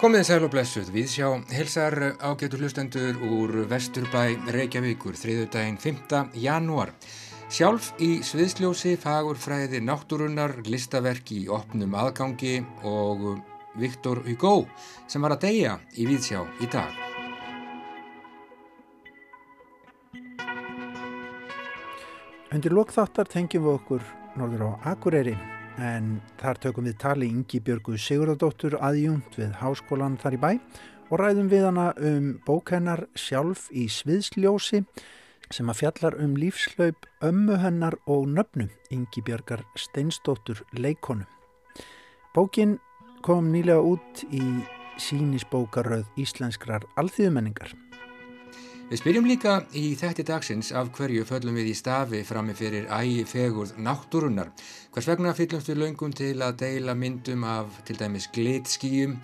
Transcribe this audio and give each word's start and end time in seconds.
Komið 0.00 0.22
sæl 0.24 0.46
og 0.46 0.52
blessuð, 0.54 0.86
við 0.94 1.08
sjá 1.12 1.26
helsar 1.52 1.92
ágætu 2.16 2.56
hlustendur 2.56 3.18
úr 3.20 3.66
Vesturbæ 3.68 4.22
Reykjavíkur, 4.56 5.18
þriðudaginn 5.20 5.76
5. 5.76 6.32
janúar. 6.40 6.94
Sjálf 7.52 7.90
í 8.00 8.22
sviðsljósi, 8.24 8.94
fagurfræði, 9.02 9.82
náttúrunnar, 9.84 10.56
listaverk 10.64 11.34
í 11.36 11.42
opnum 11.52 11.92
aðgangi 12.00 12.62
og 12.88 13.44
Viktor 13.76 14.24
Hugo 14.24 14.64
sem 15.04 15.20
var 15.20 15.36
að 15.36 15.44
deyja 15.50 15.76
í 16.00 16.08
Víðsjá 16.08 16.40
í 16.64 16.72
dag. 16.72 16.96
Undir 22.48 22.80
lokþáttar 22.80 23.28
tengjum 23.28 23.68
við 23.68 23.76
okkur 23.76 24.12
norður 24.40 24.70
á 24.72 24.96
Akureyri 24.96 25.36
en 25.80 26.20
þar 26.40 26.58
tökum 26.60 26.86
við 26.88 26.98
tali 27.00 27.28
Ingi 27.30 27.60
Björgu 27.64 27.96
Sigurðardóttur 27.98 28.76
aðjúnt 28.84 29.36
við 29.38 29.56
háskólan 29.60 30.18
þar 30.20 30.36
í 30.36 30.40
bæ 30.42 30.50
og 31.10 31.18
ræðum 31.20 31.48
við 31.50 31.66
hana 31.66 31.86
um 31.96 32.28
bókennar 32.46 33.06
sjálf 33.18 33.66
í 33.72 33.86
sviðsljósi 33.90 34.84
sem 35.50 35.72
að 35.72 35.80
fjallar 35.80 36.18
um 36.22 36.36
lífslaup 36.38 37.08
ömmu 37.26 37.58
hennar 37.64 37.98
og 38.06 38.28
nöfnu 38.30 38.68
Ingi 38.94 39.24
Björgar 39.26 39.64
Steinsdóttur 39.74 40.62
leikonu. 40.78 41.26
Bókin 42.34 42.78
kom 43.26 43.50
nýlega 43.50 43.82
út 43.82 44.24
í 44.30 44.44
sínisbókaröð 45.00 46.06
íslenskrar 46.20 46.86
alþýðumenningar 47.00 47.74
Við 48.90 48.98
spyrjum 48.98 49.26
líka 49.30 49.52
í 49.78 49.92
þætti 49.94 50.24
dagsins 50.26 50.72
af 50.74 50.88
hverju 50.96 51.22
föllum 51.22 51.54
við 51.60 51.68
í 51.70 51.74
stafi 51.78 52.24
frammi 52.26 52.56
fyrir 52.58 52.88
ægi 52.90 53.20
fegurð 53.30 53.76
náttúrunnar. 53.78 54.50
Hvers 54.90 55.06
vegna 55.06 55.34
fyllumst 55.38 55.70
við 55.70 55.78
laungum 55.78 56.10
til 56.18 56.32
að 56.42 56.56
deila 56.64 56.96
myndum 56.98 57.44
af 57.46 57.76
til 57.86 57.94
dæmis 58.00 58.26
glitskíum 58.34 59.14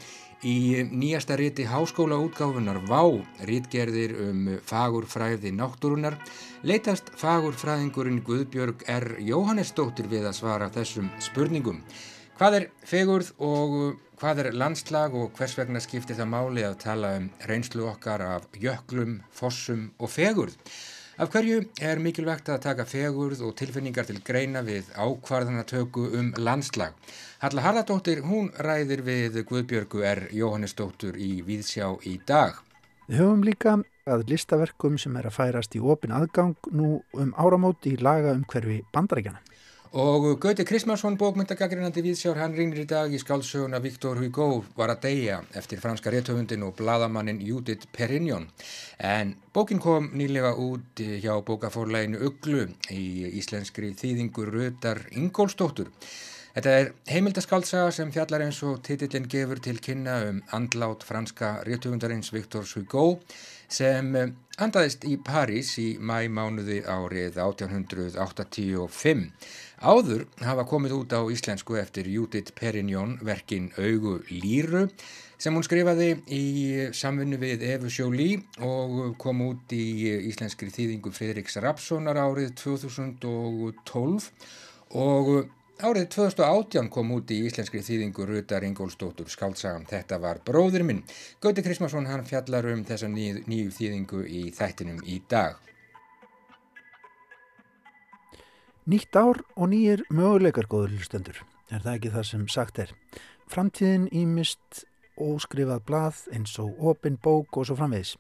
í 0.47 0.87
nýjasta 0.87 1.35
riti 1.41 1.67
háskóla 1.67 2.15
útgáfunar 2.29 2.79
VÁ, 2.87 3.03
rítgerðir 3.51 4.15
um 4.29 4.49
fagurfræði 4.71 5.51
náttúrunnar. 5.59 6.15
Leitast 6.63 7.11
fagurfræðingurinn 7.19 8.23
Guðbjörg 8.23 8.87
R. 8.87 9.17
Jóhannesdóttir 9.19 10.07
við 10.07 10.31
að 10.31 10.39
svara 10.45 10.71
þessum 10.79 11.11
spurningum. 11.19 11.83
Hvað 12.37 12.59
er 12.61 12.69
fegurð 12.85 13.33
og 13.41 13.79
Hvað 14.17 14.39
er 14.41 14.55
landslag 14.57 15.13
og 15.13 15.35
hvers 15.37 15.53
vegna 15.59 15.81
skiptir 15.85 16.17
það 16.17 16.29
máli 16.33 16.63
að 16.65 16.79
tala 16.81 17.11
um 17.19 17.27
reynslu 17.51 17.83
okkar 17.85 18.23
af 18.25 18.47
jöklum, 18.57 19.19
fossum 19.29 19.91
og 20.01 20.09
fegurð? 20.09 20.55
Af 21.21 21.35
hverju 21.35 21.59
er 21.85 22.01
mikilvægt 22.01 22.49
að 22.49 22.63
taka 22.65 22.87
fegurð 22.89 23.43
og 23.45 23.53
tilfinningar 23.61 24.09
til 24.09 24.23
greina 24.25 24.63
við 24.65 24.89
ákvarðanatöku 24.97 26.07
um 26.17 26.31
landslag? 26.41 26.97
Halla 27.45 27.67
Harðardóttir, 27.67 28.23
hún 28.25 28.49
ræðir 28.57 29.05
við 29.05 29.37
Guðbjörgu 29.51 30.01
er 30.01 30.23
Jóhannesdóttur 30.33 31.21
í 31.21 31.43
Víðsjá 31.45 31.93
í 32.09 32.17
dag. 32.25 32.57
Við 33.11 33.21
höfum 33.21 33.45
líka 33.45 33.77
að 34.09 34.25
listaverkum 34.33 34.97
sem 34.97 35.21
er 35.21 35.29
að 35.29 35.37
færast 35.43 35.77
í 35.77 35.85
opin 35.85 36.17
aðgang 36.17 36.57
nú 36.73 37.03
um 37.13 37.37
áramóti 37.37 37.99
í 37.99 38.01
laga 38.01 38.33
um 38.33 38.49
hverfi 38.49 38.81
bandarækjana. 38.97 39.45
Og 39.97 40.41
Gauti 40.41 40.65
Krismansson, 40.69 41.15
bókmyndagagrínandi 41.17 42.03
viðsjár, 42.05 42.37
hann 42.37 42.53
rínir 42.53 42.83
í 42.83 42.89
dag 42.91 43.09
í 43.09 43.17
skálsöguna 43.17 43.79
Viktor 43.81 44.19
Hugo 44.21 44.59
var 44.77 44.93
að 44.93 45.07
deyja 45.07 45.39
eftir 45.57 45.81
franska 45.81 46.13
réttöfundin 46.13 46.67
og 46.67 46.75
bladamannin 46.77 47.41
Judith 47.41 47.89
Perignon. 47.97 48.45
En 49.01 49.33
bókin 49.57 49.81
kom 49.81 50.11
nýlega 50.13 50.53
út 50.61 51.01
hjá 51.01 51.33
bókafórleginu 51.49 52.21
Uglu 52.29 52.67
í 52.93 53.07
íslenskri 53.41 53.95
þýðingur 53.97 54.53
Rötar 54.53 55.01
Ingólstóttur. 55.17 55.89
Þetta 56.57 56.71
er 56.73 56.93
heimildaskálsaga 57.13 57.89
sem 57.93 58.13
fjallar 58.13 58.45
eins 58.45 58.61
og 58.69 58.79
titillin 58.85 59.27
gefur 59.33 59.65
til 59.65 59.81
kynna 59.81 60.23
um 60.29 60.45
andlát 60.57 61.09
franska 61.09 61.59
réttöfundarins 61.65 62.33
Viktor 62.37 62.69
Hugo 62.69 63.19
sem 63.69 64.15
andaðist 64.57 65.05
í 65.05 65.19
París 65.21 65.75
í 65.83 65.99
mæmánuði 66.01 66.79
árið 66.89 67.37
1885. 67.45 69.31
Áður 69.87 70.25
hafa 70.43 70.65
komið 70.67 70.93
út 70.97 71.13
á 71.15 71.23
íslensku 71.31 71.77
eftir 71.79 72.09
Judith 72.11 72.51
Perignon 72.59 73.13
verkin 73.23 73.69
Augu 73.79 74.17
Lýru 74.27 74.89
sem 75.39 75.55
hún 75.55 75.63
skrifaði 75.63 76.09
í 76.27 76.41
samfunnu 76.91 77.39
við 77.39 77.63
Efu 77.69 77.93
Sjóli 77.95 78.33
og 78.67 79.15
kom 79.23 79.45
út 79.47 79.71
í 79.77 80.11
íslenskri 80.27 80.73
þýðingu 80.75 81.13
Fredriks 81.15 81.61
Rapssonar 81.63 82.19
árið 82.19 82.57
2012 82.65 84.27
og 85.05 85.31
árið 85.79 86.09
2018 86.17 86.91
kom 86.91 87.15
út 87.21 87.31
í 87.31 87.39
íslenskri 87.47 87.85
þýðingu 87.87 88.27
Rutar 88.27 88.67
Ingólstóttur 88.67 89.31
skáldsagam 89.31 89.87
Þetta 89.87 90.19
var 90.19 90.43
bróður 90.43 90.83
minn. 90.89 91.05
Gauti 91.39 91.63
Krismarsson 91.63 92.11
hann 92.11 92.27
fjallar 92.27 92.73
um 92.73 92.83
þessa 92.91 93.07
nýju, 93.13 93.47
nýju 93.47 93.71
þýðingu 93.79 94.27
í 94.27 94.49
þættinum 94.57 94.99
í 95.07 95.23
dag. 95.31 95.63
Nýtt 98.87 99.17
ár 99.19 99.41
og 99.59 99.73
nýjir 99.73 100.05
möguleikar 100.15 100.69
góður 100.71 100.93
hlustendur, 100.95 101.41
er 101.75 101.81
það 101.83 101.97
ekki 101.97 102.11
það 102.15 102.27
sem 102.29 102.43
sagt 102.55 102.77
er. 102.79 102.93
Framtíðin 103.51 104.05
ímist 104.15 104.85
óskrifað 105.19 105.81
blað 105.89 106.21
eins 106.31 106.53
og 106.63 106.79
opin 106.93 107.17
bók 107.19 107.59
og 107.59 107.67
svo 107.67 107.75
framvegis. 107.81 108.13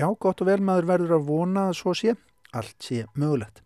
Já, 0.00 0.06
gott 0.16 0.40
og 0.40 0.48
vel 0.48 0.62
maður 0.64 0.88
verður 0.88 1.12
að 1.18 1.26
vona 1.28 1.66
að 1.68 1.76
svo 1.82 1.92
sé, 1.92 2.14
allt 2.56 2.78
sé 2.80 3.02
mögulegt. 3.20 3.60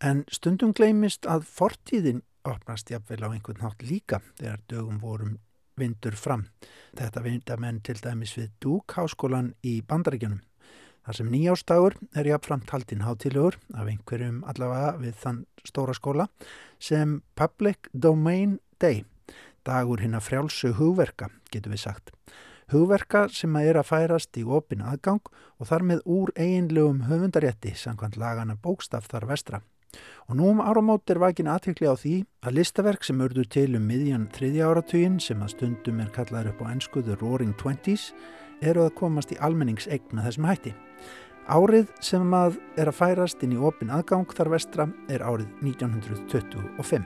En 0.00 0.24
stundum 0.32 0.72
gleimist 0.72 1.28
að 1.28 1.44
fortíðin 1.44 2.24
opnast 2.48 2.88
jafnvel 2.88 3.28
á 3.28 3.28
einhvern 3.28 3.60
nátt 3.66 3.84
líka 3.84 4.22
þegar 4.40 4.64
dögum 4.72 4.96
vorum 5.04 5.36
vindur 5.76 6.16
fram. 6.16 6.48
Þetta 6.96 7.20
vinda 7.20 7.60
menn 7.60 7.84
til 7.84 8.00
dæmis 8.00 8.32
við 8.40 8.48
Dúk 8.64 8.96
háskólan 8.96 9.52
í 9.60 9.82
bandaríkjunum. 9.84 10.40
Þar 11.04 11.16
sem 11.18 11.26
nýjástagur 11.28 11.94
er 12.16 12.28
jáfnframt 12.30 12.70
haldinn 12.72 13.02
hátilegur 13.04 13.58
af 13.76 13.88
einhverjum 13.90 14.38
allavega 14.48 14.94
við 15.02 15.18
þann 15.20 15.42
stóra 15.68 15.92
skóla 15.96 16.28
sem 16.80 17.18
Public 17.36 17.90
Domain 17.92 18.56
Day, 18.80 19.04
dagur 19.68 20.00
hinn 20.00 20.16
að 20.16 20.30
frjálsu 20.30 20.72
hugverka, 20.78 21.28
getur 21.52 21.74
við 21.74 21.82
sagt. 21.84 22.14
Hugverka 22.72 23.26
sem 23.28 23.52
að 23.52 23.68
er 23.68 23.78
að 23.82 23.90
færast 23.90 24.40
í 24.40 24.46
opin 24.48 24.80
aðgang 24.80 25.20
og 25.60 25.68
þar 25.68 25.84
með 25.90 26.00
úr 26.08 26.32
eiginlegum 26.40 27.04
höfundarétti 27.10 27.74
samkvæmt 27.76 28.16
lagana 28.16 28.56
bókstaf 28.56 29.10
þar 29.12 29.28
vestra. 29.28 29.60
Og 30.26 30.38
nú 30.38 30.48
um 30.50 30.62
áramót 30.64 31.10
er 31.12 31.20
vakin 31.20 31.50
aðtökli 31.52 31.86
á 31.86 31.94
því 31.94 32.14
að 32.48 32.56
listaverk 32.56 33.04
sem 33.04 33.20
urðu 33.20 33.44
til 33.44 33.76
um 33.76 33.84
miðjan 33.86 34.24
þriðja 34.32 34.70
áratugin 34.72 35.20
sem 35.20 35.44
að 35.44 35.52
stundum 35.52 36.00
er 36.00 36.10
kallaður 36.16 36.54
upp 36.54 36.64
á 36.64 36.72
ennskuðu 36.72 37.18
Roaring 37.20 37.52
Twenties 37.60 38.08
eru 38.64 38.86
að 38.86 38.96
komast 39.00 39.34
í 39.34 39.40
almenningsegn 39.40 40.14
með 40.14 40.30
þessum 40.30 40.48
hætti. 40.50 40.72
Árið 41.44 41.90
sem 42.00 42.36
að 42.36 42.56
er 42.80 42.88
að 42.88 42.98
færast 43.02 43.42
inn 43.44 43.56
í 43.56 43.60
opin 43.60 43.92
aðgang 43.92 44.30
þar 44.32 44.54
vestra 44.54 44.88
er 45.12 45.20
árið 45.26 45.50
1925. 45.60 47.04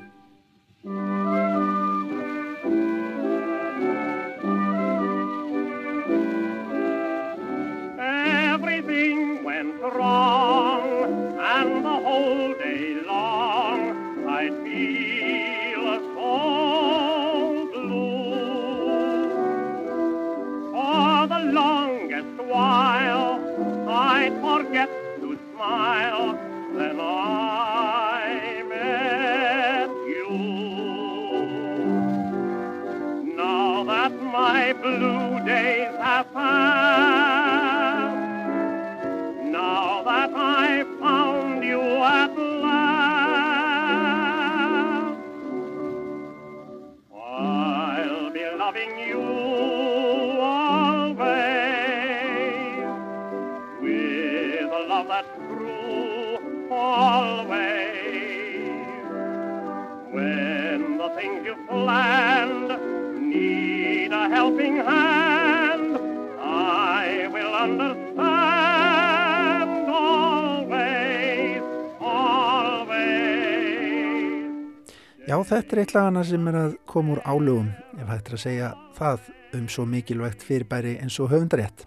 þetta 75.47 75.75
er 75.75 75.81
eitt 75.83 75.93
lagana 75.95 76.23
sem 76.27 76.47
er 76.51 76.57
að 76.57 76.77
koma 76.89 77.15
úr 77.15 77.21
álugum, 77.29 77.69
ef 78.01 78.09
hægt 78.09 78.31
er 78.31 78.37
að 78.39 78.43
segja 78.43 78.71
það 78.97 79.29
um 79.59 79.69
svo 79.71 79.85
mikilvægt 79.89 80.43
fyrirbæri 80.47 80.97
eins 81.03 81.19
og 81.23 81.31
höfundarétt. 81.35 81.85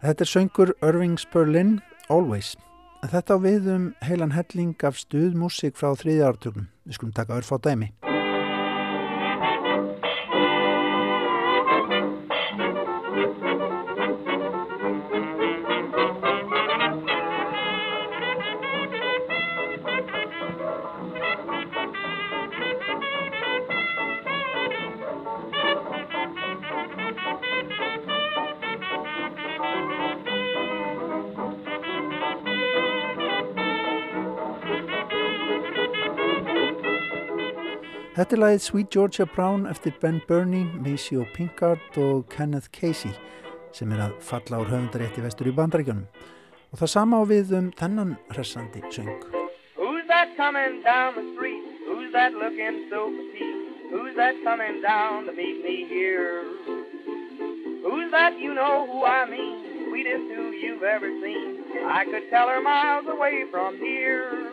Þetta 0.00 0.24
er 0.24 0.32
söngur 0.32 0.74
Irving 0.80 1.18
Sperlin, 1.20 1.78
Always. 2.08 2.54
Þetta 3.04 3.36
á 3.36 3.38
við 3.40 3.68
um 3.74 3.90
heilan 4.04 4.34
helling 4.36 4.74
af 4.84 4.98
stuðmúsík 5.00 5.78
frá 5.78 5.92
þriðja 5.96 6.32
ártögnum. 6.32 6.70
Við 6.88 6.98
skulum 6.98 7.16
taka 7.16 7.38
örf 7.38 7.52
á 7.52 7.58
dæmi. 7.62 7.92
Lagið 38.38 38.60
Sweet 38.62 38.90
Georgia 38.94 39.24
Brown 39.26 39.66
eftir 39.66 39.92
Ben 40.00 40.20
Burney, 40.28 40.64
Maceo 40.78 41.24
Pinkard 41.34 41.96
og 41.98 42.28
Kenneth 42.30 42.68
Casey 42.70 43.10
sem 43.74 43.90
er 43.90 44.02
að 44.04 44.18
falla 44.22 44.60
ár 44.60 44.70
höfundarétti 44.70 45.22
vestur 45.24 45.50
í 45.50 45.54
bandaríkjónum. 45.56 46.04
Og 46.70 46.78
það 46.78 46.92
sama 46.92 47.18
á 47.18 47.24
við 47.26 47.50
um 47.58 47.70
þennan 47.78 48.16
hressandi 48.30 48.82
söng. 48.94 49.10
Who's 49.78 50.06
that 50.08 50.36
coming 50.36 50.82
down 50.82 51.14
the 51.16 51.26
street? 51.34 51.64
Who's 51.88 52.12
that 52.12 52.34
looking 52.34 52.86
so 52.90 53.10
petite? 53.10 53.90
Who's 53.90 54.14
that 54.16 54.34
coming 54.44 54.82
down 54.82 55.26
to 55.26 55.32
meet 55.32 55.64
me 55.64 55.86
here? 55.88 56.44
Who's 57.82 58.10
that 58.12 58.38
you 58.38 58.54
know 58.54 58.86
who 58.86 59.04
I 59.04 59.26
mean? 59.26 59.88
Sweetest 59.88 60.30
who 60.34 60.50
you've 60.50 60.82
ever 60.82 61.08
seen. 61.22 61.64
I 61.86 62.04
could 62.04 62.30
tell 62.30 62.48
her 62.48 62.60
miles 62.62 63.06
away 63.08 63.44
from 63.50 63.76
here. 63.78 64.49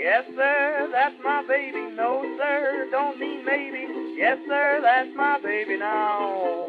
Yes, 0.00 0.24
sir, 0.34 0.88
that's 0.90 1.18
my 1.22 1.42
baby. 1.46 1.82
No, 1.94 2.24
sir, 2.38 2.88
don't 2.90 3.18
mean 3.18 3.44
maybe. 3.44 3.84
Yes, 4.16 4.38
sir, 4.48 4.80
that's 4.80 5.14
my 5.14 5.38
baby 5.42 5.76
now. 5.76 6.66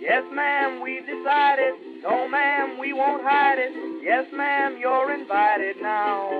Yes, 0.00 0.22
ma'am, 0.32 0.80
we've 0.82 1.04
decided. 1.04 1.74
No, 2.04 2.28
ma'am, 2.28 2.78
we 2.78 2.92
won't 2.92 3.24
hide 3.24 3.58
it. 3.58 3.74
Yes, 4.04 4.26
ma'am, 4.32 4.78
you're 4.78 5.12
invited 5.12 5.82
now. 5.82 6.30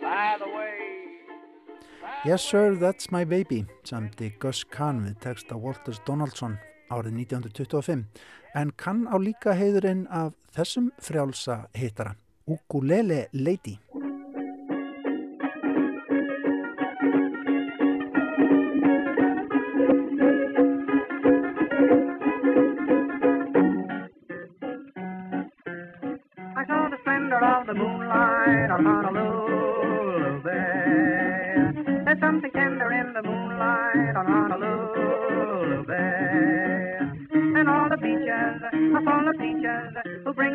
By 0.00 0.36
the 0.38 0.46
way. 0.46 0.78
Yes, 2.24 2.44
sir, 2.44 2.76
that's 2.76 3.10
my 3.10 3.24
baby, 3.24 3.66
samti 3.82 4.30
Gus 4.38 4.62
Kahn 4.62 5.02
við 5.02 5.18
texta 5.26 5.58
Walters 5.58 5.98
Donaldson 6.06 6.54
árið 6.86 7.18
1925, 7.26 8.06
en 8.54 8.70
kann 8.78 9.08
á 9.10 9.18
líka 9.18 9.58
heiðurinn 9.58 10.06
af 10.06 10.38
þessum 10.54 10.92
frjálsa 11.02 11.64
hittara, 11.74 12.14
Ukulele 12.46 13.26
Lady. 13.32 13.80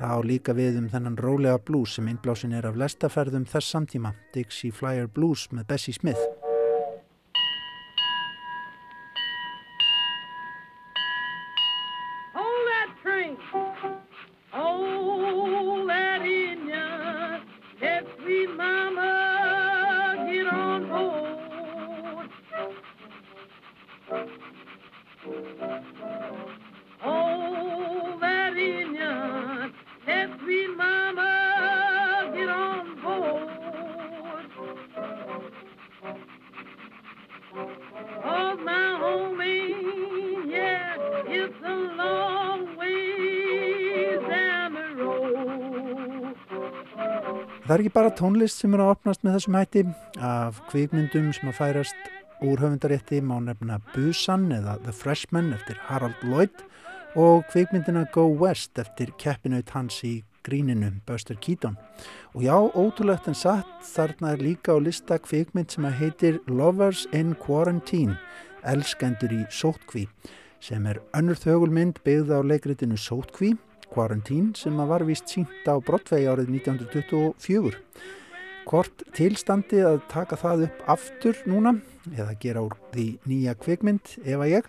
Það 0.00 0.12
á 0.16 0.18
líka 0.24 0.52
við 0.56 0.78
um 0.80 0.86
þennan 0.88 1.18
rólega 1.20 1.60
blues 1.60 1.98
sem 1.98 2.06
innblásin 2.08 2.56
er 2.56 2.70
af 2.70 2.78
lestaferðum 2.80 3.44
þess 3.44 3.74
samtíma, 3.74 4.14
Dixie 4.32 4.72
Flyer 4.72 5.10
Blues 5.12 5.50
með 5.52 5.66
Bessie 5.74 5.92
Smith. 5.92 6.49
Tónlist 48.20 48.60
sem 48.60 48.74
er 48.76 48.82
að 48.84 48.90
opnast 48.92 49.22
með 49.24 49.36
þessum 49.38 49.54
hætti 49.56 49.82
af 50.28 50.58
kvikmyndum 50.68 51.30
sem 51.32 51.48
að 51.48 51.56
færast 51.56 52.08
úr 52.44 52.60
höfundarétti 52.60 53.20
má 53.24 53.38
nefna 53.40 53.78
Busan 53.94 54.50
eða 54.52 54.74
The 54.84 54.92
Freshman 54.92 55.54
eftir 55.56 55.78
Harald 55.86 56.20
Lloyd 56.28 56.52
og 57.16 57.46
kvikmyndina 57.48 58.02
Go 58.12 58.26
West 58.42 58.76
eftir 58.82 59.14
keppinaut 59.20 59.72
hans 59.72 60.02
í 60.04 60.18
gríninu 60.44 60.90
Buster 61.08 61.38
Keaton. 61.40 61.78
Og 62.34 62.44
já, 62.44 62.56
ótrúlegt 62.56 63.28
en 63.28 63.36
satt, 63.36 63.72
þarna 63.88 64.34
er 64.34 64.44
líka 64.44 64.76
á 64.76 64.78
lista 64.80 65.16
kvikmynd 65.16 65.72
sem 65.72 65.88
að 65.88 65.98
heitir 66.02 66.40
Lovers 66.48 67.06
in 67.16 67.32
Quarantine, 67.40 68.18
elskendur 68.68 69.32
í 69.32 69.46
sótkví, 69.48 70.06
sem 70.60 70.84
er 70.84 71.00
önnur 71.16 71.40
þögulmynd 71.40 72.04
byggð 72.04 72.36
á 72.36 72.40
leikritinu 72.44 73.00
Sótkví 73.00 73.54
Quarantine 73.90 74.54
sem 74.58 74.76
var 74.88 75.04
vist 75.08 75.28
sínt 75.30 75.66
á 75.66 75.74
Broadway 75.82 76.28
árið 76.30 76.52
1924. 76.60 77.76
Hvort 78.70 79.02
tilstandi 79.16 79.80
að 79.82 80.00
taka 80.12 80.38
það 80.38 80.66
upp 80.68 80.82
aftur 80.94 81.38
núna 81.50 81.74
eða 82.14 82.36
gera 82.42 82.62
úr 82.66 82.76
því 82.94 83.06
nýja 83.26 83.56
kvikmynd 83.58 84.16
ef 84.22 84.36
að 84.36 84.52
ég 84.52 84.68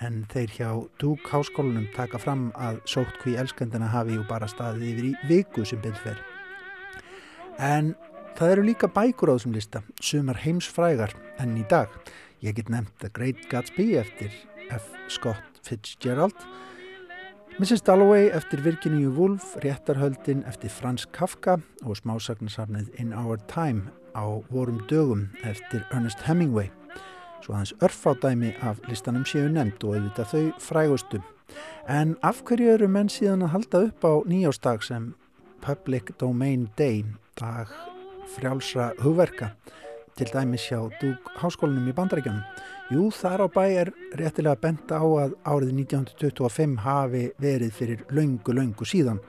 en 0.00 0.22
þeir 0.32 0.54
hjá 0.56 0.68
Dúk 1.00 1.26
háskólanum 1.28 1.88
taka 1.96 2.20
fram 2.20 2.48
að 2.56 2.80
sótt 2.88 3.18
hví 3.24 3.36
elskendina 3.40 3.90
hafi 3.92 4.16
og 4.20 4.28
bara 4.30 4.48
staðið 4.48 4.86
yfir 4.92 5.08
í 5.10 5.12
viku 5.28 5.66
sem 5.68 5.82
byrðfer. 5.84 6.20
En 7.60 7.92
það 8.38 8.54
eru 8.54 8.66
líka 8.70 8.88
bækur 8.88 9.34
á 9.34 9.36
þessum 9.36 9.56
lista, 9.56 9.82
sumar 10.00 10.40
heimsfrægar 10.40 11.12
enn 11.42 11.58
í 11.60 11.66
dag. 11.68 11.92
Ég 12.40 12.56
get 12.56 12.72
nefnt 12.72 12.96
The 13.02 13.12
Great 13.12 13.44
Gatsby 13.50 13.92
eftir 14.00 14.32
F. 14.72 14.88
Scott 15.12 15.60
Fitzgerald 15.66 16.38
Mrs. 17.60 17.82
Dalloway 17.84 18.30
eftir 18.32 18.64
Virginia 18.64 19.10
Woolf, 19.10 19.56
Réttarhöldin 19.56 20.44
eftir 20.48 20.70
Frans 20.70 21.04
Kafka 21.12 21.58
og 21.84 21.98
smásagnasafnið 21.98 22.86
In 23.02 23.12
Our 23.12 23.36
Time 23.52 23.92
á 24.16 24.24
vorum 24.48 24.78
dögum 24.88 25.26
eftir 25.44 25.84
Ernest 25.92 26.22
Hemingway. 26.24 26.70
Svo 27.44 27.52
aðeins 27.52 27.74
örfádæmi 27.84 28.54
af 28.64 28.80
listanum 28.88 29.26
séu 29.28 29.44
nefnd 29.52 29.84
og 29.84 29.98
auðvitað 29.98 30.32
þau 30.32 30.46
frægustu. 30.70 31.20
En 31.84 32.16
af 32.24 32.40
hverju 32.48 32.72
eru 32.78 32.88
menn 32.88 33.12
síðan 33.12 33.44
að 33.44 33.52
halda 33.58 33.84
upp 33.90 34.08
á 34.08 34.12
nýjástag 34.24 34.80
sem 34.80 35.12
Public 35.60 36.16
Domain 36.16 36.70
Day, 36.80 37.04
dag 37.36 37.68
frjálsra 38.38 38.94
hugverka, 39.04 39.52
til 40.18 40.30
dæmis 40.32 40.64
hjá 40.70 40.80
Dúk 41.00 41.30
Háskólanum 41.40 41.90
í 41.90 41.94
Bandaríkjanum? 41.96 42.42
Jú, 42.90 43.10
þar 43.14 43.44
á 43.44 43.48
bæ 43.52 43.64
er 43.82 43.90
réttilega 44.18 44.58
bent 44.60 44.90
á 44.90 45.02
að 45.02 45.36
árið 45.46 45.72
1925 45.84 46.76
hafi 46.84 47.22
verið 47.38 47.72
fyrir 47.76 48.04
laungu, 48.10 48.54
laungu 48.56 48.88
síðan 48.88 49.20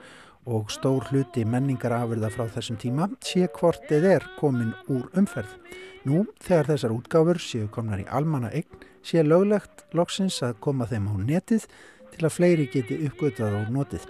og 0.50 0.72
stór 0.74 1.06
hluti 1.10 1.44
menningar 1.46 1.94
afurða 1.94 2.32
frá 2.34 2.48
þessum 2.50 2.80
tíma 2.82 3.06
sé 3.22 3.46
hvort 3.54 3.90
eð 3.94 4.08
er 4.16 4.26
komin 4.40 4.74
úr 4.90 5.06
umferð. 5.18 5.54
Nú, 6.02 6.24
þegar 6.42 6.72
þessar 6.72 6.96
útgáfur 6.96 7.38
séu 7.38 7.70
komnar 7.70 8.02
í 8.02 8.08
almanna 8.10 8.50
eign, 8.50 8.82
sé 9.06 9.22
löglegt 9.22 9.84
loksins 9.94 10.40
að 10.42 10.58
koma 10.64 10.88
þeim 10.90 11.06
á 11.06 11.14
netið 11.22 11.68
til 12.12 12.26
að 12.26 12.34
fleiri 12.34 12.66
geti 12.72 12.98
uppgötað 13.06 13.60
og 13.60 13.70
notið. 13.74 14.08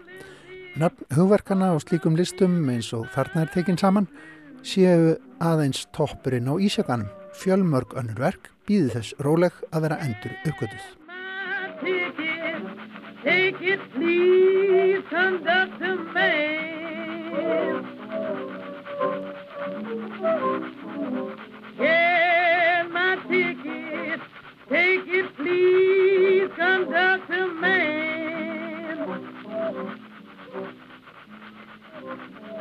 Nöfn 0.81 1.05
hugverkana 1.13 1.75
á 1.75 1.77
slíkum 1.85 2.17
listum 2.17 2.63
eins 2.73 2.89
og 2.97 3.11
þarna 3.13 3.45
er 3.45 3.51
tekinn 3.53 3.77
saman 3.77 4.09
séu 4.63 5.17
aðeins 5.43 5.87
toppurinn 5.97 6.51
á 6.51 6.55
ísjaganum. 6.57 7.11
Fjölmörg 7.37 7.95
önnur 7.99 8.19
verk 8.21 8.51
býði 8.69 8.93
þess 8.97 9.15
róleg 9.25 9.55
að 9.73 9.89
vera 9.89 10.01
endur 10.05 10.35
uppgötuð. 10.47 10.85
Take 13.23 13.63
it, 13.63 13.81
please, 13.95 15.03
conductor 15.09 15.97
man. 16.15 17.87
Get 21.79 22.91
my 22.91 23.17
ticket. 23.29 24.21
Take 24.69 25.07
it, 25.07 25.37
please, 25.37 26.51
conductor 26.57 27.47
man. 27.61 27.83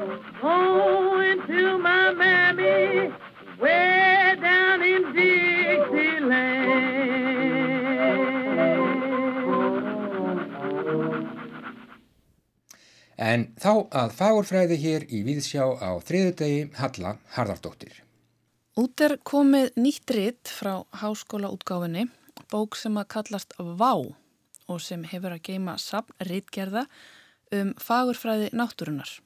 Going 0.01 1.41
to 1.45 1.77
my 1.77 2.11
mammy, 2.11 3.13
way 3.61 4.35
down 4.41 4.81
in 4.81 5.03
Dixieland. 5.13 6.71
En 13.21 13.53
þá 13.61 13.73
að 13.93 14.17
fagurfræði 14.17 14.81
hér 14.81 15.05
í 15.05 15.21
Víðsjá 15.21 15.69
á 15.77 15.93
þriðudegi 16.01 16.73
Halla 16.81 17.19
Harðardóttir. 17.37 18.01
Út 18.81 19.05
er 19.05 19.19
komið 19.21 19.69
nýtt 19.77 20.17
ritt 20.17 20.49
frá 20.49 20.81
háskóla 20.97 21.53
útgáfinni, 21.53 22.09
bók 22.49 22.73
sem 22.73 22.97
að 22.97 23.11
kallast 23.19 23.53
Vá 23.59 23.93
og 24.65 24.79
sem 24.81 25.05
hefur 25.05 25.37
að 25.37 25.45
geima 25.45 25.77
sapn 25.77 26.25
rittgerða 26.25 26.87
um 27.53 27.75
fagurfræði 27.77 28.49
náttúrunar. 28.57 29.21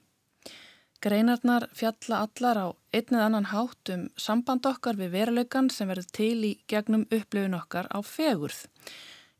Greinarnar 1.05 1.67
fjalla 1.77 2.23
allar 2.25 2.57
á 2.57 2.67
einnið 2.97 3.21
annan 3.21 3.45
hátt 3.51 3.91
um 3.93 4.07
samband 4.17 4.65
okkar 4.65 4.97
við 4.97 5.11
veruleikan 5.13 5.67
sem 5.69 5.85
verður 5.91 6.07
til 6.17 6.39
í 6.47 6.49
gegnum 6.71 7.03
upplifun 7.13 7.53
okkar 7.59 7.85
á 7.93 8.01
fegurð 8.01 8.63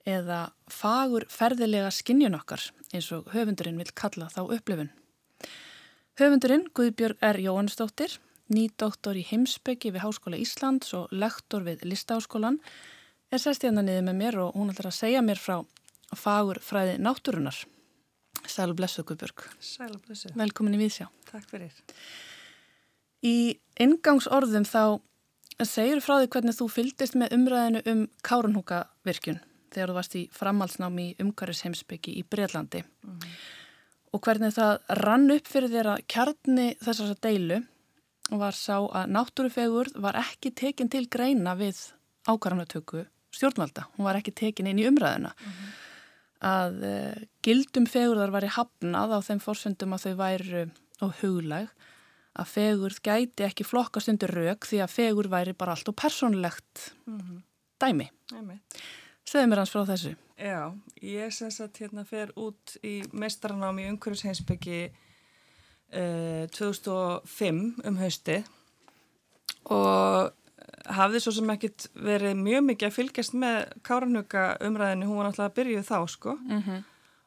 eða 0.06 0.44
fagur 0.70 1.26
ferðilega 1.34 1.90
skinnjun 1.90 2.38
okkar 2.38 2.68
eins 2.94 3.10
og 3.18 3.34
höfundurinn 3.34 3.82
vil 3.82 3.90
kalla 3.98 4.30
þá 4.30 4.44
upplifun. 4.46 4.94
Höfundurinn 6.22 6.70
Guðbjörg 6.78 7.26
R. 7.34 7.42
Jóhannesdóttir, 7.48 8.20
nýdoktor 8.54 9.18
í 9.18 9.26
heimsbyggi 9.26 9.90
við 9.96 10.06
Háskóla 10.06 10.38
Íslands 10.38 10.94
og 10.94 11.10
lektor 11.10 11.66
við 11.66 11.82
Listaháskólan 11.90 12.62
er 13.34 13.42
sest 13.42 13.66
niður 13.66 14.06
með 14.12 14.22
mér 14.22 14.44
og 14.46 14.54
hún 14.54 14.70
ætlar 14.70 14.94
að 14.94 15.00
segja 15.02 15.26
mér 15.26 15.42
frá 15.42 15.64
fagur 16.14 16.62
fræði 16.62 17.02
náttúrunar. 17.02 17.66
Sælu 18.52 18.76
blessu 18.78 19.04
Guðbjörg. 19.08 19.48
Sælu 19.64 20.00
blessu. 20.06 20.32
Velkomin 20.38 20.78
í 20.78 20.82
Víðsjá. 20.84 21.10
Takk 21.32 21.50
fyrir. 21.52 21.74
Í 23.26 23.36
ingangsorðum 23.82 24.68
þá 24.70 25.02
segir 25.64 26.02
frá 26.04 26.18
því 26.20 26.32
hvernig 26.34 26.58
þú 26.58 26.70
fyldist 26.72 27.16
með 27.20 27.36
umræðinu 27.38 27.84
um 27.92 28.02
Kárunhúkavirkjun 28.28 29.40
þegar 29.76 29.92
þú 29.92 29.98
varst 29.98 30.18
í 30.20 30.24
framhaldsnámi 30.36 31.06
í 31.12 31.16
umhverfisheimsbyggi 31.24 32.16
í 32.20 32.26
Breitlandi 32.32 32.82
mm. 32.84 33.24
og 34.16 34.24
hvernig 34.24 34.54
það 34.56 34.76
rann 35.02 35.32
upp 35.36 35.50
fyrir 35.52 35.74
þér 35.74 35.92
að 35.94 36.06
kjarni 36.12 36.68
þessar 36.84 37.16
deilu 37.24 37.62
var 38.32 38.58
sá 38.58 38.78
að 38.80 39.12
náttúrufegurð 39.16 40.00
var 40.02 40.18
ekki 40.20 40.52
tekin 40.58 40.90
til 40.92 41.06
greina 41.12 41.54
við 41.60 41.78
ákvarðanatöku 42.26 43.06
stjórnvalda. 43.36 43.86
Hún 43.96 44.08
var 44.08 44.18
ekki 44.20 44.34
tekin 44.36 44.70
inn 44.72 44.80
í 44.82 44.88
umræðina. 44.90 45.34
Mm. 45.36 45.74
Að 46.44 46.82
uh, 46.84 47.26
gildum 47.46 47.86
fegurðar 47.88 48.34
var 48.34 48.46
í 48.48 48.52
hafnað 48.52 49.16
á 49.16 49.20
þeim 49.24 49.42
fórsöndum 49.44 49.96
að 49.96 50.08
þau 50.08 50.16
væru 50.20 50.66
og 51.06 51.14
huglæg 51.22 51.72
að 52.36 52.52
fegurð 52.52 53.00
gæti 53.04 53.46
ekki 53.48 53.66
flokkast 53.68 54.12
undir 54.12 54.34
rauk 54.36 54.68
því 54.68 54.82
að 54.84 54.92
fegur 54.92 55.30
væri 55.32 55.56
bara 55.56 55.76
allt 55.76 55.88
og 55.92 55.96
persónlegt 56.00 56.90
mm. 57.08 57.40
dæmi. 57.80 58.10
Dæmi. 58.32 58.60
Segðu 59.26 59.50
mér 59.50 59.62
hans 59.64 59.72
frá 59.74 59.86
þessu. 59.88 60.12
Já, 60.36 60.76
ég 61.00 61.32
sess 61.32 61.64
að 61.64 61.80
hérna 61.80 62.04
fer 62.08 62.34
út 62.36 62.76
í 62.84 62.98
meistranámi 63.16 63.86
í 63.86 63.92
umhverfisheinsbyggi 63.94 64.82
eh, 65.96 66.44
2005 66.52 67.62
um 67.88 68.02
hausti 68.02 68.42
og 69.72 70.36
hafði 70.98 71.22
svo 71.24 71.34
sem 71.36 71.54
ekkit 71.54 71.88
verið 71.94 72.36
mjög 72.40 72.68
mikið 72.70 72.90
að 72.90 72.98
fylgjast 72.98 73.38
með 73.38 73.58
Káranhuga 73.88 74.46
umræðinu, 74.66 75.08
hún 75.10 75.20
var 75.20 75.30
náttúrulega 75.30 75.52
að 75.52 75.58
byrja 75.60 75.86
þá 75.88 75.98
sko. 76.10 76.36
Mm 76.42 76.62
-hmm. 76.62 76.84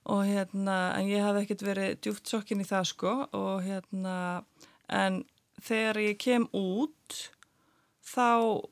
og 0.08 0.20
hérna 0.24 0.76
en 0.98 1.08
ég 1.08 1.24
hafði 1.24 1.42
ekkit 1.42 1.62
verið 1.62 1.98
djúft 2.00 2.28
sokkin 2.28 2.60
í 2.60 2.68
það 2.68 2.84
sko. 2.84 3.28
Og 3.32 3.62
hérna 3.62 4.44
en 4.88 5.24
þegar 5.60 5.96
ég 5.98 6.18
kem 6.18 6.48
út 6.52 7.30
þá 8.08 8.62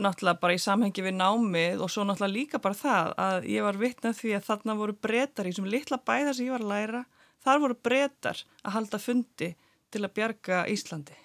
náttúrulega 0.00 0.40
bara 0.40 0.56
í 0.56 0.60
samhengi 0.60 1.04
við 1.04 1.16
námið 1.16 1.80
og 1.84 1.90
svo 1.90 2.04
náttúrulega 2.04 2.34
líka 2.34 2.58
bara 2.58 2.74
það 2.74 3.14
að 3.24 3.48
ég 3.48 3.66
var 3.66 3.80
vittnað 3.80 4.18
því 4.20 4.34
að 4.36 4.46
þarna 4.48 4.76
voru 4.82 4.96
breytar 5.06 5.48
í 5.48 5.52
þessum 5.52 5.70
litla 5.70 5.98
bæðar 5.98 6.36
sem 6.36 6.46
ég 6.46 6.56
var 6.56 6.66
að 6.66 6.72
læra. 6.74 7.02
Þar 7.40 7.62
voru 7.64 7.78
breytar 7.88 8.44
að 8.64 8.72
halda 8.76 8.98
fundi 9.00 9.54
til 9.90 10.04
að 10.04 10.14
bjarga 10.18 10.66
Íslandi 10.70 11.16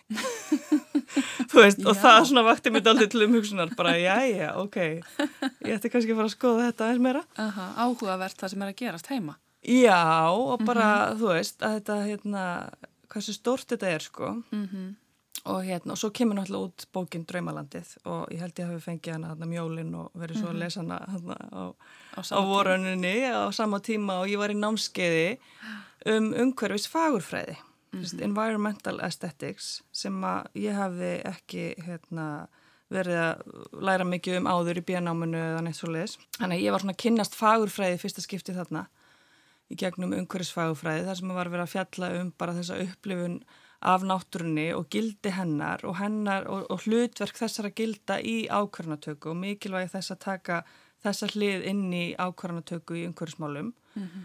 veist 1.62 1.86
og 1.86 1.98
það 2.00 2.20
svona 2.30 2.44
vakti 2.48 2.74
mér 2.74 2.92
aldrei 2.92 3.08
til 3.12 3.26
umhugsunar 3.28 3.72
bara 3.78 3.96
já 4.00 4.18
já 4.30 4.50
ok 4.62 4.78
ég 4.82 5.72
ætti 5.78 5.92
kannski 5.94 6.14
að 6.14 6.20
fara 6.20 6.30
að 6.30 6.36
skoða 6.36 6.68
þetta 6.68 6.90
eins 6.90 7.02
meira. 7.08 7.24
Aha, 7.38 7.72
áhugavert 7.86 8.38
það 8.40 8.54
sem 8.54 8.62
er 8.66 8.74
að 8.74 8.78
gerast 8.84 9.10
heima. 9.14 9.40
Já 9.66 10.30
og 10.30 10.66
bara 10.66 10.86
mm 10.86 11.10
-hmm. 11.10 11.20
þú 11.20 11.34
veist 11.34 11.64
að 11.64 11.80
þetta 11.80 11.96
hérna 12.06 12.44
hversu 13.10 13.34
stórt 13.34 13.68
þetta 13.70 13.88
er 13.88 14.00
sko. 14.00 14.44
Mm 14.52 14.68
-hmm 14.68 14.94
og 15.46 15.62
hérna, 15.66 15.94
og 15.94 16.00
svo 16.00 16.10
kemur 16.10 16.38
náttúrulega 16.40 16.66
út 16.66 16.86
bókin 16.94 17.26
Draumalandið 17.30 17.92
og 18.10 18.32
ég 18.34 18.42
held 18.42 18.60
ég 18.60 18.70
hafi 18.70 18.82
fengið 18.82 19.14
hana 19.14 19.34
hérna 19.34 19.50
mjólin 19.50 19.94
og 20.00 20.18
verið 20.18 20.40
svo 20.40 20.50
að 20.50 20.56
mhm. 20.56 20.62
lesa 20.64 20.82
hana 20.82 20.98
hérna 21.12 21.38
á, 21.54 21.64
á, 22.18 22.20
á 22.26 22.42
vorunni 22.50 23.16
á 23.30 23.46
sama 23.54 23.80
tíma 23.80 24.20
og 24.24 24.32
ég 24.32 24.42
var 24.42 24.54
í 24.54 24.58
námskeiði 24.58 25.38
um 26.16 26.32
umhverfis 26.34 26.90
fagurfræði 26.90 27.60
mm 27.96 28.20
-hmm. 28.20 28.24
environmental 28.30 29.00
aesthetics 29.02 29.82
sem 29.92 30.24
að 30.24 30.48
ég 30.54 30.74
hafði 30.76 31.14
ekki 31.26 31.66
hérna 31.88 32.48
verið 32.90 33.18
að 33.18 33.42
læra 33.82 34.06
mikið 34.06 34.38
um 34.38 34.48
áður 34.48 34.78
í 34.78 34.86
bíanáminu 34.86 35.38
eða 35.38 35.62
neitt 35.66 35.76
svo 35.80 35.90
leiðis. 35.90 36.18
Þannig 36.38 36.58
að 36.60 36.66
ég 36.66 36.72
var 36.72 36.84
svona 36.84 37.02
kynnast 37.04 37.36
fagurfræði 37.36 37.98
fyrsta 37.98 38.22
skipti 38.22 38.54
þarna 38.54 38.86
í 39.70 39.76
gegnum 39.76 40.14
umhverfisfagurfræði 40.14 41.06
þar 41.08 41.20
sem 41.20 41.32
að 41.32 41.40
var 41.40 41.50
verið 41.54 41.66
að 41.66 41.74
fjalla 41.74 42.10
um 42.20 42.32
bara 42.38 42.54
þessa 42.54 42.82
upplifun 42.84 43.40
af 43.86 44.06
náttúrunni 44.06 44.68
og 44.74 44.88
gildi 44.94 45.34
hennar 45.34 45.84
og, 45.86 45.98
hennar, 46.00 46.48
og, 46.50 46.66
og 46.74 46.86
hlutverk 46.86 47.38
þessara 47.38 47.74
gilda 47.76 48.20
í 48.22 48.46
ákvarðanatöku 48.50 49.34
og 49.34 49.42
mikilvægi 49.42 49.92
þess 49.94 50.14
að 50.14 50.24
taka 50.26 50.62
þessa 51.06 51.30
hlið 51.34 51.66
inn 51.72 51.84
í 51.94 52.06
ákvarðanatöku 52.18 52.98
í 52.98 53.06
umhverfismálum 53.10 53.74
mm 53.74 54.06
-hmm. 54.06 54.24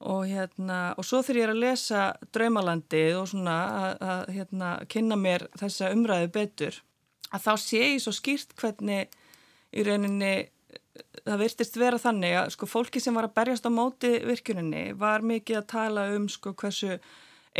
Og 0.00 0.28
hérna 0.28 0.78
og 0.96 1.04
svo 1.04 1.20
þegar 1.24 1.40
ég 1.40 1.46
er 1.46 1.54
að 1.54 1.64
lesa 1.64 2.04
Draumalandið 2.32 3.18
og 3.20 3.26
svona 3.32 3.56
að, 4.00 4.30
hérna, 4.36 4.70
kynna 4.88 5.18
mér 5.20 5.46
þessa 5.60 5.90
umræðu 5.94 6.30
betur 6.34 6.80
að 7.30 7.44
þá 7.46 7.52
sé 7.62 7.82
ég 7.82 8.00
svo 8.02 8.14
skýrt 8.16 8.54
hvernig 8.58 9.12
í 9.70 9.84
rauninni 9.86 10.34
það 11.24 11.42
virtist 11.44 11.76
vera 11.80 12.00
þannig 12.00 12.36
að 12.40 12.54
sko 12.56 12.68
fólki 12.68 13.02
sem 13.02 13.16
var 13.16 13.28
að 13.28 13.36
berjast 13.36 13.68
á 13.68 13.70
móti 13.72 14.12
virkuninni 14.24 14.90
var 14.98 15.24
mikið 15.26 15.60
að 15.60 15.68
tala 15.74 16.06
um 16.16 16.28
sko 16.32 16.54
hversu 16.56 16.96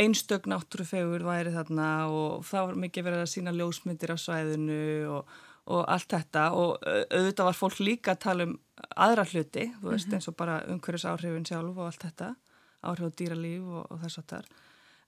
einstök 0.01 0.47
náttúrufegur 0.47 1.23
væri 1.27 1.53
þarna 1.53 1.87
og 2.09 2.45
það 2.47 2.67
var 2.69 2.81
mikið 2.85 3.07
verið 3.07 3.23
að 3.25 3.31
sína 3.33 3.53
ljósmyndir 3.55 4.13
á 4.15 4.17
svæðinu 4.17 4.83
og, 5.17 5.33
og 5.65 5.85
allt 5.87 6.09
þetta 6.09 6.51
og 6.57 6.81
auðvitað 6.87 7.45
var 7.45 7.57
fólk 7.57 7.79
líka 7.79 8.11
að 8.15 8.23
tala 8.25 8.43
um 8.43 8.59
aðra 8.95 9.25
hluti, 9.29 9.67
þú 9.81 9.91
veist, 9.91 10.07
mm 10.07 10.11
-hmm. 10.11 10.15
eins 10.15 10.27
og 10.27 10.35
bara 10.35 10.63
umhverjus 10.67 11.05
áhrifin 11.05 11.45
sjálf 11.45 11.77
og 11.77 11.85
allt 11.85 12.03
þetta 12.03 12.35
áhrif 12.81 13.07
á 13.07 13.17
dýralíf 13.17 13.61
og, 13.61 13.91
og 13.91 13.99
þess 14.01 14.17
að 14.17 14.27
það 14.31 14.45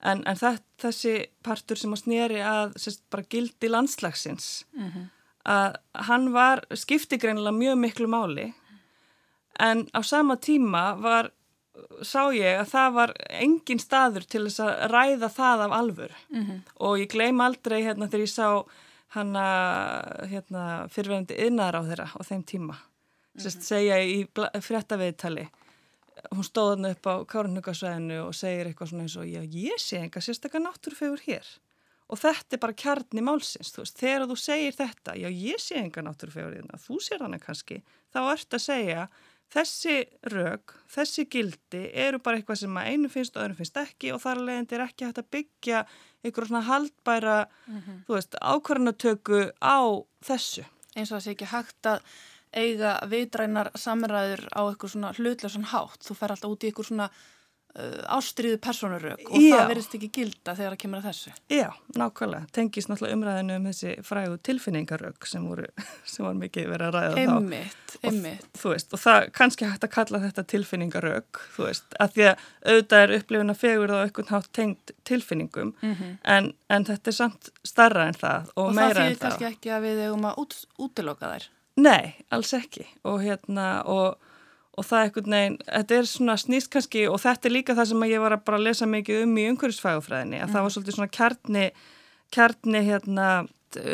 en, 0.04 0.24
en 0.28 0.40
það, 0.40 0.60
þessi 0.78 1.14
partur 1.46 1.80
sem 1.80 1.94
að 1.96 2.02
snýri 2.04 2.42
að 2.46 2.76
sérst, 2.82 3.04
bara 3.10 3.30
gildi 3.30 3.70
landslagsins 3.70 4.66
mm 4.74 4.90
-hmm. 4.90 5.06
að 5.46 5.76
hann 5.94 6.32
var 6.34 6.66
skiptigreinilega 6.72 7.58
mjög 7.58 7.78
miklu 7.78 8.08
máli 8.08 8.54
en 9.60 9.88
á 9.94 10.02
sama 10.04 10.36
tíma 10.36 10.96
var 11.02 11.32
sá 12.06 12.30
ég 12.34 12.60
að 12.60 12.70
það 12.70 12.94
var 12.94 13.14
engin 13.30 13.80
staður 13.80 14.26
til 14.30 14.44
þess 14.46 14.60
að 14.60 14.74
ræða 14.92 15.30
það 15.30 15.60
af 15.66 15.72
alfur 15.72 16.12
mm 16.30 16.44
-hmm. 16.44 16.60
og 16.76 17.00
ég 17.00 17.10
gleym 17.10 17.42
aldrei 17.42 17.84
hérna 17.84 18.08
þegar 18.08 18.26
ég 18.28 18.30
sá 18.30 18.64
hanna 19.14 19.46
hérna, 20.30 20.64
fyrirverðandi 20.94 21.38
yðnar 21.46 21.78
á 21.78 21.82
þeirra 21.86 22.08
á 22.14 22.22
þeim 22.26 22.44
tíma. 22.44 22.74
Mm 22.74 22.80
-hmm. 23.34 23.44
Sest, 23.44 23.64
segja 23.66 24.00
í 24.02 24.26
fréttaviðtali 24.62 25.50
hún 26.32 26.46
stóðan 26.46 26.92
upp 26.92 27.10
á 27.10 27.16
Kárnhugasvæðinu 27.30 28.22
og 28.28 28.34
segir 28.38 28.70
eitthvað 28.70 28.92
svona 28.92 29.06
eins 29.08 29.18
og 29.20 29.28
já, 29.28 29.42
ég 29.44 29.82
sé 29.82 30.00
enga 30.00 30.22
sérstaklega 30.24 30.66
náttúrufegur 30.68 31.24
hér. 31.26 31.48
Og 32.12 32.20
þetta 32.20 32.56
er 32.56 32.62
bara 32.62 32.78
kjarni 32.78 33.24
málsins, 33.26 33.72
þú 33.74 33.84
veist, 33.84 34.00
þegar 34.00 34.26
þú 34.30 34.38
segir 34.38 34.78
þetta, 34.78 35.16
já, 35.18 35.30
ég 35.30 35.62
sé 35.62 35.80
enga 35.82 36.04
náttúrufegur 36.06 36.58
hérna, 36.58 36.80
þú 36.82 37.00
sér 37.02 37.24
hana 37.26 37.40
kannski, 37.42 37.82
þá 38.14 38.20
ert 38.26 38.58
að 38.58 38.66
segja 38.68 39.06
þessi 39.54 39.98
rög, 40.34 40.74
þessi 40.90 41.28
gildi 41.32 41.84
eru 42.06 42.20
bara 42.24 42.40
eitthvað 42.40 42.64
sem 42.64 42.80
að 42.80 42.90
einu 42.90 43.12
finnst 43.12 43.38
og 43.38 43.46
öðru 43.46 43.60
finnst 43.60 43.80
ekki 43.84 44.14
og 44.14 44.22
þar 44.24 44.42
leðandi 44.48 44.78
er 44.78 44.86
ekki 44.88 45.08
hægt 45.08 45.22
að 45.22 45.32
byggja 45.36 45.84
einhverjum 46.24 46.48
svona 46.52 46.68
haldbæra, 46.68 47.48
mm 47.68 47.80
-hmm. 47.80 47.98
þú 48.08 48.14
veist, 48.16 48.36
ákvarðanatöku 48.42 49.40
á 49.62 49.80
þessu. 50.24 50.64
Eins 50.96 51.12
og 51.12 51.18
það 51.18 51.24
sé 51.24 51.32
ekki 51.32 51.54
hægt 51.56 51.86
að 51.86 52.00
eiga 52.54 53.00
vitrænar 53.10 53.72
samræður 53.76 54.48
á 54.54 54.62
eitthvað 54.70 54.94
svona 54.94 55.14
hlutlösan 55.18 55.70
hátt. 55.74 56.02
Þú 56.06 56.14
fer 56.16 56.32
alltaf 56.32 56.52
út 56.52 56.64
í 56.64 56.68
eitthvað 56.70 56.88
svona 56.88 57.10
ástriðu 57.74 58.60
personurög 58.62 59.22
og 59.32 59.42
Já. 59.42 59.56
það 59.56 59.70
verðist 59.72 59.94
ekki 59.98 60.10
gilda 60.14 60.54
þegar 60.54 60.74
það 60.76 60.80
kemur 60.84 61.00
að 61.00 61.06
þessu. 61.08 61.32
Já, 61.50 61.70
nákvæmlega. 61.98 62.50
Tengis 62.54 62.88
náttúrulega 62.90 63.18
umræðinu 63.18 63.56
um 63.58 63.64
þessi 63.66 63.94
frægu 64.06 64.36
tilfinningarög 64.46 65.26
sem 65.30 65.48
voru, 65.50 65.66
sem 66.12 66.28
var 66.28 66.36
mikið 66.38 66.68
verið 66.70 66.90
að 66.90 66.94
ræða 66.98 67.16
þá. 67.16 67.32
Einmitt, 67.34 67.96
einmitt. 68.04 68.46
Þú 68.62 68.74
veist, 68.76 68.94
og 68.94 69.02
það 69.02 69.26
kannski 69.40 69.70
hægt 69.72 69.88
að 69.88 69.94
kalla 69.96 70.22
þetta 70.28 70.44
tilfinningarög, 70.54 71.42
þú 71.56 71.66
veist, 71.66 71.98
að 71.98 72.14
því 72.14 72.28
að 72.30 72.46
auðvitað 72.68 73.08
er 73.08 73.16
upplifin 73.18 73.56
að 73.56 73.60
fegur 73.64 73.96
þá 73.96 73.98
eitthvað 74.04 74.36
hátt 74.36 74.52
tengt 74.54 74.94
tilfinningum, 75.10 75.74
mm 75.82 75.96
-hmm. 75.96 76.14
en, 76.36 76.52
en 76.70 76.86
þetta 76.92 77.10
er 77.10 77.18
samt 77.18 77.50
starra 77.66 78.06
en 78.12 78.22
það 78.22 78.54
og, 78.54 78.68
og 78.68 78.78
meira 78.78 78.86
en 78.86 78.94
það. 78.94 78.94
Og 78.94 79.02
það 79.02 79.10
fyrir 79.10 79.20
kannski 79.26 79.50
ekki 79.50 79.74
að 79.74 79.82
við 79.90 80.06
eigum 80.06 80.30
að 80.30 80.38
út, 80.46 80.56
útiloka 80.78 81.34
þær. 81.34 81.50
Nei, 81.82 82.14
alls 82.30 82.54
ekki 82.54 82.86
og 83.02 83.24
hérna 83.24 83.82
og, 83.90 84.22
og 84.74 84.86
það 84.88 85.00
er 85.00 85.08
eitthvað 85.08 85.28
neginn, 85.34 85.58
þetta 85.68 85.98
er 85.98 86.08
svona 86.10 86.36
snýst 86.42 86.70
kannski 86.74 87.04
og 87.10 87.20
þetta 87.22 87.50
er 87.50 87.54
líka 87.54 87.76
það 87.78 87.90
sem 87.92 88.06
ég 88.10 88.24
var 88.24 88.36
að 88.38 88.46
bara 88.48 88.62
lesa 88.62 88.88
mikið 88.90 89.26
um 89.26 89.36
í 89.38 89.48
umhverfisfægufræðinni 89.52 90.40
að 90.40 90.48
mm. 90.48 90.54
það 90.56 90.66
var 90.66 90.74
svolítið 90.76 90.98
svona 90.98 91.14
kjarni, 91.18 91.66
kjarni 92.34 92.82
hérna, 92.88 93.28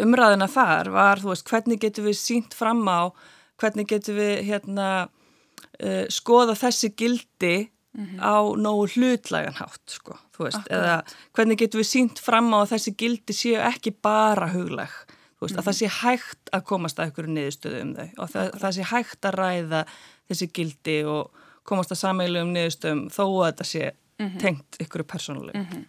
umræðina 0.04 0.48
þar 0.52 0.92
var 0.96 1.24
þú 1.24 1.34
veist 1.34 1.52
hvernig 1.52 1.82
getur 1.84 2.08
við 2.08 2.18
sínt 2.20 2.56
fram 2.56 2.86
á, 2.88 3.12
hvernig 3.60 3.90
getur 3.92 4.20
við 4.20 4.34
hérna 4.48 4.88
uh, 5.08 6.06
skoða 6.12 6.56
þessi 6.60 6.94
gildi 6.96 7.56
mm 7.98 8.06
-hmm. 8.06 8.20
á 8.24 8.38
nógu 8.56 8.88
hlutlægan 8.96 9.60
hátt 9.60 9.84
sko, 9.88 10.16
þú 10.36 10.48
veist, 10.48 10.64
Akkurat. 10.64 10.80
eða 10.80 11.04
hvernig 11.34 11.58
getur 11.60 11.80
við 11.82 11.92
sínt 11.92 12.20
fram 12.20 12.54
á 12.56 12.64
að 12.64 12.72
þessi 12.74 12.96
gildi 12.96 13.34
séu 13.34 13.60
ekki 13.60 13.92
bara 13.92 14.48
hugleg 14.48 14.92
Veist, 15.40 15.56
mm 15.56 15.60
-hmm. 15.60 15.60
að 15.60 15.68
það 15.68 15.78
sé 15.80 15.88
hægt 15.88 16.50
að 16.52 16.64
komast 16.64 17.00
að 17.00 17.06
einhverju 17.06 17.32
niðurstöðu 17.32 17.82
um 17.82 17.96
þau 17.96 18.10
og 18.18 18.30
það, 18.30 18.48
það 18.60 18.72
sé 18.76 18.84
hægt 18.84 19.26
að 19.26 19.38
ræða 19.40 19.86
þessi 20.30 20.50
gildi 20.54 21.00
og 21.10 21.46
komast 21.68 21.94
að 21.94 22.02
sameilu 22.04 22.44
um 22.44 22.54
niðurstöðum 22.54 23.08
þó 23.14 23.24
að 23.28 23.48
þetta 23.48 23.68
sé 23.72 23.84
mm 23.92 24.28
-hmm. 24.28 24.40
tengt 24.40 24.80
einhverju 24.80 25.06
persónuleg. 25.06 25.56
Mm 25.56 25.66
-hmm. 25.66 25.88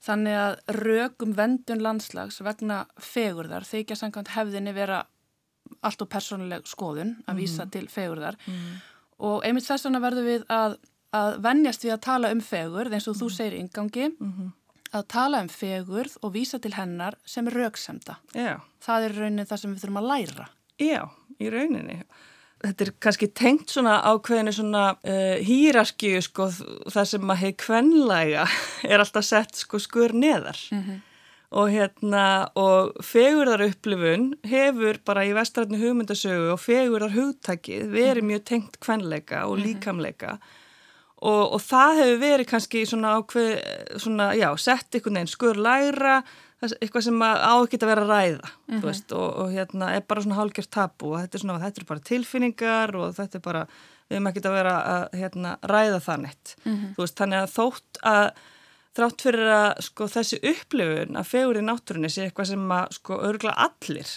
Þannig 0.00 0.36
að 0.40 0.54
rögum 0.80 1.32
vendun 1.36 1.82
landslags 1.82 2.40
vegna 2.40 2.86
fegurðar 2.96 3.66
þykja 3.68 3.96
samkvæmt 3.96 4.28
hefðinni 4.28 4.72
vera 4.72 5.02
allt 5.82 6.02
og 6.02 6.08
persónuleg 6.08 6.64
skoðun 6.66 7.16
að 7.28 7.42
vísa 7.42 7.64
mhm. 7.64 7.70
til 7.70 7.88
fegurðar 7.88 8.36
mhm. 8.46 8.80
og 9.18 9.44
einmitt 9.44 9.66
þess 9.66 9.84
vegna 9.84 10.00
verður 10.00 10.24
við 10.24 10.46
að, 10.48 10.76
að 11.12 11.36
vennjast 11.44 11.84
við 11.84 11.92
að 11.92 12.00
tala 12.00 12.30
um 12.32 12.40
fegur 12.40 12.90
eins 12.92 13.08
og 13.08 13.18
þú 13.20 13.28
mhm. 13.28 13.36
segir 13.36 13.58
yngangi 13.60 14.08
að 14.90 15.06
tala 15.12 15.42
um 15.44 15.48
fegurð 15.52 16.16
og 16.22 16.34
vísa 16.34 16.58
til 16.58 16.72
hennar 16.74 17.16
sem 17.24 17.48
rauksemda. 17.48 18.16
Já. 18.34 18.58
Það 18.82 19.06
er 19.06 19.16
raunin 19.20 19.46
það 19.46 19.62
sem 19.62 19.74
við 19.74 19.84
þurfum 19.84 20.00
að 20.00 20.08
læra. 20.10 20.48
Já, 20.80 21.02
í 21.38 21.50
rauninni. 21.52 22.00
Þetta 22.60 22.84
er 22.84 22.90
kannski 23.00 23.28
tengt 23.32 23.72
svona 23.72 23.98
ákveðinu 24.04 24.52
svona 24.52 24.82
uh, 25.00 25.36
hýrarskju 25.44 26.20
sko 26.26 26.50
það 26.52 27.06
sem 27.12 27.32
að 27.32 27.40
hefur 27.44 27.60
kvenlæga 27.64 28.48
er 28.90 29.00
alltaf 29.00 29.24
sett 29.24 29.62
sko 29.62 29.80
skur 29.80 30.12
neðar. 30.12 30.58
Mm 30.70 30.82
-hmm. 30.82 30.98
Og 31.50 31.70
hérna 31.70 32.48
og 32.54 32.92
fegurðar 33.02 33.64
upplifun 33.66 34.34
hefur 34.46 35.00
bara 35.04 35.24
í 35.26 35.32
vestrætni 35.34 35.80
hugmyndasögu 35.80 36.52
og 36.52 36.60
fegurðar 36.60 37.16
hugtakið 37.16 37.90
verið 37.90 38.22
mhm. 38.22 38.30
mjög 38.30 38.44
tengt 38.44 38.80
kvenleika 38.80 39.46
og 39.46 39.58
mhm. 39.58 39.66
líkamleika. 39.66 40.26
Mm 40.26 40.38
-hmm 40.38 40.58
og, 41.20 41.56
og 41.56 41.60
það 41.62 41.98
hefur 42.00 42.20
verið 42.22 42.48
kannski 42.48 42.84
svona 42.88 43.16
ákveð, 43.18 43.50
svona, 44.00 44.30
já, 44.38 44.48
sett 44.60 44.96
einhvern 44.96 45.20
veginn 45.20 45.32
skur 45.34 45.60
læra, 45.60 46.20
eitthvað 46.60 47.06
sem 47.06 47.22
á 47.24 47.54
ekki 47.56 47.80
að 47.80 47.90
vera 47.90 48.04
að 48.04 48.12
ræða, 48.12 48.52
þú 48.66 48.76
mhm. 48.76 48.84
veist, 48.86 49.12
og, 49.16 49.28
og 49.42 49.52
hérna 49.54 49.90
er 49.96 50.06
bara 50.08 50.24
svona 50.24 50.38
hálgjört 50.38 50.72
tapu 50.76 51.12
og 51.12 51.18
þetta 51.22 51.38
er 51.38 51.44
svona, 51.44 51.60
þetta 51.64 51.82
er 51.82 51.88
bara 51.88 52.06
tilfinningar 52.10 52.94
og 53.00 53.14
þetta 53.16 53.38
er 53.38 53.44
bara, 53.44 53.66
við 54.08 54.18
hefum 54.18 54.30
ekki 54.30 54.44
að 54.44 54.56
vera 54.58 54.74
að 54.94 55.18
hérna, 55.20 55.52
ræða 55.72 56.00
það 56.06 56.24
neitt, 56.26 56.56
mm 56.64 56.72
-hmm. 56.72 56.94
þú 56.96 57.04
veist, 57.04 57.20
þannig 57.20 57.40
að 57.40 57.54
þótt 57.56 58.02
að 58.12 58.26
þrátt 58.98 59.22
fyrir 59.22 59.52
að 59.54 59.70
sko 59.86 60.10
þessi 60.10 60.40
upplifun 60.50 61.16
að 61.16 61.30
fegur 61.30 61.60
í 61.60 61.64
náttúrunni 61.64 62.10
sé 62.10 62.26
eitthvað 62.26 62.50
sem 62.50 62.72
að 62.74 62.92
sko 62.98 63.20
örgla 63.22 63.54
allir 63.54 64.10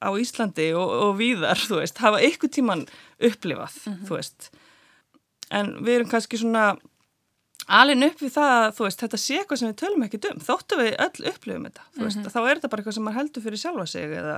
á 0.00 0.08
Íslandi 0.16 0.70
og, 0.72 0.90
og 1.04 1.16
víðar, 1.18 1.58
þú 1.58 1.82
veist, 1.82 1.98
hafa 1.98 2.20
eitthvað 2.22 2.54
tíman 2.56 2.86
upplifað, 3.18 3.74
-hmm. 3.84 4.04
þú 4.06 4.16
veist 4.16 4.50
en 5.50 5.72
við 5.84 5.98
erum 5.98 6.10
kannski 6.10 6.38
svona 6.40 6.72
alin 7.78 8.06
upp 8.06 8.20
við 8.22 8.34
það 8.34 8.56
að 8.56 8.82
veist, 8.82 9.04
þetta 9.04 9.20
sé 9.20 9.38
eitthvað 9.40 9.60
sem 9.60 9.70
við 9.70 9.78
tölum 9.82 10.04
ekki 10.06 10.20
um 10.30 10.42
þóttu 10.48 10.78
við 10.80 10.90
öll 11.06 11.30
upplifum 11.32 11.66
þetta 11.68 11.86
mm 11.86 12.04
-hmm. 12.08 12.28
þá 12.34 12.40
er 12.40 12.54
þetta 12.58 12.70
bara 12.72 12.82
eitthvað 12.82 12.96
sem 12.98 13.06
maður 13.06 13.20
heldur 13.20 13.46
fyrir 13.46 13.62
sjálfa 13.62 13.86
sig 13.86 14.04
eða 14.10 14.36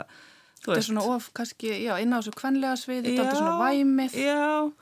þetta 0.62 0.78
er 0.78 0.86
svona 0.86 1.06
of 1.14 1.28
kannski, 1.34 1.72
já, 1.82 1.94
inn 1.98 2.14
á 2.14 2.18
þessu 2.20 2.36
kvenlega 2.38 2.76
sviði 2.76 3.16
þetta 3.16 3.30
er 3.30 3.40
svona 3.40 3.58
væmið 3.62 4.16
já. 4.20 4.72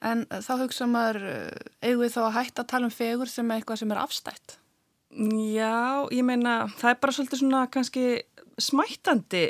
en 0.00 0.26
þá 0.30 0.52
hugsa 0.62 0.86
maður 0.86 1.22
eh, 1.28 1.62
eigum 1.82 2.02
við 2.04 2.14
þá 2.16 2.22
að 2.24 2.36
hætta 2.38 2.62
að 2.62 2.70
tala 2.72 2.88
um 2.88 2.96
fegur 2.96 3.28
sem 3.28 3.50
er 3.50 3.60
eitthvað 3.60 3.82
sem 3.82 3.94
er 3.94 4.02
afstætt 4.02 4.58
Já, 5.12 6.08
ég 6.08 6.24
meina 6.24 6.72
það 6.80 6.90
er 6.90 7.00
bara 7.02 7.12
svolítið 7.12 7.42
svona 7.42 7.66
kannski 7.68 8.22
smættandi 8.60 9.44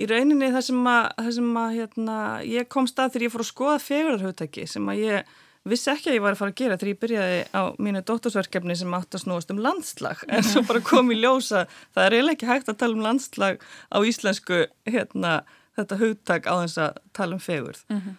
í 0.00 0.06
rauninni 0.08 0.48
það 0.54 0.64
sem 0.70 0.86
að, 0.88 1.08
það 1.18 1.32
sem 1.36 1.56
að 1.60 1.74
hérna, 1.76 2.16
ég 2.48 2.68
kom 2.72 2.88
stað 2.88 3.12
þegar 3.12 3.26
ég 3.26 3.32
fór 3.34 3.44
að 3.44 3.50
skoða 3.50 3.78
fegurarhautaki 3.82 4.64
sem 4.70 4.88
að 4.88 5.02
ég 5.02 5.34
vissi 5.68 5.90
ekki 5.92 6.10
að 6.10 6.16
ég 6.16 6.24
var 6.24 6.34
að 6.34 6.40
fara 6.40 6.52
að 6.52 6.58
gera 6.58 6.78
þegar 6.78 6.90
ég 6.90 7.00
byrjaði 7.02 7.42
á 7.54 7.62
mínu 7.82 8.02
dóttorsverkefni 8.06 8.76
sem 8.78 8.96
átt 8.96 9.14
að 9.14 9.24
snúast 9.24 9.52
um 9.54 9.60
landslag. 9.62 10.24
En 10.28 10.42
svo 10.46 10.64
bara 10.66 10.82
kom 10.84 11.12
í 11.14 11.18
ljósa 11.20 11.66
það 11.94 12.04
er 12.06 12.16
eiginlega 12.16 12.36
ekki 12.38 12.50
hægt 12.50 12.72
að 12.72 12.80
tala 12.82 12.98
um 12.98 13.04
landslag 13.06 13.62
á 13.94 13.98
íslensku 14.02 14.64
hérna, 14.90 15.36
þetta 15.78 16.00
hugtak 16.02 16.50
á 16.50 16.54
þess 16.64 16.82
að 16.82 17.00
tala 17.14 17.38
um 17.38 17.42
fegurð. 17.42 17.84
Mm 17.88 18.00
-hmm. 18.00 18.16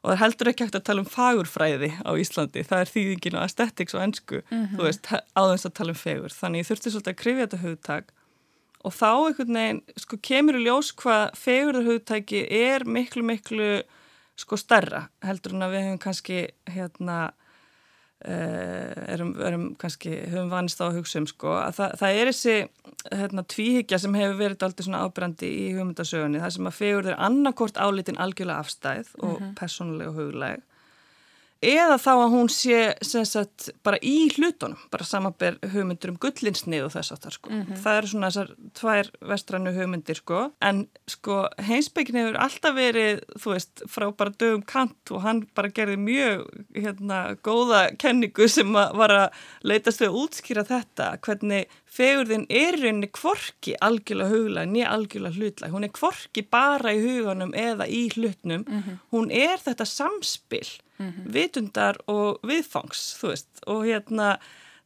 og 0.00 0.06
það 0.08 0.16
er 0.16 0.22
heldur 0.24 0.50
ekki 0.50 0.64
hægt 0.64 0.80
að 0.80 0.86
tala 0.88 1.04
um 1.04 1.12
fagurfræði 1.14 1.90
á 2.02 2.10
Íslandi. 2.16 2.66
Það 2.66 2.80
er 2.80 2.92
þýðingin 2.94 3.36
og 3.36 3.42
aesthetics 3.42 3.94
og 3.94 4.02
ennsku 4.02 4.42
mm 4.42 4.66
-hmm. 4.66 4.76
þú 4.76 4.82
veist, 4.82 5.06
á 5.12 5.42
þess 5.50 5.66
að 5.66 5.76
tala 5.78 5.90
um 5.94 6.02
fegurð. 6.02 6.34
Þannig 6.40 6.58
ég 6.58 6.68
þurfti 6.68 6.90
svolítið 6.90 7.14
að 7.14 7.22
krifja 7.22 7.46
þetta 7.46 7.64
hugtak. 7.64 8.12
Og 8.80 8.92
þá 8.92 9.12
einhvern 9.28 9.54
veginn 9.54 9.82
sko 9.96 10.16
kemur 10.16 10.56
í 10.56 10.64
ljós 10.64 10.88
hvað 10.96 11.36
fegurðarhugtæki 11.36 12.46
er 12.50 12.84
miklu 12.84 13.22
miklu 13.22 13.82
sko 14.40 14.58
starra 14.60 15.06
heldur 15.24 15.56
en 15.56 15.66
að 15.66 15.76
við 15.76 15.86
hefum 15.86 16.02
kannski 16.02 16.40
hérna 16.70 17.18
uh, 18.24 19.04
erum, 19.14 19.34
erum 19.46 19.66
kannski 19.80 20.14
höfum 20.30 20.50
vanist 20.52 20.80
á 20.80 20.88
að 20.88 21.00
hugsa 21.00 21.20
um 21.22 21.28
sko 21.30 21.54
að 21.60 21.78
það, 21.78 21.94
það 22.00 22.20
er 22.20 22.32
þessi 22.32 22.56
hérna 23.22 23.46
tvíhyggja 23.54 24.00
sem 24.02 24.18
hefur 24.18 24.40
verið 24.40 24.66
aldrei 24.66 24.86
svona 24.86 25.04
ábrendi 25.04 25.52
í 25.52 25.68
hugmyndasögunni 25.76 26.42
það 26.42 26.56
sem 26.56 26.70
að 26.70 26.78
fegurður 26.80 27.14
er 27.14 27.22
annarkort 27.28 27.80
álitin 27.80 28.20
algjörlega 28.20 28.64
afstæð 28.64 29.14
og 29.20 29.30
mm 29.30 29.38
-hmm. 29.44 29.54
personlega 29.60 30.10
og 30.10 30.20
hugleg 30.20 30.66
eða 31.60 31.96
þá 32.00 32.10
að 32.14 32.32
hún 32.32 32.48
sé 32.52 32.78
sagt, 33.04 33.68
bara 33.84 33.98
í 34.00 34.30
hlutunum, 34.32 34.80
bara 34.92 35.04
samanber 35.04 35.58
hugmyndur 35.74 36.14
um 36.14 36.18
gullinsnið 36.20 36.86
og 36.86 36.94
þess 36.94 37.12
að 37.12 37.20
það 37.24 37.34
sko. 37.36 37.50
Mm 37.50 37.60
-hmm. 37.60 37.80
Það 37.82 37.98
eru 37.98 38.10
svona 38.12 38.30
þessar 38.30 38.50
tvær 38.80 39.10
vestrannu 39.32 39.72
hugmyndir 39.76 40.16
sko, 40.16 40.40
en 40.60 40.88
sko 41.06 41.48
heimsbyggin 41.58 42.20
hefur 42.20 42.40
alltaf 42.40 42.74
verið, 42.74 43.20
þú 43.36 43.52
veist, 43.52 43.82
frá 43.86 44.10
bara 44.16 44.30
dögum 44.30 44.62
kant 44.62 45.10
og 45.10 45.22
hann 45.22 45.46
bara 45.54 45.68
gerði 45.68 45.96
mjög 45.96 46.48
hérna 46.74 47.36
góða 47.44 47.96
kenningu 47.98 48.48
sem 48.48 48.72
að 48.76 48.96
var 48.96 49.10
að 49.10 49.28
leytast 49.62 50.00
við 50.00 50.08
að 50.08 50.20
útskýra 50.24 50.64
þetta, 50.64 51.18
hvernig 51.20 51.66
fegurðin 51.84 52.46
er 52.48 52.72
rauninni 52.72 53.10
kvorki 53.12 53.74
algjörlega 53.80 54.30
hugla, 54.30 54.64
nýja 54.64 54.92
algjörlega 54.94 55.36
hlutla, 55.36 55.68
hún 55.68 55.84
er 55.84 55.92
kvorki 55.92 56.42
bara 56.42 56.92
í 56.94 57.02
huganum 57.02 57.52
eða 57.52 57.86
í 57.86 58.08
hlutnum, 58.14 58.64
mm 58.64 58.82
-hmm. 58.82 58.98
hún 59.12 59.30
er 59.30 59.58
þetta 59.58 59.84
samspill 59.84 60.80
mm 61.00 61.10
-hmm. 61.10 61.32
vitundar 61.32 61.98
og 62.06 62.38
viðfangs 62.46 63.16
þú 63.20 63.32
veist 63.32 63.64
og 63.66 63.84
hérna 63.86 64.38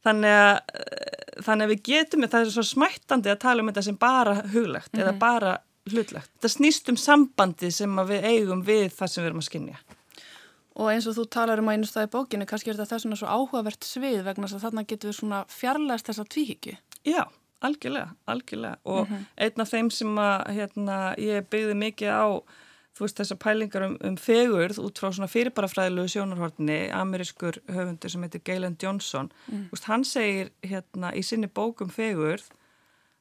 þannig 0.05 0.31
að, 0.31 0.55
eh, 0.79 1.43
þannig 1.43 1.65
að 1.65 1.73
við 1.73 1.81
getum 1.91 2.27
það 2.27 2.41
er 2.41 2.51
svo 2.55 2.63
smættandi 2.63 3.31
að 3.31 3.43
tala 3.45 3.61
um 3.61 3.69
þetta 3.69 3.81
sem 3.81 3.97
bara 3.97 4.35
huglegt 4.53 4.93
mm 4.93 4.99
-hmm. 4.99 5.03
eða 5.03 5.11
mhm. 5.11 5.19
bara 5.19 5.57
hlutlegt 5.91 6.31
það 6.41 6.55
snýst 6.57 6.89
um 6.89 6.97
sambandi 6.97 7.71
sem 7.71 7.95
við 7.95 8.23
eigum 8.23 8.63
við 8.65 8.89
það 8.89 9.07
sem 9.07 9.23
við 9.23 9.27
erum 9.27 9.43
að 9.43 9.49
skinja 9.49 9.77
Og 10.75 10.91
eins 10.91 11.05
og 11.07 11.15
þú 11.15 11.23
talar 11.31 11.61
um 11.61 11.69
að 11.71 11.77
einu 11.77 11.87
staði 11.87 12.09
bókinu, 12.11 12.45
kannski 12.49 12.73
er 12.73 12.75
þetta 12.75 12.97
svona 12.99 13.15
svo 13.15 13.31
áhugavert 13.31 13.85
svið 13.87 14.25
vegna 14.25 14.49
þess 14.49 14.57
að 14.57 14.65
þarna 14.65 14.83
getur 14.89 15.09
við 15.09 15.17
svona 15.21 15.39
fjarlæst 15.47 16.09
þessa 16.09 16.25
tvíhyggju. 16.33 16.73
Já, 17.07 17.21
algjörlega, 17.63 18.09
algjörlega. 18.27 18.77
Og 18.83 19.07
mm 19.07 19.13
-hmm. 19.13 19.25
einn 19.37 19.61
af 19.61 19.71
þeim 19.71 19.89
sem 19.89 20.17
að 20.17 20.51
hérna, 20.57 20.97
ég 21.17 21.47
byggði 21.49 21.75
mikið 21.79 22.09
á 22.11 22.27
þú 22.95 23.03
veist 23.03 23.19
þessar 23.19 23.39
pælingar 23.43 23.85
um, 23.89 23.95
um 24.07 24.17
fegurð 24.19 24.79
út 24.83 24.99
frá 25.01 25.09
svona 25.11 25.31
fyrirbarafræðilegu 25.31 26.13
sjónarhortni 26.13 26.77
amerískur 26.95 27.59
höfundur 27.67 28.13
sem 28.13 28.23
heitir 28.23 28.43
Galen 28.47 28.77
Johnson 28.81 29.31
mm. 29.47 29.65
veist, 29.73 29.89
hann 29.89 30.05
segir 30.07 30.53
hérna 30.63 31.11
í 31.15 31.23
sinni 31.25 31.49
bókum 31.51 31.91
fegurð 31.91 32.47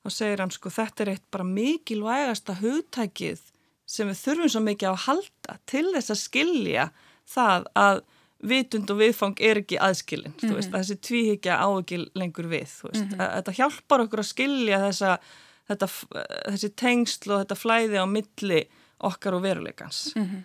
þá 0.04 0.14
segir 0.14 0.44
hann 0.44 0.54
sko 0.54 0.72
þetta 0.72 1.04
er 1.04 1.14
eitt 1.14 1.26
bara 1.34 1.46
mikilvægasta 1.48 2.58
hugtækið 2.60 3.42
sem 3.86 4.08
við 4.08 4.20
þurfum 4.22 4.52
svo 4.52 4.62
mikið 4.64 4.90
á 4.90 4.94
að 4.94 5.04
halda 5.08 5.56
til 5.70 5.86
þess 5.92 6.14
að 6.14 6.20
skilja 6.22 6.90
það 7.34 7.66
að 7.78 8.04
vitund 8.44 8.90
og 8.92 9.00
viðfang 9.00 9.40
er 9.40 9.60
ekki 9.62 9.80
aðskilin 9.80 10.34
mm 10.34 10.50
-hmm. 10.50 10.70
þessi 10.74 10.96
tvíhyggja 11.00 11.56
á 11.56 11.68
ekki 11.80 11.98
lengur 12.14 12.46
við 12.46 12.70
mm 12.84 13.08
-hmm. 13.08 13.18
þetta 13.18 13.56
hjálpar 13.58 14.04
okkur 14.04 14.20
að 14.20 14.32
skilja 14.32 14.78
þessa, 14.86 15.18
þetta, 15.68 15.86
þessi 16.52 16.70
tengsl 16.76 17.32
og 17.32 17.38
þetta 17.42 17.56
flæði 17.56 17.96
á 17.98 18.06
milli 18.06 18.60
okkar 19.10 19.38
og 19.38 19.44
veruleikans. 19.44 20.14
Mm 20.16 20.26
-hmm. 20.28 20.42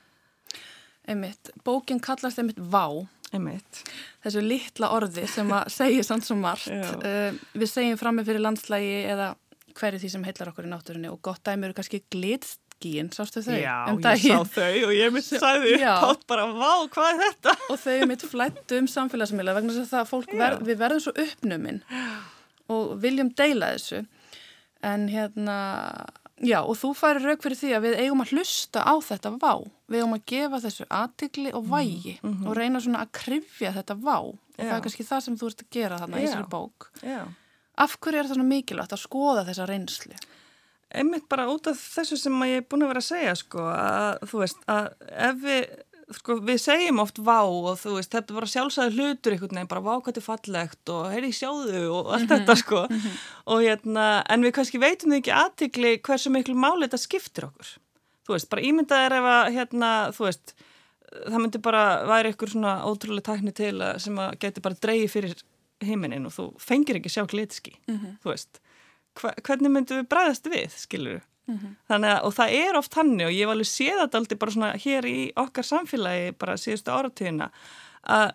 Einmitt, 1.10 1.50
bókin 1.66 2.00
kallast 2.00 2.40
einmitt 2.40 2.60
Vá. 2.60 3.08
Einmitt. 3.34 3.84
þessu 4.24 4.42
litla 4.42 4.90
orði 4.90 5.28
sem 5.28 5.52
að 5.52 5.70
segja 5.80 6.04
sann 6.04 6.22
svo 6.22 6.36
margt. 6.36 6.68
Uh, 6.70 7.34
við 7.54 7.70
segjum 7.70 7.98
fram 7.98 8.16
með 8.16 8.26
fyrir 8.26 8.42
landslægi 8.42 9.06
eða 9.06 9.36
hverju 9.74 10.00
því 10.00 10.10
sem 10.10 10.24
heillar 10.24 10.50
okkur 10.50 10.66
í 10.66 10.70
náttúrunni 10.70 11.12
og 11.12 11.22
gott 11.22 11.44
dæmi 11.44 11.66
eru 11.66 11.74
kannski 11.74 12.04
glitst 12.12 12.60
skíin, 12.80 13.10
sástu 13.12 13.44
þau? 13.44 13.58
Já, 13.60 13.76
um 13.92 14.00
ég 14.00 14.22
sá 14.24 14.44
þau 14.56 14.88
og 14.88 14.94
ég 14.96 15.12
mitt 15.14 15.28
sæði 15.28 15.76
pátt 15.84 16.24
bara, 16.30 16.48
vá, 16.56 16.88
hvað 16.94 17.10
er 17.12 17.20
þetta? 17.26 17.56
Og 17.70 17.82
þau 17.82 18.08
mitt 18.08 18.24
flættu 18.32 18.80
um 18.80 18.88
samfélagsmiðla 18.88 19.56
vegna 19.58 19.76
þess 19.76 19.94
að 19.94 20.14
það, 20.14 20.38
ver, 20.40 20.56
við 20.64 20.80
verðum 20.80 21.04
svo 21.04 21.14
uppnuminn 21.26 21.82
og 22.72 22.96
viljum 23.04 23.32
deila 23.36 23.74
þessu. 23.76 24.06
En 24.86 25.10
hérna, 25.12 25.58
já, 26.46 26.60
og 26.62 26.78
þú 26.80 26.94
færi 26.98 27.24
raug 27.24 27.44
fyrir 27.44 27.60
því 27.60 27.74
að 27.76 27.86
við 27.86 28.00
eigum 28.04 28.24
að 28.24 28.34
hlusta 28.36 28.84
á 28.86 28.94
þetta 29.10 29.34
vá, 29.36 29.54
við 29.90 30.02
eigum 30.02 30.16
að 30.18 30.26
gefa 30.34 30.62
þessu 30.66 30.88
aðtikli 30.90 31.54
og 31.54 31.70
vægi 31.70 32.16
mm 32.22 32.34
-hmm. 32.34 32.48
og 32.48 32.58
reyna 32.58 32.80
svona 32.80 33.04
að 33.04 33.14
krifja 33.22 33.74
þetta 33.76 33.96
vá 33.96 34.18
og 34.20 34.36
já. 34.58 34.70
það 34.70 34.76
er 34.78 34.84
kannski 34.88 35.10
það 35.12 35.24
sem 35.24 35.38
þú 35.38 35.48
ert 35.48 35.64
að 35.64 35.72
gera 35.72 36.00
þarna 36.00 36.18
já. 36.18 36.22
í 36.22 36.26
þessari 36.28 36.50
bók. 36.50 36.92
Já. 37.04 37.22
Af 37.80 38.00
hverju 38.00 38.20
er 38.20 38.26
það 38.26 38.34
svona 38.34 38.54
mikilvægt 38.54 38.94
að 38.94 39.06
skoða 39.06 39.46
þessa 39.48 39.66
reynsli? 39.66 40.16
einmitt 40.90 41.28
bara 41.30 41.48
út 41.52 41.68
af 41.70 41.78
þessu 41.78 42.18
sem 42.18 42.34
ég 42.50 42.64
er 42.64 42.66
búin 42.70 42.86
að 42.86 42.94
vera 42.94 43.04
að 43.04 43.10
segja 43.12 43.36
sko 43.38 43.66
að 43.70 44.24
þú 44.32 44.42
veist 44.42 44.64
að 44.74 44.88
ef 45.30 45.44
við 45.44 45.68
sko 46.18 46.40
við 46.46 46.62
segjum 46.64 47.02
oft 47.04 47.20
vá 47.22 47.40
og 47.44 47.76
þú 47.82 47.98
veist 47.98 48.14
þetta 48.14 48.34
er 48.34 48.38
bara 48.40 48.50
sjálfsæði 48.54 48.96
hlutur 48.96 49.36
einhvern 49.36 49.58
veginn 49.58 49.72
bara 49.74 49.84
vá 49.86 49.92
hvað 49.92 50.08
þetta 50.08 50.22
er 50.22 50.28
fallegt 50.28 50.94
og 50.94 51.12
heyri 51.14 51.30
sjáðu 51.36 51.84
og 51.90 52.10
allt 52.14 52.24
mm 52.24 52.30
-hmm. 52.30 52.40
þetta 52.40 52.56
sko 52.56 52.82
mm 52.90 52.98
-hmm. 52.98 53.20
og 53.46 53.62
hérna 53.62 54.24
en 54.30 54.44
við 54.44 54.56
kannski 54.56 54.82
veitum 54.82 55.14
ekki 55.14 55.32
aðtikli 55.32 55.92
hversu 56.02 56.30
miklu 56.30 56.56
máli 56.56 56.88
þetta 56.88 56.98
skiptir 56.98 57.46
okkur 57.46 57.70
þú 58.26 58.34
veist 58.34 58.50
bara 58.50 58.62
ímyndað 58.62 59.06
er 59.06 59.14
ef 59.14 59.26
að 59.36 59.54
hérna 59.54 59.90
þú 60.16 60.26
veist 60.26 60.56
það 61.10 61.40
myndi 61.42 61.60
bara 61.62 61.84
væri 62.06 62.30
ykkur 62.34 62.50
svona 62.50 62.74
ótrúlega 62.86 63.28
tækni 63.30 63.52
til 63.52 63.78
sem 63.98 64.20
að 64.20 64.38
geti 64.40 64.62
bara 64.62 64.76
dreyið 64.76 65.10
fyrir 65.12 65.36
heiminin 65.84 66.26
og 66.26 66.34
þú 66.36 66.46
fengir 66.62 67.00
ekki 67.00 67.10
sjá 67.10 67.26
glitski 67.26 67.74
mm 67.88 67.98
-hmm. 67.98 68.18
þú 68.24 68.30
veist 68.30 68.62
hvernig 69.44 69.72
myndum 69.72 69.98
við 70.00 70.08
bræðast 70.08 70.48
við, 70.48 70.70
skilur 70.76 71.22
mm 71.50 71.58
-hmm. 71.58 71.76
þannig 71.90 72.10
að, 72.16 72.24
og 72.24 72.34
það 72.34 72.56
er 72.62 72.78
oft 72.78 72.94
hannu 72.94 73.26
og 73.26 73.34
ég 73.34 73.48
var 73.48 73.58
alveg 73.58 73.72
séð 73.72 74.02
þetta 74.02 74.18
aldrei 74.18 74.38
bara 74.38 74.56
svona 74.56 74.72
hér 74.86 75.06
í 75.06 75.20
okkar 75.36 75.66
samfélagi, 75.66 76.32
bara 76.38 76.58
síðustu 76.58 76.92
áratíðina 76.92 77.50
að 78.04 78.32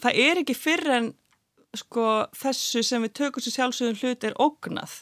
það 0.00 0.20
er 0.26 0.42
ekki 0.42 0.54
fyrir 0.54 0.92
en 0.96 1.14
sko 1.76 2.26
þessu 2.34 2.82
sem 2.82 3.02
við 3.02 3.12
tökum 3.12 3.42
sér 3.42 3.56
sjálfsögum 3.56 3.98
hlut 4.02 4.24
er 4.24 4.38
ógnað 4.38 4.92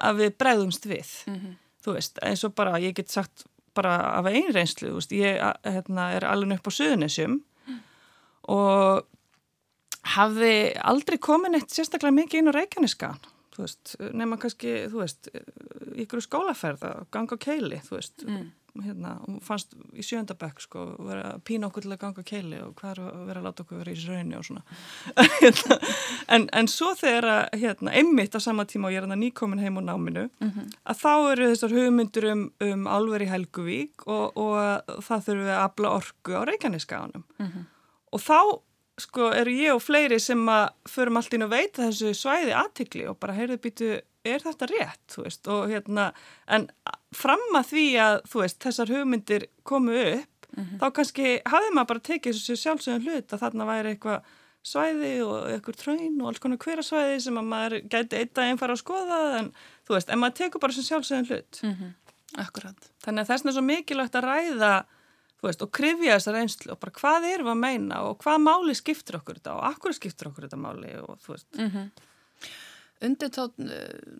að 0.00 0.16
við 0.20 0.38
bregðumst 0.40 0.86
við 0.86 1.10
mm 1.26 1.34
-hmm. 1.34 1.54
þú 1.84 1.92
veist, 1.92 2.18
eins 2.22 2.44
og 2.44 2.54
bara 2.54 2.80
ég 2.80 2.94
get 2.94 3.10
sagt 3.10 3.46
bara 3.74 3.96
af 4.18 4.26
einn 4.26 4.52
reynslu, 4.52 4.88
þú 4.88 4.94
veist 4.94 5.12
ég 5.12 5.40
hérna, 5.64 6.10
er 6.16 6.24
alveg 6.24 6.58
upp 6.58 6.68
á 6.68 6.72
Suðunisjum 6.72 7.44
mm. 7.66 7.80
og 8.48 9.06
hafði 10.02 10.72
aldrei 10.80 11.18
komin 11.18 11.54
eitt 11.54 11.70
sérstaklega 11.70 12.14
mikið 12.14 12.38
inn 12.38 12.48
á 12.48 12.56
Reykjaneskan 12.56 13.18
þú 13.56 13.64
veist, 13.64 13.94
nema 14.12 14.36
kannski, 14.40 14.72
þú 14.92 15.02
veist, 15.02 15.28
ykkur 16.04 16.22
skólaferð 16.24 16.86
að 16.88 17.02
ganga 17.14 17.38
keili, 17.40 17.80
þú 17.84 17.96
veist, 17.96 18.24
mm. 18.26 18.44
hérna, 18.84 19.12
og 19.24 19.38
fannst 19.44 19.72
í 19.96 20.04
sjöndabæk, 20.04 20.60
sko, 20.64 20.84
vera 21.06 21.30
að 21.34 21.44
pína 21.48 21.70
okkur 21.70 21.86
til 21.86 21.94
að 21.94 22.00
ganga 22.02 22.24
keili 22.26 22.60
og 22.64 22.74
hvað 22.78 22.92
er 22.92 23.00
að 23.04 23.22
vera 23.30 23.42
að 23.42 23.48
láta 23.48 23.64
okkur 23.64 23.80
vera 23.82 23.94
í 23.94 24.04
raunni 24.04 24.38
og 24.38 24.44
svona. 24.48 24.64
Hérna, 25.40 25.78
en, 26.36 26.46
en 26.60 26.70
svo 26.70 26.92
þegar 26.98 27.28
að, 27.32 27.42
hérna, 27.62 27.96
einmitt 28.02 28.36
á 28.36 28.40
sama 28.42 28.66
tíma 28.68 28.90
og 28.90 28.96
ég 28.96 29.00
er 29.00 29.06
hérna 29.06 29.20
nýkomin 29.20 29.64
heim 29.64 29.80
á 29.80 29.82
náminu, 29.88 30.28
mm 30.28 30.50
-hmm. 30.50 30.76
að 30.84 31.00
þá 31.04 31.12
eru 31.32 31.50
þessar 31.54 31.76
hugmyndur 31.78 32.28
um, 32.32 32.44
um 32.60 32.86
álveri 32.86 33.30
Helguvík 33.32 34.06
og, 34.06 34.36
og 34.36 35.02
það 35.02 35.26
þurfum 35.26 35.48
við 35.48 35.56
að 35.56 35.64
abla 35.64 35.96
orgu 36.00 36.38
á 36.38 36.42
Reykjaneskaðanum. 36.44 37.24
Mm 37.38 37.46
-hmm. 37.46 37.66
Og 38.12 38.20
þá 38.20 38.40
sko 39.00 39.30
eru 39.36 39.52
ég 39.52 39.76
og 39.76 39.82
fleiri 39.84 40.18
sem 40.22 40.40
að 40.48 40.68
förum 40.88 41.18
allt 41.20 41.34
inn 41.36 41.44
og 41.46 41.52
veita 41.52 41.84
þessu 41.84 42.14
svæði 42.16 42.54
aðtikli 42.56 43.04
og 43.10 43.18
bara 43.20 43.36
heyrðu 43.36 43.58
býtu, 43.60 43.90
er 44.28 44.44
þetta 44.44 44.68
rétt, 44.70 45.04
þú 45.12 45.26
veist, 45.26 45.50
og 45.52 45.68
hérna, 45.70 46.06
en 46.46 46.66
fram 47.14 47.44
að 47.58 47.70
því 47.72 47.84
að, 48.04 48.16
þú 48.32 48.42
veist, 48.42 48.58
þessar 48.64 48.92
hugmyndir 48.94 49.46
komu 49.66 49.94
upp, 50.00 50.48
mm 50.52 50.64
-hmm. 50.64 50.80
þá 50.80 50.86
kannski 50.98 51.36
hafði 51.44 51.70
maður 51.74 51.90
bara 51.92 52.06
tekið 52.10 52.34
þessu 52.34 52.56
sjálfsögum 52.56 53.06
hlut 53.06 53.32
að 53.32 53.42
þarna 53.44 53.70
væri 53.70 53.94
eitthvað 53.94 54.20
svæði 54.66 55.14
og 55.22 55.50
eitthvað 55.50 55.76
tröyn 55.82 56.20
og 56.20 56.28
alls 56.28 56.38
konar 56.42 56.58
hverasvæði 56.58 57.20
sem 57.20 57.38
að 57.38 57.50
maður 57.52 57.80
gæti 57.88 58.16
eitt 58.16 58.38
að 58.38 58.48
einn 58.48 58.58
fara 58.58 58.72
að 58.72 58.82
skoða, 58.82 59.38
en 59.38 59.52
þú 59.86 59.94
veist, 59.94 60.10
en 60.10 60.18
maður 60.18 60.36
tekur 60.36 60.60
bara 60.60 60.72
þessu 60.72 60.88
sjálfsögum 60.88 61.28
hlut. 61.30 61.62
Mm 61.62 61.74
-hmm. 61.74 61.92
Akkurat. 62.36 62.90
Þannig 63.04 63.20
að 63.20 63.26
þess 63.26 63.46
er 63.46 63.52
svo 63.52 63.62
mikilvægt 63.62 64.14
að 64.14 64.24
ræða 64.24 64.84
veist, 65.46 65.62
og 65.64 65.72
krifja 65.74 66.16
þessa 66.16 66.34
reynslu 66.34 66.74
og 66.74 66.80
bara 66.82 66.94
hvað 66.96 67.28
erum 67.30 67.48
við 67.48 67.54
að 67.54 67.62
meina 67.62 68.02
og 68.08 68.18
hvað 68.22 68.42
máli 68.44 68.76
skiptir 68.76 69.18
okkur 69.20 69.40
þetta 69.40 69.56
og 69.56 69.64
akkur 69.70 69.96
skiptir 69.96 70.30
okkur 70.30 70.46
þetta 70.46 70.60
máli 70.60 70.92
og 71.02 71.18
þú 71.24 71.34
veist 71.34 71.58
mm 71.58 71.70
-hmm. 71.70 71.90
Undirtótt 73.04 73.58
uh, 73.60 74.18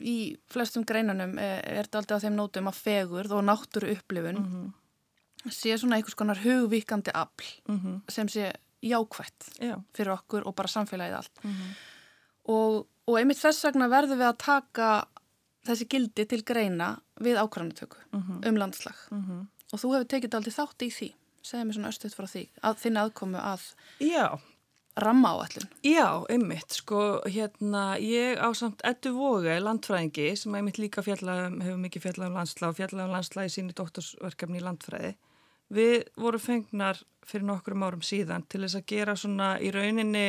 í 0.00 0.36
flestum 0.52 0.84
greinanum 0.86 1.38
er, 1.42 1.62
er 1.64 1.88
þetta 1.88 2.02
alltaf 2.02 2.20
á 2.20 2.24
þeim 2.26 2.36
nótum 2.38 2.70
að 2.70 2.80
fegur 2.84 3.32
og 3.34 3.44
náttúru 3.46 3.90
upplifun 3.96 4.38
mm 4.38 4.46
-hmm. 4.52 5.50
sé 5.50 5.76
svona 5.78 5.96
einhvers 5.96 6.14
konar 6.14 6.42
hugvíkandi 6.44 7.10
afl 7.14 7.48
mm 7.68 7.80
-hmm. 7.80 8.00
sem 8.08 8.28
sé 8.28 8.52
jákvætt 8.82 9.58
Já. 9.60 9.82
fyrir 9.94 10.12
okkur 10.12 10.46
og 10.46 10.54
bara 10.54 10.68
samfélagið 10.68 11.16
allt 11.16 11.44
mhm. 11.44 11.74
og, 12.44 12.86
og 13.06 13.18
einmitt 13.18 13.38
þess 13.38 13.64
vegna 13.64 13.88
verður 13.88 14.20
við 14.20 14.28
að 14.28 14.38
taka 14.38 15.08
þessi 15.66 15.86
gildi 15.88 16.24
til 16.24 16.42
greina 16.44 17.00
við 17.20 17.36
ákvæmnatöku 17.36 17.96
mhm. 18.12 18.40
um 18.48 18.56
landslag 18.56 18.96
mhm. 19.10 19.46
Og 19.74 19.80
þú 19.82 19.92
hefur 19.94 20.10
tekið 20.12 20.34
aldrei 20.38 20.54
þátt 20.54 20.84
í 20.86 20.90
því, 20.94 21.08
segja 21.42 21.64
mér 21.66 21.74
svona 21.74 21.88
östuðt 21.90 22.14
frá 22.14 22.26
því, 22.30 22.42
að 22.62 22.76
þinn 22.84 23.00
aðkomu 23.00 23.40
að 23.42 23.64
Já. 23.98 24.38
Ramma 24.96 25.32
á 25.32 25.36
allin. 25.44 25.68
Já, 25.84 26.24
einmitt, 26.32 26.72
sko, 26.72 27.20
hérna, 27.28 27.98
ég 28.00 28.40
á 28.40 28.48
samt 28.56 28.80
Eddu 28.84 29.12
Vóge, 29.16 29.58
landfræðingi, 29.60 30.30
sem 30.36 30.54
einmitt 30.56 30.80
líka 30.80 31.04
fjallag, 31.04 31.58
hefur 31.62 31.80
mikið 31.82 32.06
fjallað 32.06 32.30
um 32.30 32.38
landslæg 32.40 32.68
og 32.70 32.78
fjallað 32.80 33.04
um 33.04 33.16
landslæg 33.16 33.50
í 33.50 33.54
síni 33.54 33.76
doktorsverkefni 33.76 34.60
í 34.60 34.64
landfræði. 34.64 35.12
Við 35.76 35.96
vorum 36.16 36.42
fengnar 36.42 37.02
fyrir 37.26 37.46
nokkurum 37.48 37.84
árum 37.86 38.04
síðan 38.06 38.46
til 38.48 38.62
þess 38.64 38.78
að 38.78 38.86
gera 38.92 39.16
svona 39.18 39.56
í 39.60 39.72
rauninni 39.74 40.26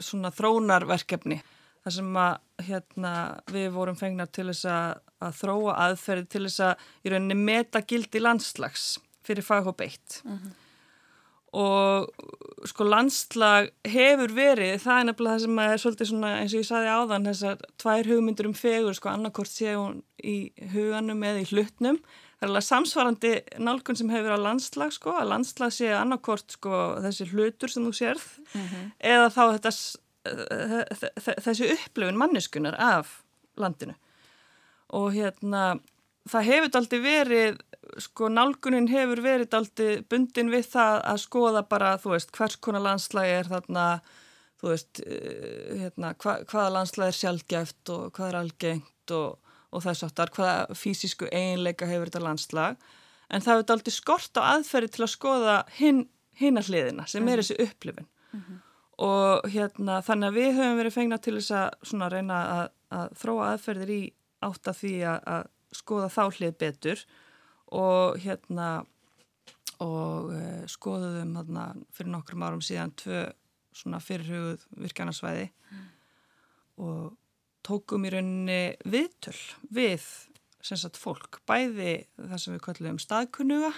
svona 0.00 0.32
þrónarverkefni 0.34 1.40
þar 1.84 1.94
sem 1.94 2.20
að 2.20 2.66
hérna, 2.66 3.12
við 3.52 3.68
vorum 3.76 3.98
fengnar 3.98 4.30
til 4.34 4.48
þess 4.50 4.68
að, 4.72 5.02
að 5.22 5.40
þróa 5.40 5.74
aðferði 5.86 6.28
til 6.32 6.44
þess 6.48 6.62
að 6.66 6.86
í 7.04 7.12
rauninni 7.12 7.36
meta 7.38 7.82
gildi 7.86 8.22
landslags 8.22 8.86
fyrir 9.26 9.46
faghóp 9.46 9.84
eitt 9.84 10.22
uh 10.24 10.32
mhm. 10.32 10.38
-huh. 10.40 10.62
Og 11.56 12.10
sko 12.66 12.84
landslag 12.86 13.70
hefur 13.86 14.32
verið, 14.34 14.76
það 14.82 14.98
er 14.98 15.08
nefnilega 15.08 15.36
það 15.36 15.42
sem 15.44 15.58
er 15.62 15.82
svolítið 15.82 16.10
svona 16.10 16.30
eins 16.40 16.54
og 16.54 16.62
ég 16.62 16.68
saði 16.68 16.92
áðan 16.92 17.28
þessar 17.30 17.66
tvær 17.80 18.10
hugmyndur 18.10 18.48
um 18.50 18.56
fegur 18.56 18.96
sko 18.96 19.10
annarkort 19.12 19.52
séu 19.52 19.76
hún 19.78 19.98
í 20.20 20.36
huganum 20.72 21.22
eða 21.26 21.44
í 21.44 21.50
hlutnum 21.52 22.00
það 22.36 22.46
er 22.46 22.50
alveg 22.50 22.66
samsvarandi 22.66 23.34
nálgun 23.64 23.98
sem 23.98 24.10
hefur 24.12 24.36
á 24.36 24.38
landslag 24.40 24.92
sko, 24.96 25.14
að 25.16 25.30
landslag 25.32 25.72
sé 25.72 25.92
annarkort 25.96 26.56
sko 26.58 26.80
þessi 27.04 27.28
hlutur 27.32 27.72
sem 27.72 27.86
þú 27.86 27.94
sérð 27.96 28.26
mhm. 28.52 28.66
-huh. 28.72 28.90
eða 29.12 29.30
þá 29.30 29.42
þetta 29.56 29.72
þessi 31.46 31.70
upplöfun 31.76 32.18
manneskunar 32.18 32.76
af 32.78 33.22
landinu 33.56 33.94
og 34.96 35.12
hérna 35.14 35.78
það 36.30 36.48
hefur 36.50 36.78
aldrei 36.80 37.00
verið 37.04 37.58
sko 38.02 38.28
nálgunin 38.32 38.88
hefur 38.90 39.22
verið 39.24 39.56
aldrei 39.56 40.02
bundin 40.10 40.52
við 40.52 40.68
það 40.72 41.00
að 41.12 41.22
skoða 41.22 41.62
bara 41.70 41.94
þú 42.02 42.14
veist 42.16 42.32
hvers 42.36 42.58
konar 42.62 42.84
landslægi 42.84 43.38
er 43.38 43.50
þarna 43.50 43.86
þú 44.60 44.72
veist 44.72 45.00
eh, 45.04 45.72
hérna, 45.84 46.12
hva, 46.22 46.38
hvaða 46.50 46.74
landslægi 46.78 47.12
er 47.12 47.18
sjálfgæft 47.20 47.94
og 47.94 48.04
hvað 48.16 48.32
er 48.32 48.40
algengt 48.40 49.16
og, 49.16 49.54
og 49.70 49.86
þess 49.86 50.06
aftar 50.08 50.34
hvaða 50.34 50.76
fysisku 50.78 51.30
einleika 51.30 51.88
hefur 51.88 52.10
þetta 52.10 52.24
landslag. 52.24 52.78
En 53.30 53.42
það 53.42 53.60
hefur 53.60 53.74
aldrei 53.76 53.94
skort 53.94 54.38
á 54.40 54.42
aðferði 54.54 54.92
til 54.94 55.06
að 55.06 55.14
skoða 55.14 55.56
hinn 55.78 56.06
hinarliðina 56.36 57.06
sem 57.08 57.24
er 57.24 57.38
mhm. 57.38 57.42
þessi 57.42 57.60
upplifin 57.64 58.06
mm 58.06 58.40
-hmm 58.40 58.62
og 59.02 59.48
hérna 59.52 60.00
þannig 60.04 60.30
að 60.30 60.38
við 60.38 60.54
höfum 60.56 60.78
verið 60.80 60.94
fengna 60.94 61.18
til 61.20 61.34
þess 61.36 61.52
að 61.52 61.88
svona 61.90 62.08
reyna 62.12 62.38
að, 62.54 62.70
að 62.96 63.18
þróa 63.20 63.50
aðferðir 63.52 63.92
í 63.92 64.00
átt 64.46 64.70
að 64.70 64.78
því 64.80 64.94
að, 65.10 65.18
að 65.34 65.50
skoða 65.74 66.10
þá 66.12 66.22
hlið 66.36 66.58
betur 66.60 67.02
og 67.74 68.20
hérna 68.22 68.68
og 69.82 70.30
uh, 70.32 70.62
skoðuðum 70.70 71.34
hérna 71.36 71.66
fyrir 71.94 72.12
nokkrum 72.14 72.46
árum 72.46 72.64
síðan 72.64 72.94
tvö 72.96 73.26
svona 73.76 74.00
fyrirhugð 74.00 74.62
virkjanarsvæði 74.80 75.50
mm. 75.50 75.82
og 76.86 77.16
tókum 77.66 78.06
í 78.06 78.12
rauninni 78.14 78.60
viðtöl 78.88 79.36
við 79.74 80.06
sem 80.64 80.78
sagt 80.80 80.98
fólk, 80.98 81.40
bæði 81.46 82.06
það 82.16 82.40
sem 82.42 82.56
við 82.56 82.64
kallum 82.64 82.98
staðkunnuga 83.02 83.72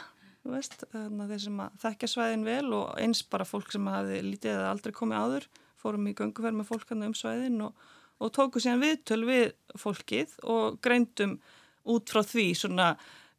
veist, 0.49 0.85
þeir 0.93 1.43
sem 1.43 1.63
þekkja 1.83 2.11
svæðin 2.13 2.47
vel 2.47 2.73
og 2.77 2.93
eins 3.01 3.21
bara 3.29 3.47
fólk 3.49 3.73
sem 3.75 3.89
hafi 3.91 4.21
lítið 4.25 4.55
eða 4.55 4.71
aldrei 4.73 4.95
komið 4.97 5.25
áður, 5.25 5.47
fórum 5.79 6.09
í 6.09 6.15
gönguferð 6.17 6.61
með 6.61 6.71
fólk 6.71 6.95
um 6.97 7.17
svæðin 7.17 7.61
og, 7.67 7.87
og 8.23 8.33
tóku 8.35 8.63
síðan 8.63 8.85
viðtöl 8.85 9.21
við 9.29 9.47
fólkið 9.79 10.37
og 10.49 10.79
greindum 10.85 11.37
út 11.89 12.13
frá 12.13 12.23
því 12.27 12.47
svona 12.59 12.89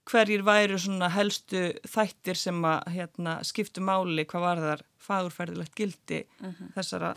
hverjir 0.09 0.43
væru 0.45 0.77
svona 0.81 1.09
helstu 1.13 1.67
þættir 1.85 2.38
sem 2.39 2.63
að 2.65 2.88
hérna, 2.95 3.39
skiptu 3.45 3.83
máli 3.85 4.25
hvað 4.25 4.45
var 4.45 4.63
þar 4.63 4.85
fagurferðilegt 5.09 5.75
gildi 5.77 6.23
uh 6.23 6.47
mhm. 6.47 6.55
-huh. 6.55 6.73
þessara 6.77 7.13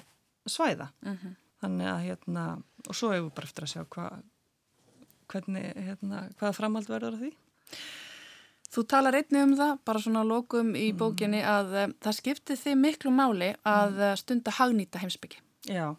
svæða. 0.47 0.91
Uh 1.03 1.09
mhm. 1.09 1.19
-huh. 1.23 1.39
Þannig 1.63 1.87
að 1.87 2.01
hérna, 2.03 2.63
og 2.89 2.95
svo 2.95 3.13
hefur 3.13 3.29
við 3.29 3.35
bara 3.35 3.47
eftir 3.47 3.65
að 3.65 3.73
sjá 3.73 3.85
hvað 3.87 4.23
hvernig, 5.31 5.67
hérna, 5.77 6.23
hvaða 6.39 6.57
framhald 6.57 6.89
verður 6.89 7.15
að 7.15 7.21
því. 7.23 7.31
Þú 8.73 8.85
talar 8.89 9.15
einni 9.15 9.43
um 9.45 9.53
það, 9.57 9.79
bara 9.85 10.01
svona 10.01 10.25
lokum 10.25 10.75
í 10.75 10.93
mm. 10.93 10.99
bókinni 10.99 11.43
að 11.45 11.75
um, 11.85 11.95
það 12.01 12.17
skipti 12.17 12.57
þið 12.57 12.79
miklu 12.81 13.11
máli 13.13 13.51
að 13.69 13.99
mm. 13.99 14.17
stunda 14.17 14.55
hagnýta 14.57 15.03
heimsbyggi. 15.03 15.43
Já. 15.69 15.97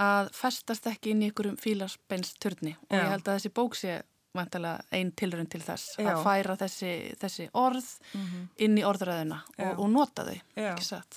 Að 0.00 0.28
festast 0.36 0.86
ekki 0.86 1.14
inn 1.14 1.22
í 1.24 1.30
ykkurum 1.32 1.56
fílarsbeins 1.60 2.34
törni 2.38 2.76
og 2.88 2.94
ég 2.94 3.08
held 3.10 3.26
að 3.26 3.38
þessi 3.38 3.52
bók 3.56 3.74
sé 3.76 4.02
einn 4.34 5.12
tilrönd 5.18 5.50
til 5.50 5.62
þess 5.64 5.96
Já. 5.98 6.12
að 6.12 6.22
færa 6.24 6.56
þessi, 6.60 6.92
þessi 7.18 7.48
orð 7.52 7.86
mm 8.14 8.24
-hmm. 8.26 8.48
inn 8.66 8.78
í 8.78 8.84
orðræðuna 8.86 9.40
og, 9.58 9.78
og 9.78 9.90
nota 9.90 10.24
þau 10.28 10.38
Já, 10.54 10.74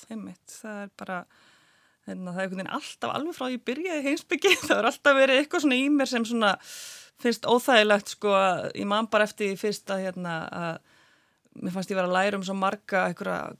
einmitt, 0.09 0.47
það 0.61 0.81
er 0.83 0.89
bara 0.97 1.25
hérna, 2.07 2.31
það 2.31 2.39
er 2.39 2.43
einhvern 2.43 2.61
veginn 2.61 2.75
alltaf 2.79 3.13
alveg 3.13 3.37
frá 3.37 3.45
ég 3.51 3.63
byrjaði 3.69 4.07
heimsbyggi, 4.07 4.55
það 4.67 4.77
er 4.77 4.89
alltaf 4.89 5.17
verið 5.19 5.39
eitthvað 5.39 5.65
svona 5.65 5.79
í 5.79 5.89
mér 5.89 6.09
sem 6.09 6.25
svona 6.25 6.57
finnst 7.21 7.45
óþægilegt 7.47 8.15
sko 8.15 8.33
að 8.35 8.71
ég 8.75 8.89
man 8.89 9.07
bara 9.07 9.27
eftir 9.29 9.55
fyrst 9.59 9.93
að 9.93 10.07
hérna 10.07 10.33
að 10.49 10.81
mér 11.61 11.75
fannst 11.75 11.91
ég 11.93 11.99
vera 11.99 12.09
að 12.09 12.17
læra 12.17 12.39
um 12.39 12.43
svo 12.43 12.55
marga 12.57 13.05
einhverja 13.07 13.53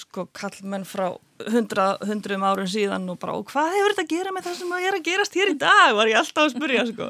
sko 0.00 0.26
kallmenn 0.36 0.84
frá 0.88 1.08
hundra, 1.52 1.86
hundrum 2.06 2.44
árun 2.46 2.68
síðan 2.70 3.08
og 3.12 3.18
bara 3.20 3.34
og 3.36 3.50
hvað 3.50 3.74
hefur 3.74 3.94
þetta 3.94 4.04
að 4.04 4.12
gera 4.12 4.32
með 4.32 4.46
það 4.46 4.58
sem 4.60 4.74
að 4.76 4.86
er 4.88 4.96
að 4.96 5.06
gerast 5.08 5.36
hér 5.36 5.52
í 5.52 5.56
dag 5.60 5.96
var 5.98 6.10
ég 6.10 6.20
alltaf 6.20 6.44
að 6.46 6.54
spyrja 6.54 6.84
sko 6.90 7.08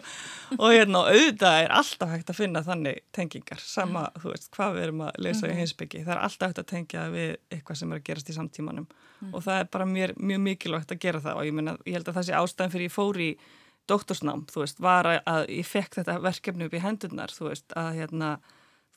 og 0.57 0.66
hérna 0.72 1.03
auðvitað 1.11 1.59
er 1.62 1.75
alltaf 1.81 2.12
hægt 2.14 2.33
að 2.33 2.40
finna 2.40 2.62
þannig 2.66 3.03
tengingar 3.14 3.62
sama 3.62 4.07
þú 4.18 4.33
veist 4.33 4.49
hvað 4.57 4.79
við 4.79 4.87
erum 4.87 5.05
að 5.07 5.12
-hmm. 5.18 5.29
í 5.31 5.51
mhm. 5.51 5.59
heimsbyggi 5.61 6.05
það 6.05 6.14
er 6.16 6.25
alltaf 6.29 6.49
hægt 6.49 6.62
að 6.62 6.70
tengja 6.72 7.09
við 7.11 7.37
eitthvað 7.51 7.79
sem 7.79 7.92
er 7.92 7.99
að 8.01 8.07
gerast 8.09 8.31
í 8.31 8.38
samtímanum 8.38 8.87
mm. 9.20 9.35
og 9.35 9.42
það 9.42 9.61
er 9.61 9.68
bara 9.72 9.87
mér, 9.87 10.14
mjög 10.16 10.40
mikilvægt 10.40 10.92
að 10.92 10.99
gera 10.99 11.20
það 11.20 11.37
og 11.37 11.46
ég, 11.46 11.55
meina, 11.55 11.77
ég 11.87 11.94
held 11.94 12.09
að 12.09 12.14
það 12.14 12.27
sé 12.27 12.33
ástæðan 12.33 12.72
fyrir 12.72 12.88
ég 12.88 12.96
fór 12.96 13.20
í 13.20 13.31
doktorsnám 13.87 14.46
þú 14.51 14.64
veist 14.64 14.81
var 14.83 15.07
að 15.07 15.49
ég 15.49 15.66
fekk 15.66 16.01
þetta 16.01 16.18
verkefni 16.20 16.66
upp 16.66 16.75
í 16.75 16.83
hendurnar 16.83 17.31
þú 17.31 17.51
veist 17.51 17.72
að 17.79 17.92
hérna 18.01 18.38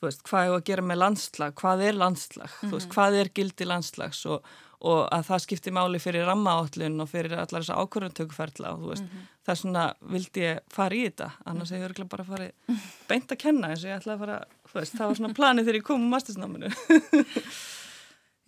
þú 0.00 0.08
veist, 0.08 0.24
hvað 0.24 0.48
er 0.48 0.56
að 0.56 0.66
gera 0.70 0.86
með 0.88 1.00
landslag, 1.02 1.54
hvað 1.60 1.84
er 1.84 1.96
landslag, 2.00 2.50
mm 2.50 2.56
-hmm. 2.56 2.68
þú 2.70 2.74
veist, 2.76 2.88
mhm. 2.88 2.94
hvað 2.94 3.20
er 3.20 3.32
gildi 3.34 3.64
landslags 3.64 4.26
og, 4.26 4.44
og 4.80 5.00
að 5.12 5.26
það 5.28 5.42
skiptir 5.44 5.72
máli 5.76 5.98
fyrir 6.00 6.24
rammaállun 6.24 7.00
og 7.00 7.08
fyrir 7.08 7.36
allar 7.36 7.60
þessa 7.62 7.80
ákvörðuntökuferðla 7.82 8.72
og 8.72 8.78
þú 8.80 8.88
veist, 8.88 9.02
mm 9.02 9.08
-hmm. 9.08 9.26
það 9.44 9.52
er 9.52 9.60
svona, 9.62 9.94
vildi 10.00 10.40
ég 10.40 10.60
fara 10.68 10.94
í 10.94 11.04
þetta, 11.04 11.30
annars 11.44 11.70
hefur 11.70 11.98
ég 11.98 12.08
bara 12.08 12.24
farið 12.24 12.52
beint 13.08 13.32
að 13.32 13.38
kenna 13.38 13.68
eins 13.68 13.84
og 13.84 13.90
ég 13.90 13.98
ætlaði 13.98 14.16
að 14.16 14.24
fara, 14.24 14.44
þú 14.68 14.74
veist, 14.80 14.96
það 14.96 15.06
var 15.06 15.16
svona 15.16 15.34
planið 15.40 15.64
þegar 15.64 15.80
ég 15.80 15.84
kom 15.84 16.02
um 16.02 16.10
mastisnáminu. 16.10 16.70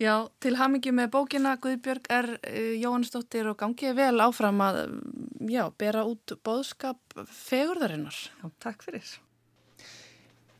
Já, 0.01 0.27
til 0.41 0.55
hamingi 0.57 0.91
með 0.91 1.11
bókina 1.13 1.53
Guðbjörg 1.61 2.07
er 2.09 2.27
uh, 2.33 2.73
Jóhannesdóttir 2.81 3.47
og 3.47 3.59
gangið 3.61 3.95
vel 3.95 4.21
áfram 4.25 4.59
að, 4.65 4.99
já, 5.47 5.69
bera 5.77 6.03
út 6.03 6.33
bóðskap 6.43 6.97
fegurðarinnar. 7.29 8.17
Já, 8.41 8.49
takk 8.59 8.83
fyrir. 8.83 9.19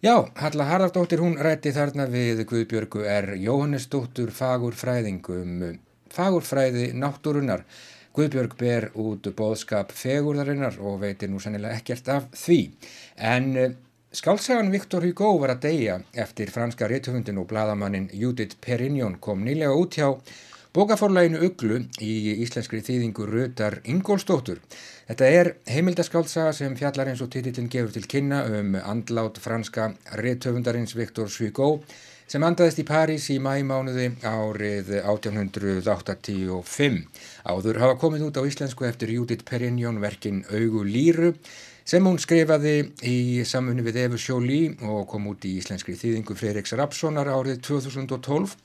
Já, 0.04 0.26
Halla 0.36 0.66
Haraldóttir 0.68 1.22
hún 1.24 1.38
rætti 1.40 1.72
þarna 1.72 2.10
við 2.12 2.42
Guðbjörgu 2.50 3.06
er 3.08 3.30
Jóhannesdóttur 3.40 4.34
fagurfræðingum 4.36 5.62
fagurfræði 6.12 6.90
náttúrunar. 7.00 7.64
Guðbjörg 8.12 8.58
ber 8.60 8.90
út 9.00 9.30
bóðskap 9.38 9.94
fegurðarinnar 9.96 10.76
og 10.84 10.98
veitir 11.06 11.32
nú 11.32 11.40
sannilega 11.40 11.80
ekkert 11.80 12.12
af 12.12 12.28
því. 12.36 12.58
En 13.16 13.48
eh, 13.56 13.78
skálsagan 14.12 14.74
Viktor 14.76 15.08
Hugo 15.08 15.38
var 15.40 15.56
að 15.56 15.70
deyja 15.70 15.96
eftir 16.12 16.52
franska 16.52 16.92
réttöfundin 16.92 17.40
og 17.40 17.48
bladamannin 17.54 18.12
Judith 18.12 18.60
Perignon 18.60 19.22
kom 19.24 19.48
nýlega 19.48 19.72
út 19.72 19.96
hjá 20.02 20.10
bókaforlæginu 20.74 21.38
Uglu 21.46 21.76
í 22.02 22.14
íslenskri 22.42 22.80
þýðingu 22.82 23.28
Rutar 23.30 23.76
Ingólstóttur. 23.86 24.58
Þetta 25.06 25.28
er 25.30 25.50
heimildaskáltsaga 25.70 26.54
sem 26.58 26.74
fjallar 26.80 27.12
eins 27.12 27.22
og 27.22 27.30
titillin 27.34 27.70
gefur 27.70 27.92
til 27.94 28.08
kynna 28.10 28.40
um 28.50 28.74
andlát 28.82 29.38
franska 29.38 29.92
réttöfundarins 30.18 30.96
Viktor 30.98 31.30
Hugo 31.30 31.84
sem 32.26 32.42
andaðist 32.42 32.82
í 32.82 32.86
París 32.88 33.28
í 33.30 33.38
mæmánuði 33.38 34.08
árið 34.26 34.90
1885. 35.04 36.98
Áður 37.46 37.80
hafa 37.84 38.00
komið 38.02 38.26
út 38.32 38.40
á 38.42 38.48
íslensku 38.50 38.88
eftir 38.88 39.14
Judith 39.14 39.46
Perignon 39.46 40.02
verkin 40.02 40.42
Augu 40.50 40.82
Lýru 40.88 41.36
sem 41.86 42.02
hún 42.08 42.18
skrifaði 42.18 42.80
í 43.06 43.44
samfunni 43.46 43.86
við 43.86 44.08
Efu 44.08 44.24
Sjóli 44.26 44.64
og 44.88 45.06
kom 45.12 45.30
út 45.30 45.46
í 45.46 45.54
íslenskri 45.60 45.94
þýðingu 46.00 46.34
Freiriks 46.40 46.74
Rapssonar 46.80 47.30
árið 47.30 47.62
2012 47.68 48.58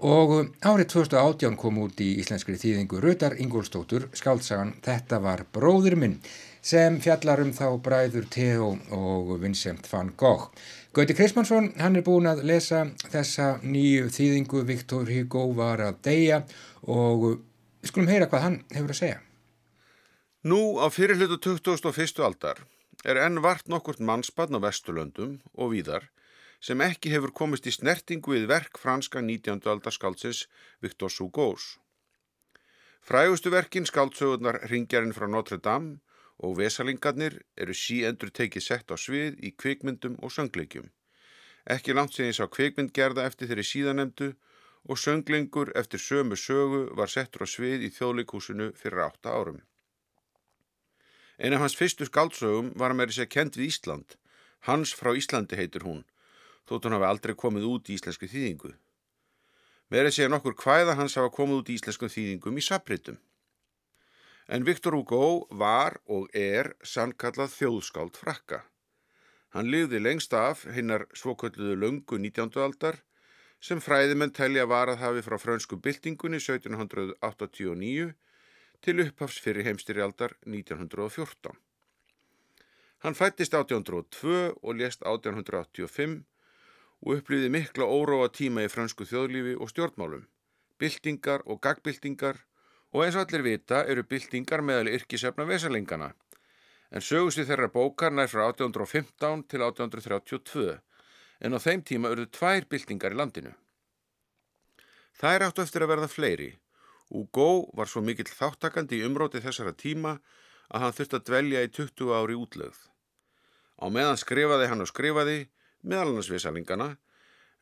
Og 0.00 0.54
árið 0.64 0.86
2018 0.94 1.58
kom 1.60 1.78
út 1.82 1.98
í 2.00 2.14
íslenskri 2.22 2.54
þýðingu 2.56 3.02
Rutar 3.04 3.34
Ingólstóttur 3.36 4.06
skáltsagan 4.16 4.70
Þetta 4.80 5.18
var 5.20 5.42
bróður 5.52 5.98
minn 6.00 6.14
sem 6.64 6.96
fjallar 7.04 7.42
um 7.44 7.50
þá 7.52 7.66
bræður 7.84 8.24
Theo 8.32 8.70
og 8.96 9.34
Vincent 9.42 9.84
van 9.92 10.14
Gogh. 10.16 10.48
Gauti 10.96 11.16
Krismansson, 11.16 11.74
hann 11.76 12.00
er 12.00 12.04
búin 12.04 12.28
að 12.30 12.40
lesa 12.48 12.86
þessa 13.12 13.58
nýju 13.60 14.08
þýðingu 14.16 14.62
Viktor 14.68 15.04
Hugo 15.04 15.44
var 15.56 15.84
að 15.84 16.00
deyja 16.08 16.38
og 16.88 17.26
við 17.80 17.92
skulum 17.92 18.08
heyra 18.08 18.28
hvað 18.32 18.44
hann 18.46 18.58
hefur 18.72 18.94
að 18.94 19.00
segja. 19.02 19.20
Nú 20.48 20.80
á 20.80 20.88
fyrirlutu 20.88 21.36
2001. 21.44 22.24
aldar 22.24 22.64
er 23.04 23.20
enn 23.20 23.40
vart 23.44 23.68
nokkurt 23.68 24.00
mannspann 24.00 24.56
á 24.56 24.64
Vesturlöndum 24.64 25.38
og 25.52 25.74
víðar 25.76 26.08
sem 26.60 26.80
ekki 26.84 27.10
hefur 27.14 27.32
komist 27.32 27.66
í 27.66 27.72
snertingu 27.72 28.34
við 28.34 28.46
verk 28.50 28.78
franska 28.78 29.22
19. 29.24 29.62
aldar 29.72 29.94
skáldsins 29.96 30.44
Victor 30.84 31.12
Hugo's. 31.16 31.78
Frægustu 33.00 33.50
verkin 33.50 33.88
skáldsögurnar 33.88 34.60
Ringjarinn 34.68 35.16
frá 35.16 35.26
Notre 35.26 35.56
Dame 35.56 35.98
og 36.44 36.58
Vesalingarnir 36.58 37.38
eru 37.56 37.76
sí 37.76 38.02
endur 38.04 38.28
tekið 38.28 38.66
sett 38.66 38.92
á 38.92 38.96
svið 39.00 39.40
í 39.40 39.54
kvikmyndum 39.56 40.18
og 40.20 40.32
söngleikjum. 40.36 40.90
Ekki 41.64 41.96
langt 41.96 42.14
sem 42.14 42.28
ég 42.28 42.36
sá 42.36 42.44
kvikmynd 42.44 42.92
gerða 42.92 43.24
eftir 43.28 43.48
þeirri 43.48 43.64
síðanemdu 43.70 44.30
og 44.84 45.00
sönglingur 45.00 45.72
eftir 45.76 46.00
sömu 46.00 46.36
sögu 46.36 46.86
var 46.96 47.08
settur 47.08 47.44
á 47.44 47.48
svið 47.48 47.88
í 47.88 47.92
þjóðleikúsinu 47.96 48.70
fyrir 48.76 49.04
átta 49.08 49.32
árum. 49.32 49.60
Einn 51.40 51.56
af 51.56 51.64
hans 51.64 51.76
fyrstu 51.76 52.04
skáldsögum 52.04 52.72
var 52.76 52.92
að 52.92 53.00
meira 53.00 53.16
sér 53.16 53.32
kent 53.32 53.56
við 53.56 53.72
Ísland. 53.72 54.16
Hans 54.68 54.92
frá 54.92 55.16
Íslandi 55.16 55.56
heitur 55.56 55.88
hún 55.88 56.02
þótt 56.70 56.86
hún 56.86 56.94
hafi 56.96 57.08
aldrei 57.08 57.34
komið 57.34 57.66
út 57.66 57.90
í 57.90 57.96
íslensku 57.98 58.30
þýðingu. 58.30 58.70
Verið 59.90 60.14
segja 60.14 60.30
nokkur 60.30 60.54
hvæða 60.54 60.94
hans 61.00 61.16
hafa 61.18 61.32
komið 61.34 61.64
út 61.64 61.70
í 61.72 61.76
íslensku 61.80 62.06
þýðingum 62.14 62.60
í 62.60 62.62
sapritum. 62.62 63.18
En 64.46 64.66
Viktor 64.66 64.94
Hugo 64.94 65.46
var 65.50 65.98
og 66.06 66.30
er 66.34 66.72
sannkallað 66.86 67.56
þjóðskáld 67.56 68.18
frakka. 68.18 68.62
Hann 69.50 69.70
lifði 69.70 69.98
lengst 69.98 70.34
af 70.34 70.62
hinnar 70.70 71.08
svokölluðu 71.14 71.74
löngu 71.74 72.18
19. 72.22 72.54
aldar 72.62 73.00
sem 73.60 73.82
fræðimenn 73.82 74.32
telja 74.34 74.66
var 74.70 74.92
að 74.92 75.02
hafi 75.02 75.24
frá 75.26 75.36
frönsku 75.42 75.78
byltingunni 75.82 76.38
1789 76.38 78.12
til 78.80 79.02
upphafs 79.04 79.40
fyrir 79.42 79.66
heimstyrjaldar 79.66 80.38
1914. 80.46 81.58
Hann 83.02 83.16
fættist 83.16 83.54
1802 83.56 84.54
og 84.62 84.78
lést 84.78 85.02
1885 85.02 86.20
og 87.00 87.18
upplýði 87.18 87.50
mikla 87.52 87.88
óróa 87.88 88.28
tíma 88.32 88.64
í 88.66 88.70
fransku 88.72 89.06
þjóðlífi 89.08 89.56
og 89.56 89.72
stjórnmálum, 89.72 90.26
byltingar 90.80 91.44
og 91.46 91.60
gagbyltingar 91.64 92.42
og 92.92 93.04
eins 93.04 93.16
og 93.16 93.26
allir 93.26 93.46
vita 93.46 93.84
eru 93.84 94.04
byltingar 94.04 94.64
meðal 94.66 94.92
yrkisefna 94.92 95.46
vesalingana, 95.48 96.12
en 96.90 97.04
sögusti 97.04 97.46
þeirra 97.48 97.70
bókar 97.72 98.12
nær 98.12 98.30
frá 98.32 98.46
1815 98.48 99.46
til 99.48 99.62
1832, 99.66 100.78
en 101.40 101.56
á 101.56 101.58
þeim 101.62 101.84
tíma 101.86 102.10
urðu 102.12 102.26
tvær 102.36 102.66
byltingar 102.68 103.14
í 103.14 103.20
landinu. 103.20 103.54
Það 105.20 105.36
er 105.36 105.46
áttu 105.46 105.62
eftir 105.62 105.84
að 105.84 105.92
verða 105.94 106.10
fleiri, 106.10 106.50
Gó 107.10 107.66
var 107.74 107.90
svo 107.90 108.02
mikill 108.06 108.30
þáttakandi 108.30 109.00
í 109.00 109.06
umróti 109.06 109.40
þessara 109.42 109.72
tíma 109.74 110.20
að 110.70 110.84
hann 110.84 110.94
þurfti 110.94 111.16
að 111.18 111.24
dvelja 111.26 111.62
í 111.66 111.70
20 111.74 112.12
ári 112.14 112.36
útlögð. 112.38 112.78
Á 113.82 113.86
meðan 113.90 114.20
skrifaði 114.20 114.68
hann 114.70 114.84
og 114.84 114.90
skrifaði 114.90 115.38
meðal 115.82 116.12
annars 116.12 116.30
viðsalingana, 116.32 116.94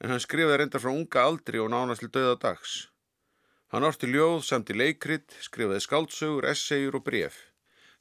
en 0.02 0.14
hann 0.14 0.22
skrifaði 0.22 0.60
reyndar 0.62 0.82
frá 0.82 0.92
unga 0.92 1.24
aldri 1.24 1.60
og 1.62 1.70
nánast 1.72 2.04
til 2.04 2.10
döða 2.14 2.36
dags. 2.42 2.76
Hann 3.68 3.84
orti 3.84 4.08
ljóð 4.08 4.42
samt 4.46 4.70
í 4.72 4.76
leikrit, 4.78 5.34
skrifaði 5.44 5.82
skaldsögur, 5.84 6.46
essegjur 6.48 7.00
og 7.00 7.04
bref. 7.04 7.40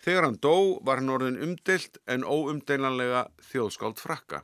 Þegar 0.04 0.28
hann 0.28 0.38
dó 0.40 0.80
var 0.86 1.02
hann 1.02 1.12
orðin 1.12 1.42
umdelt 1.44 1.98
en 2.08 2.24
óumdelanlega 2.24 3.26
þjóðskáld 3.50 4.00
frakka. 4.00 4.44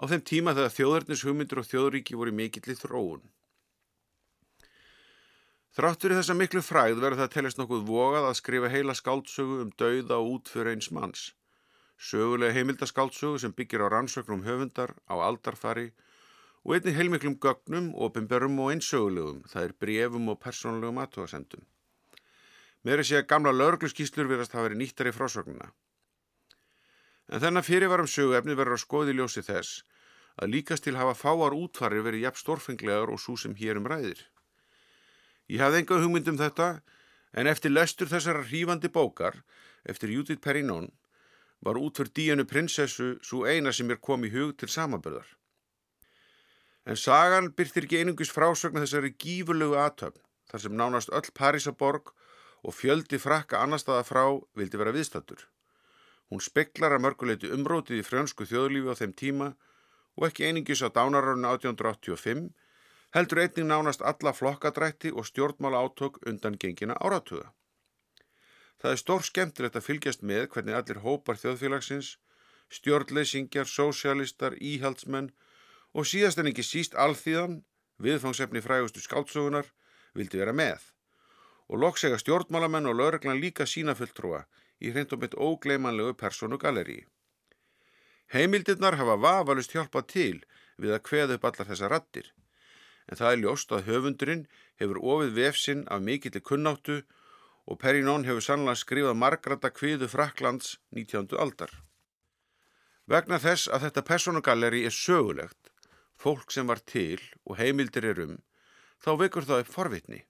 Á 0.00 0.02
þeim 0.08 0.24
tíma 0.24 0.56
þegar 0.56 0.74
þjóðarnis 0.74 1.26
hugmyndur 1.26 1.60
og 1.62 1.68
þjóðríki 1.68 2.16
voru 2.16 2.32
mikill 2.34 2.72
í 2.72 2.78
þróun. 2.80 3.22
Þráttur 5.76 6.14
í 6.14 6.16
þessa 6.18 6.34
miklu 6.34 6.62
fræð 6.66 6.98
verður 6.98 7.20
það 7.22 7.34
telist 7.36 7.60
nokkuð 7.60 7.84
vogað 7.86 8.24
að 8.26 8.38
skrifa 8.40 8.70
heila 8.72 8.96
skáldsögu 8.98 9.60
um 9.62 9.70
dauða 9.78 10.18
og 10.18 10.32
útfyrir 10.34 10.72
eins 10.72 10.90
manns. 10.90 11.28
Sögulega 12.00 12.56
heimildaskáldsögu 12.56 13.38
sem 13.42 13.52
byggir 13.52 13.84
á 13.84 13.92
rannsöknum 13.92 14.46
höfundar 14.46 14.94
á 15.04 15.20
aldarfari 15.20 15.90
og 16.64 16.74
einni 16.76 16.94
heilmiklum 16.96 17.36
gögnum, 17.36 17.90
ofinberum 17.92 18.56
og 18.64 18.70
einsögulegum, 18.72 19.42
það 19.52 19.66
er 19.66 19.74
brefum 19.84 20.30
og 20.32 20.40
persónulegum 20.40 21.00
aðtóðasendum. 21.02 21.66
Er 22.88 23.04
sé 23.04 23.18
að 23.20 23.28
gamla 23.28 23.52
laurugluskíslur 23.52 24.28
verðast 24.30 24.56
hafa 24.56 24.70
verið 24.70 24.80
nýttar 24.80 25.10
í 25.10 25.12
frásögnuna. 25.12 25.68
En 27.28 27.42
þennan 27.44 27.66
fyrirvarum 27.66 28.08
söguefni 28.08 28.56
verður 28.56 28.78
að 28.78 28.84
skoði 28.86 29.16
ljósi 29.18 29.44
þess 29.44 29.82
að 30.40 30.54
líkast 30.54 30.86
til 30.86 30.96
hafa 30.96 31.12
fáar 31.12 31.52
útfarir 31.52 32.04
verið 32.06 32.24
jafn 32.24 32.40
stórfenglegar 32.40 33.12
og 33.12 33.20
svo 33.20 33.36
sem 33.36 33.52
hér 33.60 33.76
um 33.76 33.88
ræðir. 33.92 34.24
Ég 35.52 35.60
hafði 35.60 35.82
enga 35.82 36.00
hugmynd 36.00 36.32
um 36.32 36.40
þetta 36.40 36.70
en 37.36 37.50
eftir 37.50 37.74
lestur 37.74 38.08
þessara 38.08 38.46
hrífandi 38.48 38.88
bókar, 38.88 39.42
eftir 39.84 40.12
Judith 40.14 40.40
Perrinon, 40.40 40.88
var 41.64 41.78
útför 41.78 42.08
díanu 42.16 42.44
prinsessu 42.44 43.18
svo 43.22 43.44
eina 43.44 43.72
sem 43.72 43.90
er 43.90 44.00
kom 44.00 44.24
í 44.24 44.32
hug 44.32 44.56
til 44.58 44.68
samabörðar. 44.68 45.28
En 46.86 46.96
sagan 46.96 47.52
byrtir 47.52 47.86
ekki 47.86 48.00
einungis 48.00 48.32
frásögna 48.32 48.84
þessari 48.84 49.12
gífurlegu 49.12 49.76
aðtöfn 49.76 50.22
þar 50.50 50.62
sem 50.64 50.76
nánast 50.76 51.12
öll 51.12 51.32
Parísaborg 51.36 52.14
og 52.64 52.74
fjöldi 52.76 53.20
frakka 53.20 53.60
annar 53.60 53.80
staða 53.82 54.06
frá 54.08 54.24
vildi 54.56 54.80
vera 54.80 54.94
viðstattur. 54.96 55.44
Hún 56.30 56.40
speklar 56.40 56.94
að 56.94 57.04
mörguleiti 57.04 57.52
umrótið 57.52 58.00
í 58.00 58.06
frjönsku 58.06 58.46
þjóðlífi 58.48 58.92
á 58.92 59.00
þeim 59.00 59.14
tíma 59.22 59.52
og 60.16 60.26
ekki 60.28 60.48
einingis 60.48 60.82
á 60.84 60.88
dánarörnu 60.88 61.48
1885 61.52 62.50
heldur 63.16 63.42
einning 63.42 63.68
nánast 63.70 64.04
alla 64.06 64.32
flokkadrætti 64.32 65.10
og 65.12 65.26
stjórnmála 65.26 65.82
átök 65.84 66.20
undan 66.26 66.58
gengina 66.58 66.94
áratuga. 66.94 67.50
Það 68.80 68.94
er 68.94 69.00
stór 69.00 69.24
skemmtilegt 69.26 69.76
að 69.76 69.86
fylgjast 69.86 70.22
með 70.24 70.46
hvernig 70.54 70.76
allir 70.76 71.02
hópar 71.04 71.36
þjóðfélagsins, 71.40 72.14
stjórnleysingjar, 72.72 73.68
sósialistar, 73.68 74.56
íhaldsmenn 74.56 75.28
og 75.92 76.08
síðast 76.08 76.40
en 76.40 76.48
ekki 76.48 76.64
síst 76.64 76.96
alþýðan, 76.96 77.60
viðfangsefni 78.00 78.62
frægustu 78.64 79.02
skáltsugunar, 79.04 79.68
vildi 80.16 80.40
vera 80.40 80.54
með. 80.56 80.80
Og 81.68 81.82
loksega 81.84 82.18
stjórnmálamenn 82.18 82.88
og 82.88 82.96
lauruglan 82.96 83.42
líka 83.42 83.66
sína 83.68 83.94
fulltrúa 83.98 84.46
í 84.80 84.94
hrindum 84.94 85.26
eitt 85.26 85.36
ógleimanlegu 85.36 86.16
personu 86.16 86.56
galeri. 86.58 87.02
Heimildirnar 88.32 88.96
hafa 88.96 89.18
vafalust 89.20 89.74
hjálpað 89.74 90.08
til 90.14 90.36
við 90.80 90.96
að 90.96 91.04
kveða 91.08 91.36
upp 91.36 91.46
allar 91.48 91.68
þessa 91.68 91.90
rattir, 91.92 92.30
en 93.10 93.18
það 93.18 93.32
er 93.32 93.40
ljóst 93.42 93.72
að 93.74 93.88
höfundurinn 93.90 94.44
hefur 94.80 95.00
ofið 95.12 95.34
vefsinn 95.36 95.82
af 95.90 96.00
mikillir 96.06 96.46
kunnáttu 96.46 97.02
og 97.70 97.78
Perrinon 97.78 98.26
hefur 98.26 98.42
sannlega 98.42 98.78
skrifað 98.80 99.18
margrata 99.18 99.70
kviðu 99.70 100.08
Fraklands 100.10 100.74
19. 100.96 101.36
aldar. 101.38 101.70
Vegna 103.10 103.38
þess 103.42 103.70
að 103.70 103.86
þetta 103.86 104.06
personugalleri 104.08 104.82
er 104.86 104.94
sögulegt 104.94 105.70
fólk 106.20 106.50
sem 106.52 106.66
var 106.66 106.82
til 106.82 107.20
og 107.46 107.56
heimildir 107.60 108.08
er 108.10 108.20
um, 108.26 108.36
þá 109.00 109.10
vekur 109.22 109.46
það 109.46 109.64
upp 109.64 109.72
forvitni. 109.72 110.20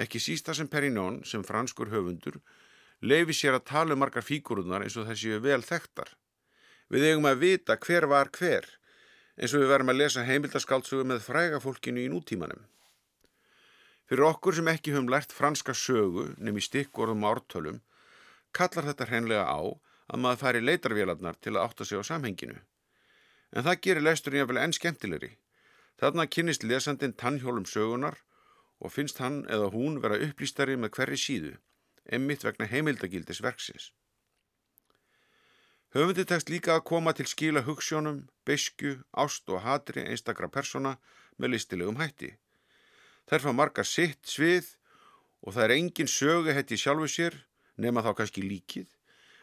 Ekki 0.00 0.22
sísta 0.22 0.54
sem 0.56 0.70
Perrinon, 0.70 1.20
sem 1.26 1.42
franskur 1.44 1.90
höfundur, 1.92 2.38
leifi 3.02 3.34
sér 3.36 3.58
að 3.58 3.66
tala 3.72 3.96
um 3.96 4.00
margar 4.00 4.24
fíkurunar 4.24 4.86
eins 4.86 4.96
og 4.96 5.10
þessi 5.10 5.40
vel 5.42 5.60
þekktar. 5.66 6.14
Við 6.90 7.10
eigum 7.10 7.28
að 7.28 7.42
vita 7.42 7.76
hver 7.76 8.06
var 8.10 8.30
hver, 8.38 8.66
eins 9.36 9.54
og 9.54 9.64
við 9.64 9.72
verum 9.74 9.92
að 9.92 10.00
lesa 10.00 10.24
heimildaskáldsögu 10.24 11.06
með 11.10 11.26
fræga 11.26 11.60
fólkinu 11.62 12.06
í 12.06 12.10
nútímanum. 12.12 12.62
Fyrir 14.10 14.26
okkur 14.26 14.58
sem 14.58 14.68
ekki 14.72 14.90
höfum 14.90 15.12
lært 15.12 15.30
franska 15.32 15.74
sögu 15.76 16.32
nefn 16.36 16.58
í 16.58 16.66
stikkorðum 16.66 17.28
ártölum, 17.30 17.78
kallar 18.50 18.90
þetta 18.90 19.06
hreinlega 19.06 19.46
á 19.46 19.60
að 20.10 20.20
maður 20.24 20.42
færi 20.42 20.64
leitarvélarnar 20.66 21.38
til 21.38 21.54
að 21.54 21.62
átta 21.68 21.86
sig 21.86 22.02
á 22.02 22.04
samhenginu 22.10 22.58
en 23.52 23.66
það 23.66 23.80
gerir 23.84 24.06
lesturinn 24.06 24.42
jáfnvel 24.42 24.60
enn 24.62 24.74
skemmtilegri. 24.76 25.30
Þarna 26.00 26.26
kynist 26.34 26.64
lesandin 26.64 27.16
tannhjólum 27.22 27.66
sögunar 27.68 28.20
og 28.80 28.92
finnst 28.94 29.20
hann 29.20 29.42
eða 29.52 29.70
hún 29.74 29.98
vera 30.04 30.20
upplýstari 30.26 30.76
með 30.80 30.94
hverri 30.96 31.18
síðu, 31.20 31.56
emmitt 32.06 32.46
vegna 32.46 32.68
heimildagildis 32.70 33.42
verksins. 33.44 33.90
Höfundi 35.90 36.24
tekst 36.24 36.52
líka 36.52 36.76
að 36.76 36.86
koma 36.92 37.12
til 37.12 37.26
skila 37.26 37.64
hugssjónum, 37.66 38.22
besku, 38.46 39.00
ást 39.10 39.50
og 39.50 39.64
hatri 39.64 40.06
einstakra 40.06 40.48
persona 40.48 40.96
með 41.36 41.56
listilegum 41.56 41.98
hætti. 41.98 42.36
Þær 43.30 43.44
fá 43.44 43.52
margar 43.54 43.86
sitt 43.86 44.26
svið 44.26 44.72
og 45.46 45.54
það 45.54 45.64
er 45.64 45.74
engin 45.76 46.10
sögu 46.10 46.50
hætti 46.50 46.78
sjálfu 46.80 47.06
sér, 47.06 47.36
nema 47.78 48.02
þá 48.02 48.16
kannski 48.18 48.42
líkið, 48.42 48.88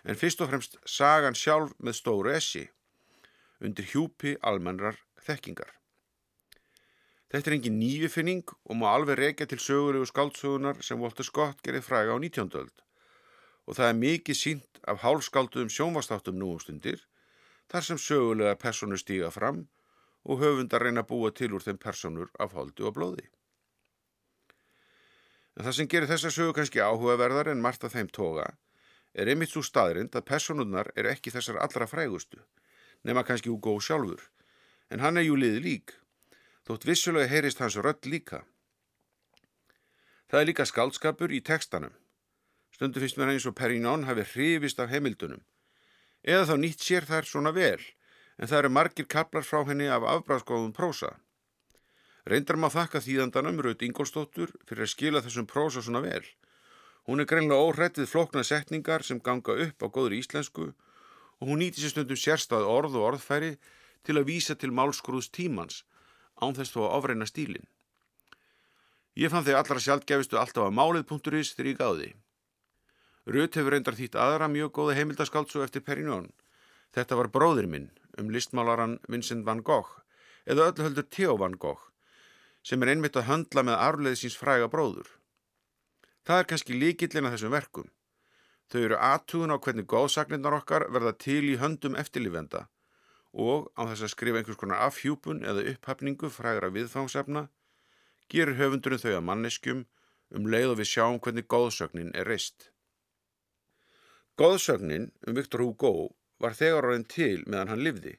en 0.04 0.20
fyrst 0.20 0.44
og 0.44 0.52
fremst 0.52 0.76
sagan 0.84 1.38
sjálf 1.40 1.72
með 1.80 1.96
stóru 2.02 2.34
essi 2.36 2.66
undir 3.64 3.88
hjúpi 3.90 4.36
almennrar 4.44 5.00
þekkingar. 5.24 5.72
Þetta 7.32 7.50
er 7.50 7.56
engin 7.58 7.80
nýjufinning 7.80 8.44
og 8.52 8.78
má 8.80 8.90
alveg 8.92 9.18
reykja 9.20 9.48
til 9.48 9.60
sögulegu 9.60 10.08
skáldsögunar 10.08 10.84
sem 10.86 11.00
Walter 11.02 11.28
Scott 11.28 11.64
gerði 11.64 11.82
fræga 11.84 12.16
á 12.16 12.18
19. 12.20 12.52
öld 12.60 12.84
og 13.68 13.76
það 13.76 13.90
er 13.90 13.98
mikið 14.04 14.40
sínt 14.40 14.80
af 14.88 15.02
hálskálduðum 15.04 15.72
sjónvastáttum 15.72 16.38
nú 16.40 16.54
um 16.56 16.62
stundir 16.64 17.02
þar 17.72 17.88
sem 17.88 18.00
sögulega 18.00 18.60
personur 18.60 19.02
stíga 19.02 19.32
fram 19.32 19.66
og 20.24 20.40
höfundar 20.44 20.84
reyna 20.84 21.04
að 21.04 21.10
búa 21.12 21.34
til 21.36 21.52
úr 21.56 21.66
þeim 21.66 21.80
personur 21.84 22.32
af 22.40 22.56
holdu 22.56 22.88
og 22.88 22.96
blóði. 22.96 23.28
En 25.58 25.66
það 25.66 25.76
sem 25.80 25.90
gerir 25.90 26.10
þessa 26.10 26.30
sögu 26.32 26.54
kannski 26.54 26.84
áhugaverðar 26.84 27.50
en 27.52 27.64
margt 27.64 27.84
að 27.84 27.98
þeim 27.98 28.14
toga 28.14 28.52
er 29.18 29.32
einmitt 29.32 29.50
svo 29.50 29.64
staðrind 29.66 30.14
að 30.14 30.28
personurnar 30.30 30.92
eru 30.94 31.10
ekki 31.10 31.34
þessar 31.34 31.58
allra 31.64 31.88
frægustu 31.90 32.44
nema 33.04 33.24
kannski 33.24 33.50
Hugo 33.50 33.80
sjálfur, 33.80 34.22
en 34.92 35.00
hann 35.00 35.18
er 35.18 35.28
jú 35.28 35.38
liði 35.40 35.62
lík, 35.64 35.94
þótt 36.68 36.88
vissulega 36.88 37.30
heyrist 37.32 37.62
hans 37.64 37.78
rödd 37.80 38.08
líka. 38.10 38.44
Það 40.28 40.42
er 40.42 40.50
líka 40.50 40.66
skaldskapur 40.68 41.32
í 41.32 41.40
tekstanum. 41.40 41.94
Stundu 42.76 43.00
finnst 43.00 43.18
mér 43.18 43.32
eins 43.32 43.48
og 43.48 43.56
Perignon 43.56 44.04
hafi 44.10 44.26
hrifist 44.34 44.82
af 44.84 44.92
heimildunum. 44.92 45.44
Eða 46.28 46.50
þá 46.50 46.56
nýtt 46.60 46.84
sér 46.84 47.08
þær 47.08 47.30
svona 47.30 47.54
vel, 47.56 47.80
en 48.38 48.50
það 48.50 48.60
eru 48.60 48.74
margir 48.76 49.08
kaplar 49.08 49.48
frá 49.48 49.64
henni 49.70 49.88
af 49.88 50.04
afbráðskóðum 50.04 50.76
prósa. 50.76 51.16
Reyndar 52.28 52.58
maður 52.60 52.82
þakka 52.82 53.00
þýðandanum 53.06 53.62
Raut 53.64 53.84
Ingolstóttur 53.88 54.52
fyrir 54.68 54.84
að 54.84 54.92
skila 54.92 55.22
þessum 55.24 55.46
prósa 55.48 55.84
svona 55.84 56.02
vel. 56.04 56.26
Hún 57.08 57.24
er 57.24 57.30
greinlega 57.30 57.64
óhrættið 57.64 58.10
flokna 58.12 58.44
setningar 58.44 59.06
sem 59.08 59.22
ganga 59.24 59.56
upp 59.64 59.80
á 59.80 59.88
góður 59.88 60.18
íslensku 60.18 60.66
og 60.74 61.46
hún 61.48 61.62
nýti 61.64 61.80
sér 61.80 61.94
stundum 61.94 62.20
sérstað 62.20 62.68
orð 62.68 62.98
og 63.00 63.08
orðfæri 63.14 63.54
til 64.04 64.18
að 64.20 64.28
vísa 64.28 64.58
til 64.60 64.74
málskrúðs 64.76 65.32
tímans 65.32 65.86
án 66.44 66.58
þess 66.58 66.76
þó 66.76 66.82
að 66.84 66.94
ofreina 67.00 67.30
stílin. 67.32 67.64
Ég 69.16 69.32
fann 69.32 69.48
þeir 69.48 69.62
allra 69.62 69.80
sjálfgefistu 69.80 70.36
alltaf 70.38 70.68
að 70.68 70.76
málið.is 70.76 71.56
þegar 71.56 71.72
ég 71.72 71.80
gáði. 71.80 72.10
Rut 73.24 73.56
hefur 73.56 73.72
reyndar 73.72 73.96
þýtt 73.96 74.20
aðra 74.20 74.52
mjög 74.52 74.76
góða 74.76 75.00
heimildaskáltsu 75.00 75.64
eftir 75.64 75.84
Perignon. 75.88 76.34
Þetta 76.92 77.24
var 77.24 77.32
bróðir 77.32 77.72
minn 77.72 77.94
um 78.20 78.30
listmálaran 78.36 79.00
Vincent 79.08 79.48
van 79.48 79.64
Gogh 79.64 80.02
eða 80.46 80.74
öllu 80.74 80.90
höldur 80.90 81.08
Theo 81.08 81.38
van 81.40 81.56
Gogh 81.56 81.88
sem 82.68 82.84
er 82.84 82.92
einmitt 82.92 83.16
að 83.16 83.30
höndla 83.30 83.64
með 83.64 83.82
arfleði 83.88 84.20
síns 84.22 84.36
fræga 84.40 84.68
bróður. 84.72 85.08
Það 86.28 86.42
er 86.42 86.48
kannski 86.52 86.76
líkillin 86.76 87.28
að 87.30 87.38
þessum 87.38 87.54
verkum. 87.56 87.92
Þau 88.68 88.80
eru 88.82 88.98
aðtugun 89.10 89.54
á 89.56 89.58
hvernig 89.64 89.88
góðsagnirnar 89.88 90.58
okkar 90.58 90.88
verða 90.92 91.14
til 91.24 91.44
í 91.48 91.60
höndum 91.62 91.96
eftirlífenda 91.96 92.66
og 93.38 93.70
á 93.80 93.88
þess 93.88 94.04
að 94.08 94.12
skrifa 94.12 94.40
einhvers 94.42 94.60
konar 94.60 94.82
afhjúpun 94.88 95.44
eða 95.48 95.64
upphafningu 95.72 96.30
frægra 96.34 96.72
viðfangsefna 96.74 97.46
gerur 98.34 98.58
höfundurinn 98.60 99.04
þau 99.04 99.14
að 99.14 99.28
manneskjum 99.30 99.84
um 100.36 100.50
leið 100.52 100.74
og 100.74 100.80
við 100.82 100.90
sjáum 100.92 101.20
hvernig 101.24 101.48
góðsögnin 101.48 102.12
er 102.18 102.28
reist. 102.28 102.72
Góðsögnin 104.38 105.12
um 105.28 105.38
Viktor 105.38 105.64
Hugo 105.64 105.94
var 106.44 106.58
þegar 106.58 106.90
orðin 106.90 107.08
til 107.08 107.46
meðan 107.46 107.72
hann 107.72 107.86
livði. 107.86 108.18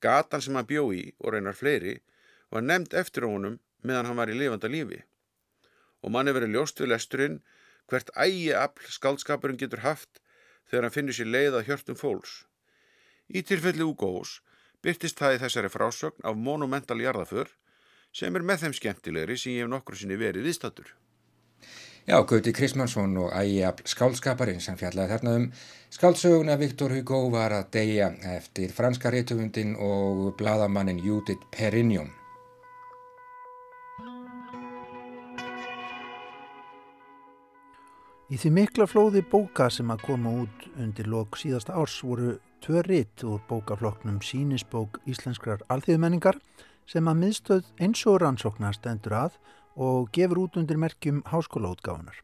Gatan 0.00 0.42
sem 0.42 0.56
hann 0.56 0.68
bjó 0.70 0.88
í 0.96 1.04
og 1.20 1.34
reynar 1.34 1.58
fleiri 1.58 1.98
var 2.50 2.64
nefnd 2.64 2.96
eftir 2.96 3.28
honum 3.28 3.60
meðan 3.82 4.10
hann 4.10 4.20
var 4.20 4.30
í 4.30 4.38
lifanda 4.38 4.70
lífi 4.70 5.02
og 6.02 6.10
manni 6.14 6.34
verið 6.34 6.56
ljóst 6.56 6.80
við 6.82 6.92
lesturinn 6.92 7.40
hvert 7.90 8.10
ægi 8.16 8.52
afl 8.58 8.88
skaldskapurinn 8.96 9.60
getur 9.60 9.84
haft 9.86 10.22
þegar 10.70 10.88
hann 10.88 10.94
finnir 10.94 11.16
sér 11.16 11.30
leið 11.30 11.58
að 11.58 11.68
hjörtum 11.68 11.98
fólks. 11.98 12.42
Í 13.28 13.42
tilfelli 13.46 13.84
Úgós 13.86 14.40
byrtist 14.82 15.20
það 15.20 15.36
í 15.36 15.42
þessari 15.44 15.70
frásögn 15.72 16.26
af 16.26 16.38
monumental 16.38 16.98
jarðaför 17.00 17.52
sem 18.12 18.34
er 18.36 18.44
með 18.44 18.64
þeim 18.64 18.76
skemmtilegri 18.78 19.38
sem 19.38 19.56
ég 19.56 19.66
hef 19.66 19.72
nokkur 19.72 19.98
sinni 19.98 20.18
verið 20.20 20.48
viðstattur. 20.48 20.90
Já, 22.02 22.16
Gauti 22.26 22.50
Krismansson 22.50 23.14
og 23.22 23.30
ægjafl 23.38 23.86
skálskaparinn 23.92 24.64
sem 24.64 24.78
fjallaði 24.80 25.12
þarna 25.12 25.34
um 25.38 25.44
skálsöguna 25.94 26.56
Viktor 26.58 26.90
Hugo 26.96 27.20
var 27.30 27.54
að 27.54 27.68
deyja 27.76 28.08
eftir 28.32 28.74
franska 28.74 29.12
reytufundin 29.14 29.76
og 29.78 30.32
bladamannin 30.40 30.98
Judith 30.98 31.46
Perignon. 31.54 32.10
Í 38.32 38.38
því 38.40 38.50
mikla 38.56 38.86
flóði 38.88 39.20
bóka 39.28 39.66
sem 39.68 39.90
að 39.92 40.06
koma 40.06 40.30
út 40.46 40.62
undir 40.80 41.08
lok 41.12 41.36
síðasta 41.36 41.74
árs 41.76 41.98
voru 42.00 42.38
tvö 42.64 42.80
ritt 42.86 43.20
úr 43.28 43.42
bókafloknum 43.44 44.22
sínisbók 44.24 45.02
íslenskrar 45.04 45.60
alþjóðmenningar 45.68 46.38
sem 46.88 47.10
að 47.10 47.18
miðstöð 47.20 47.66
eins 47.84 48.00
og 48.08 48.22
rannsóknar 48.22 48.78
stendur 48.78 49.18
að 49.18 49.36
og 49.76 50.08
gefur 50.16 50.40
út 50.46 50.56
undir 50.56 50.80
merkjum 50.80 51.18
háskólaútgáðunar. 51.28 52.22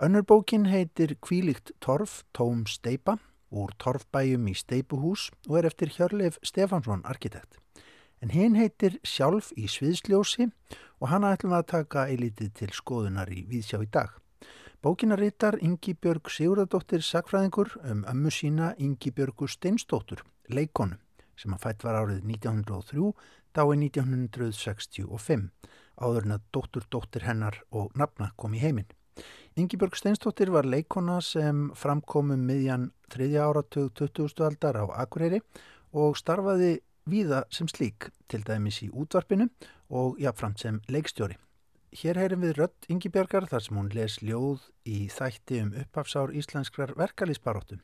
Önnur 0.00 0.24
bókin 0.24 0.64
heitir 0.64 1.12
Kvílikt 1.20 1.74
torf, 1.84 2.22
tóm 2.32 2.62
steipa 2.64 3.18
úr 3.52 3.74
torfbæjum 3.76 4.48
í 4.48 4.54
steipuhús 4.56 5.26
og 5.44 5.58
er 5.60 5.68
eftir 5.68 5.92
Hjörleif 5.92 6.38
Stefansson, 6.40 7.04
arkitekt. 7.04 7.60
En 8.24 8.32
hinn 8.32 8.56
heitir 8.56 8.96
Sjálf 9.04 9.52
í 9.60 9.68
sviðsljósi 9.68 10.48
og 11.02 11.12
hana 11.12 11.34
ætlum 11.36 11.52
við 11.52 11.60
að 11.60 11.68
taka 11.74 12.06
eilitið 12.08 12.54
til 12.62 12.70
skoðunar 12.80 13.28
í 13.28 13.44
Víðsjá 13.44 13.82
í 13.84 13.90
dag. 13.92 14.16
Bókinarittar 14.78 15.56
Ingi 15.58 15.96
Björg 15.98 16.28
Sigurðardóttir 16.30 17.02
Sakfræðingur 17.02 17.72
um 17.82 18.04
ömmu 18.06 18.30
sína 18.30 18.68
Ingi 18.78 19.10
Björgu 19.10 19.48
Steinstóttur, 19.50 20.20
leikonu, 20.54 20.94
sem 21.34 21.56
að 21.56 21.64
fætt 21.64 21.82
var 21.82 21.98
árið 21.98 22.20
1903, 22.22 23.08
dái 23.58 23.74
1965, 23.88 25.48
áður 25.98 26.28
en 26.28 26.36
að 26.36 26.44
dóttur 26.54 26.86
dóttir 26.94 27.26
hennar 27.26 27.58
og 27.74 27.90
nafna 27.98 28.30
kom 28.38 28.54
í 28.54 28.62
heiminn. 28.62 28.86
Ingi 29.58 29.80
Björg 29.82 29.98
Steinstóttir 29.98 30.54
var 30.54 30.70
leikona 30.70 31.18
sem 31.26 31.72
framkomum 31.74 32.46
miðjan 32.46 32.92
þriðja 33.10 33.50
áratug 33.50 33.90
20. 33.98 34.30
aldar 34.46 34.78
á 34.78 34.86
Akureyri 35.02 35.42
og 35.90 36.14
starfaði 36.22 36.76
víða 37.10 37.42
sem 37.50 37.66
slík, 37.66 38.12
til 38.30 38.46
dæmis 38.46 38.78
í 38.86 38.92
útvarpinu 38.94 39.50
og 39.90 40.22
jáfnframt 40.22 40.62
sem 40.62 40.78
leikstjóri. 40.86 41.34
Hér 41.88 42.18
heyrim 42.20 42.42
við 42.44 42.58
Rött 42.58 42.86
Ingibjörgar 42.92 43.46
þar 43.48 43.62
sem 43.64 43.76
hún 43.80 43.86
les 43.96 44.18
ljóð 44.20 44.64
í 44.84 45.06
þætti 45.08 45.60
um 45.64 45.68
upphafsár 45.82 46.34
íslenskrar 46.36 46.90
verkalýsbaróttum 46.98 47.80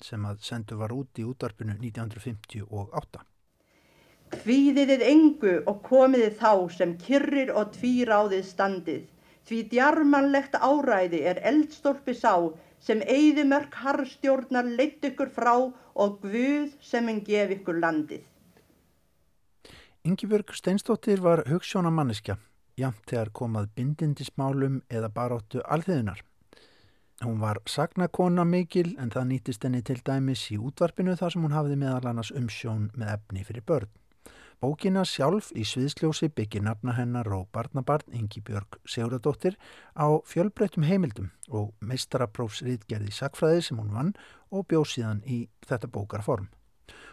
sem 0.00 0.24
að 0.24 0.38
sendu 0.46 0.78
var 0.80 0.94
út 0.96 1.20
í 1.20 1.26
útvarpinu 1.28 1.74
1958. 1.76 3.20
Hvíðiðið 4.44 5.04
engu 5.10 5.52
og 5.68 5.82
komiðið 5.84 6.38
þá 6.38 6.52
sem 6.78 6.94
kyrrir 7.04 7.52
og 7.52 7.74
tvíráðið 7.76 8.48
standið, 8.48 9.04
því 9.44 9.60
djarmanlegt 9.74 10.56
áræði 10.56 11.20
er 11.28 11.42
eldstólpi 11.44 12.16
sá 12.16 12.48
sem 12.80 13.04
eigðumörk 13.04 13.76
harstjórnar 13.84 14.72
leitt 14.80 15.04
ykkur 15.04 15.28
frá 15.36 15.52
og 15.60 16.16
Guð 16.24 16.72
sem 16.80 17.12
en 17.12 17.20
gef 17.28 17.52
ykkur 17.60 17.76
landið. 17.84 18.24
Ingibjörg 20.08 20.56
Steinstóttir 20.56 21.20
var 21.20 21.44
hugssjónamanniska 21.52 22.40
jamt 22.80 23.02
þegar 23.10 23.32
komað 23.40 23.72
bindindismálum 23.78 24.80
eða 24.90 25.10
baróttu 25.14 25.62
alþiðunar. 25.64 26.22
Hún 27.22 27.38
var 27.40 27.60
sagnakona 27.70 28.44
mikil 28.44 28.96
en 28.98 29.12
það 29.14 29.28
nýtist 29.30 29.64
henni 29.64 29.82
til 29.86 30.00
dæmis 30.04 30.48
í 30.50 30.58
útvarpinu 30.58 31.14
þar 31.16 31.34
sem 31.34 31.44
hún 31.46 31.54
hafði 31.54 31.76
meðal 31.78 32.08
annars 32.10 32.32
umsjón 32.34 32.88
með 32.98 33.12
efni 33.18 33.44
fyrir 33.46 33.64
börn. 33.68 33.92
Bókina 34.64 35.02
sjálf 35.04 35.50
í 35.52 35.64
sviðsljósi 35.68 36.30
byggir 36.32 36.62
nafna 36.64 36.94
hennar 36.96 37.28
og 37.36 37.46
barnabarn 37.52 38.14
Ingi 38.16 38.40
Björg 38.40 38.78
Sigurðardóttir 38.88 39.58
á 39.92 40.08
fjölbreytum 40.24 40.86
heimildum 40.88 41.30
og 41.50 41.74
meistaraprófsriðgerði 41.84 43.12
sakfræði 43.12 43.62
sem 43.68 43.82
hún 43.82 43.92
vann 43.94 44.12
og 44.50 44.66
bjóð 44.70 44.88
síðan 44.94 45.22
í 45.26 45.44
þetta 45.68 45.90
bókarform. 45.94 46.48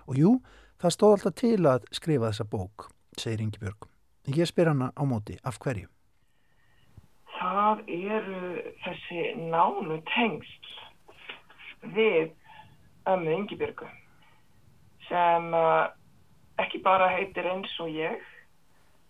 Og 0.08 0.18
jú, 0.18 0.36
það 0.82 0.98
stóð 0.98 1.18
alltaf 1.18 1.40
til 1.44 1.58
að 1.68 1.90
skrifa 1.92 2.30
þessa 2.32 2.48
bók, 2.56 2.92
segir 3.18 3.44
Ingi 3.44 3.62
Björg. 3.62 3.92
Ég 4.30 4.46
spyr 4.46 4.68
hana 4.68 4.92
á 4.94 5.02
móti, 5.02 5.40
af 5.44 5.58
hverju? 5.58 5.88
Það 7.40 7.80
eru 7.90 8.42
þessi 8.84 9.22
nánu 9.50 9.98
tengsl 10.12 10.76
við 11.96 12.30
ömmu 13.10 13.32
Yngibjörgu 13.40 13.88
sem 15.08 15.48
uh, 15.58 15.90
ekki 16.62 16.84
bara 16.86 17.08
heitir 17.10 17.50
eins 17.50 17.74
og 17.82 17.90
ég, 17.90 18.22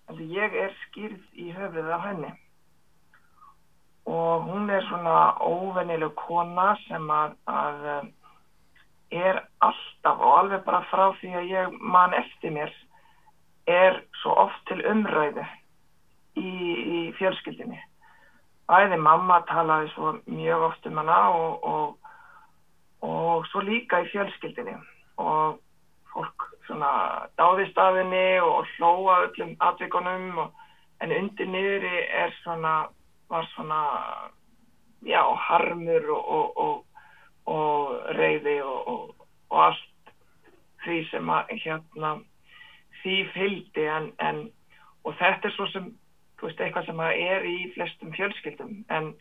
en 0.08 0.22
ég 0.32 0.56
er 0.56 0.72
skýrð 0.86 1.20
í 1.36 1.50
höfuð 1.58 1.92
af 1.92 2.06
henni. 2.08 2.32
Og 4.08 4.48
hún 4.48 4.72
er 4.72 4.88
svona 4.88 5.36
óvennileg 5.44 6.16
kona 6.16 6.72
sem 6.86 7.12
að, 7.12 7.36
að 7.52 7.84
uh, 7.98 8.08
er 9.12 9.44
alltaf 9.60 10.24
og 10.24 10.38
alveg 10.40 10.64
bara 10.66 10.88
frá 10.88 11.12
því 11.20 11.36
að 11.36 11.52
ég 11.52 11.78
man 11.84 12.16
eftir 12.16 12.56
mér 12.56 12.72
er 13.72 13.98
svo 14.22 14.36
oft 14.46 14.62
til 14.70 14.82
umræðu 14.88 15.44
í, 16.38 16.52
í 16.96 17.00
fjölskyldinni. 17.18 17.80
Æði 18.72 18.98
mamma 19.02 19.42
talaði 19.50 19.90
svo 19.96 20.14
mjög 20.30 20.68
oft 20.70 20.88
um 20.88 21.02
hana 21.02 21.20
og, 21.36 21.66
og, 21.68 22.12
og 23.08 23.48
svo 23.52 23.64
líka 23.66 24.04
í 24.04 24.10
fjölskyldinni 24.14 24.78
og 25.22 25.60
fólk 26.14 26.48
svona 26.68 27.28
dáðist 27.40 27.78
af 27.80 27.98
henni 28.00 28.40
og 28.44 28.68
hlóa 28.76 29.26
öllum 29.28 29.56
atvikonum 29.60 30.46
en 31.02 31.16
undir 31.16 31.50
niðri 31.50 32.06
er 32.24 32.34
svona, 32.44 32.88
var 33.30 33.48
svona, 33.56 33.82
já, 35.02 35.24
harmur 35.48 36.10
og, 36.16 36.84
og 37.50 38.16
reyði 38.16 38.60
og 38.62 39.16
allt 39.50 40.14
því 40.86 41.00
sem 41.10 41.30
að 41.30 41.56
hérna 41.64 42.16
því 43.02 43.18
fylgdi 43.34 43.86
en, 43.90 44.10
en 44.20 44.42
og 45.06 45.16
þetta 45.20 45.50
er 45.50 45.56
svo 45.56 45.68
sem 45.72 45.92
veist, 46.42 46.62
eitthvað 46.62 46.88
sem 46.88 47.04
er 47.06 47.46
í 47.46 47.58
flestum 47.76 48.14
fjölskyldum 48.16 48.82
en 48.90 49.12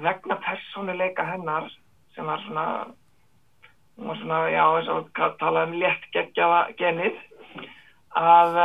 vegna 0.00 0.38
personuleika 0.44 1.26
hennar 1.28 1.68
sem 2.14 2.26
var 2.26 2.42
svona 2.46 2.66
var 4.00 4.16
svona, 4.16 4.38
já, 4.48 4.64
þess 4.78 5.18
að 5.20 5.36
tala 5.42 5.66
um 5.68 5.76
létt 5.76 6.06
geggjaða 6.14 6.60
genið 6.78 7.18
að, 8.16 8.56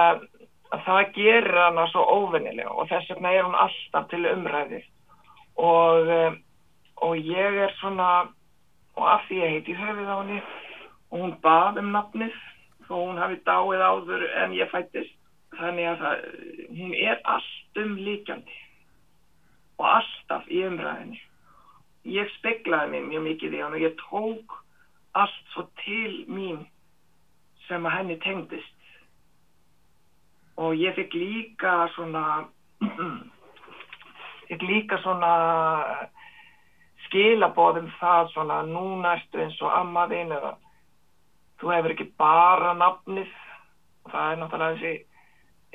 að 0.71 0.86
það 0.86 1.01
gerir 1.17 1.59
hana 1.59 1.88
svo 1.91 2.05
óvinnilega 2.07 2.71
og 2.71 2.88
þess 2.91 3.11
vegna 3.11 3.33
er 3.36 3.47
hún 3.47 3.59
alltaf 3.65 4.07
til 4.13 4.23
umræði 4.31 4.81
og 5.55 6.11
og 7.03 7.17
ég 7.17 7.57
er 7.65 7.73
svona 7.79 8.27
og 8.95 9.07
af 9.11 9.25
því 9.27 9.41
ég 9.41 9.55
heiti 9.55 9.75
höfið 9.75 10.07
á 10.07 10.15
henni 10.21 10.41
og 11.11 11.19
hún 11.19 11.33
bað 11.43 11.81
um 11.81 11.91
nafnið 11.95 12.36
þó 12.88 12.95
hún 12.95 13.21
hafi 13.21 13.39
dáið 13.47 13.86
áður 13.89 14.25
en 14.43 14.57
ég 14.57 14.71
fættist 14.71 15.15
þannig 15.55 15.91
að 15.91 16.03
það, 16.03 16.25
hún 16.79 16.97
er 16.99 17.21
allt 17.23 17.79
um 17.83 17.95
líkjandi 18.07 18.59
og 19.79 19.88
alltaf 19.91 20.51
í 20.51 20.61
umræðinni 20.67 21.21
ég 22.05 22.29
speklaði 22.38 22.91
mig 22.93 23.07
mjög 23.09 23.23
mikið 23.25 23.57
í 23.57 23.61
hann 23.63 23.75
og 23.75 23.83
ég 23.83 23.97
tók 23.99 24.57
allt 25.17 25.53
svo 25.53 25.65
til 25.81 26.25
mín 26.29 26.65
sem 27.67 27.86
að 27.86 27.95
henni 27.97 28.17
tengdist. 28.21 28.73
Og 30.61 30.75
ég 30.77 30.95
fikk 30.95 31.15
líka 31.17 31.88
svona 31.95 32.45
fikk 34.49 34.61
líka 34.69 34.99
svona 35.03 35.31
skilabóðum 37.07 37.89
það 37.99 38.31
svona 38.36 38.61
núna 38.69 39.15
ertu 39.17 39.41
eins 39.41 39.57
og 39.63 39.73
ammaðinn 39.73 40.36
eða 40.36 40.53
þú 41.61 41.73
hefur 41.73 41.95
ekki 41.95 42.07
bara 42.19 42.73
nafnið. 42.77 43.31
Og 44.05 44.13
það 44.13 44.31
er 44.31 44.41
náttúrulega 44.41 44.75
þessi 44.75 44.93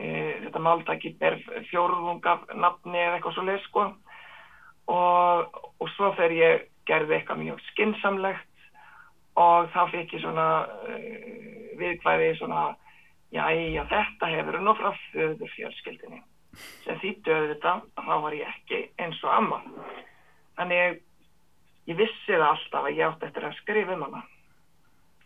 e, 0.01 0.11
þetta 0.45 0.63
máltæki 0.67 1.15
ber 1.21 1.39
fjórðung 1.71 2.29
af 2.31 2.47
nafni 2.55 3.01
eða 3.01 3.19
eitthvað 3.19 3.37
svo 3.37 3.47
leið 3.49 3.65
sko. 3.67 3.87
Og, 4.91 5.59
og 5.79 5.93
svo 5.97 6.13
þegar 6.19 6.37
ég 6.39 6.69
gerði 6.89 7.17
eitthvað 7.17 7.43
mjög 7.45 7.61
skinsamlegt 7.71 8.47
og 9.39 9.69
þá 9.75 9.83
fikk 9.93 10.17
ég 10.17 10.25
svona 10.25 10.47
e, 10.91 10.97
viðkvæði 11.79 12.33
svona 12.41 12.65
já, 13.31 13.45
já 13.55 13.85
þetta 13.93 14.31
hefur 14.33 14.59
nú 14.65 14.75
frá 14.79 14.91
föður 15.13 15.53
fjölskyldinni 15.55 16.25
sem 16.83 16.99
döði 17.25 17.53
þetta 17.53 17.77
þá 17.95 18.15
var 18.25 18.35
ég 18.35 18.49
ekki 18.51 18.81
eins 18.99 19.21
og 19.23 19.37
amma. 19.37 19.61
Þannig 20.59 20.81
ég, 20.81 20.99
vissi 22.01 22.35
það 22.35 22.49
alltaf 22.49 22.89
að 22.89 22.99
ég 22.99 23.07
átti 23.07 23.29
eftir 23.29 23.47
að 23.47 23.59
skrifa 23.61 23.95
um 23.95 24.07
hana 24.09 24.25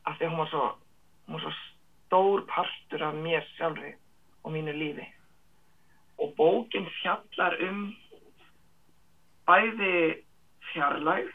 af 0.06 0.16
því 0.18 0.26
að 0.26 0.30
hún 0.30 0.40
var 0.42 0.50
svo, 0.52 0.66
hún 1.26 1.36
var 1.36 1.44
svo 1.44 1.52
stór 1.58 2.44
partur 2.50 3.02
af 3.02 3.14
mér 3.24 3.44
sjálfri 3.56 3.94
og 4.44 4.52
mínu 4.52 4.72
lífi. 4.76 5.06
Og 6.22 6.34
bókin 6.38 6.86
fjallar 7.00 7.56
um 7.68 7.80
bæði 9.48 10.22
fjarlægð 10.72 11.34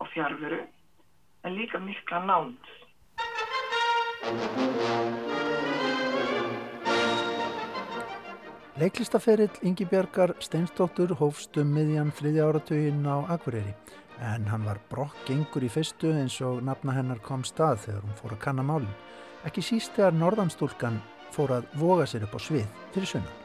og 0.00 0.08
fjárveru 0.14 0.60
en 1.44 1.56
líka 1.58 1.78
mikla 1.78 2.24
nánd. 2.26 2.58
Leiklistaferill 8.78 9.50
Ingi 9.62 9.84
Björgar 9.84 10.34
Steinstóttur 10.40 11.14
hófst 11.18 11.56
um 11.60 11.74
miðjan 11.74 12.10
þriðja 12.18 12.46
áratugin 12.48 13.04
á 13.06 13.16
Akureyri 13.34 13.74
en 14.20 14.46
hann 14.50 14.66
var 14.66 14.80
brokk 14.90 15.16
gengur 15.26 15.64
í 15.64 15.70
fyrstu 15.72 16.12
eins 16.12 16.40
og 16.44 16.62
nafna 16.66 16.94
hennar 16.96 17.22
kom 17.24 17.44
stað 17.44 17.86
þegar 17.86 18.04
hún 18.04 18.18
fór 18.20 18.36
að 18.36 18.42
kanna 18.44 18.66
málinn. 18.66 18.98
Ekki 19.46 19.64
síst 19.64 19.96
þegar 19.96 20.18
norðanstúlkan 20.18 21.00
fór 21.32 21.56
að 21.58 21.72
voga 21.80 22.06
sér 22.06 22.26
upp 22.26 22.36
á 22.36 22.40
svið 22.42 22.68
fyrir 22.94 23.10
sunnan. 23.14 23.38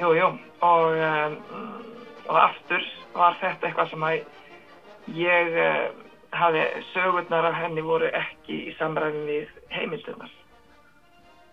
Jú, 0.00 0.10
jú, 0.12 0.26
og, 0.60 0.96
um, 1.00 1.36
og 2.28 2.40
aftur 2.40 2.82
var 3.16 3.38
þetta 3.40 3.68
eitthvað 3.68 3.92
sem 3.92 4.02
að 4.04 4.16
ég 5.16 5.54
uh, 5.56 5.86
hafi 6.36 6.64
sögurnar 6.92 7.48
af 7.48 7.56
henni 7.62 7.84
voru 7.84 8.10
ekki 8.10 8.58
í 8.70 8.74
samræðin 8.80 9.24
við 9.30 9.54
heimildunar. 9.72 10.32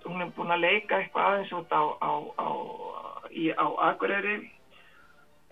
Hún 0.03 0.25
er 0.25 0.33
búin 0.35 0.51
að 0.51 0.65
leika 0.65 0.99
eitthvað 0.99 1.29
aðeins 1.29 1.53
út 1.55 1.71
á, 1.71 1.83
á, 2.03 2.11
á, 2.35 2.47
á 3.63 3.67
Akureyri, 3.87 4.35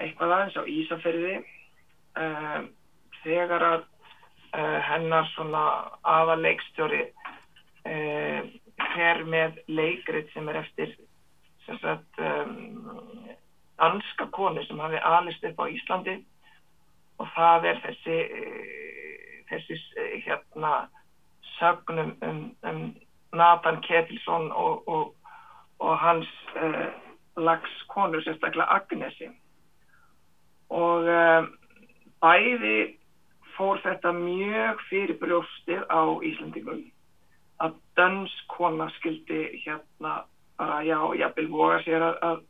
eitthvað 0.01 0.35
aðeins 0.35 0.59
á 0.59 0.63
Ísafyrði, 0.67 1.35
uh, 2.19 2.61
þegar 3.21 3.65
að 3.67 3.83
uh, 3.83 4.79
hennar 4.89 5.29
svona 5.35 5.65
aðaleikstjóri 6.01 7.05
fer 7.81 9.23
með 9.25 9.55
leikrit 9.65 10.27
sem 10.35 10.45
er 10.51 10.59
eftir 10.59 10.91
sem 11.65 11.79
sagt 11.81 12.19
um, 12.21 12.83
danska 13.81 14.27
konu 14.37 14.61
sem 14.67 14.79
hafi 14.79 14.99
alist 15.01 15.47
upp 15.49 15.63
á 15.65 15.65
Íslandi 15.65 16.13
og 17.17 17.31
það 17.33 17.65
er 17.71 17.81
þessi 17.87 18.19
þessi 19.49 19.79
hérna 20.27 20.73
sögnum 21.57 22.13
um, 22.21 22.43
um 22.61 22.81
Nathan 23.33 23.81
Ketilsson 23.81 24.51
og, 24.51 24.87
og, 24.87 25.15
og 25.79 25.97
hans 25.99 26.27
uh, 26.55 26.87
lags 27.37 27.83
konur 27.87 28.21
sérstaklega 28.25 28.67
Agnesi. 28.75 29.29
Og 30.69 31.07
um, 31.07 31.47
bæði 32.21 32.77
fór 33.55 33.81
þetta 33.83 34.13
mjög 34.15 34.81
fyrir 34.89 35.17
brjóstið 35.21 35.85
á 35.91 36.01
Íslandingum 36.25 36.83
að 37.61 37.77
dönskona 37.99 38.89
skildi 38.97 39.41
hérna 39.63 40.21
bara 40.61 40.83
já, 40.85 40.97
jafnvel 41.17 41.47
voga 41.49 41.79
sér 41.85 42.03
að, 42.05 42.17
að, 42.27 42.41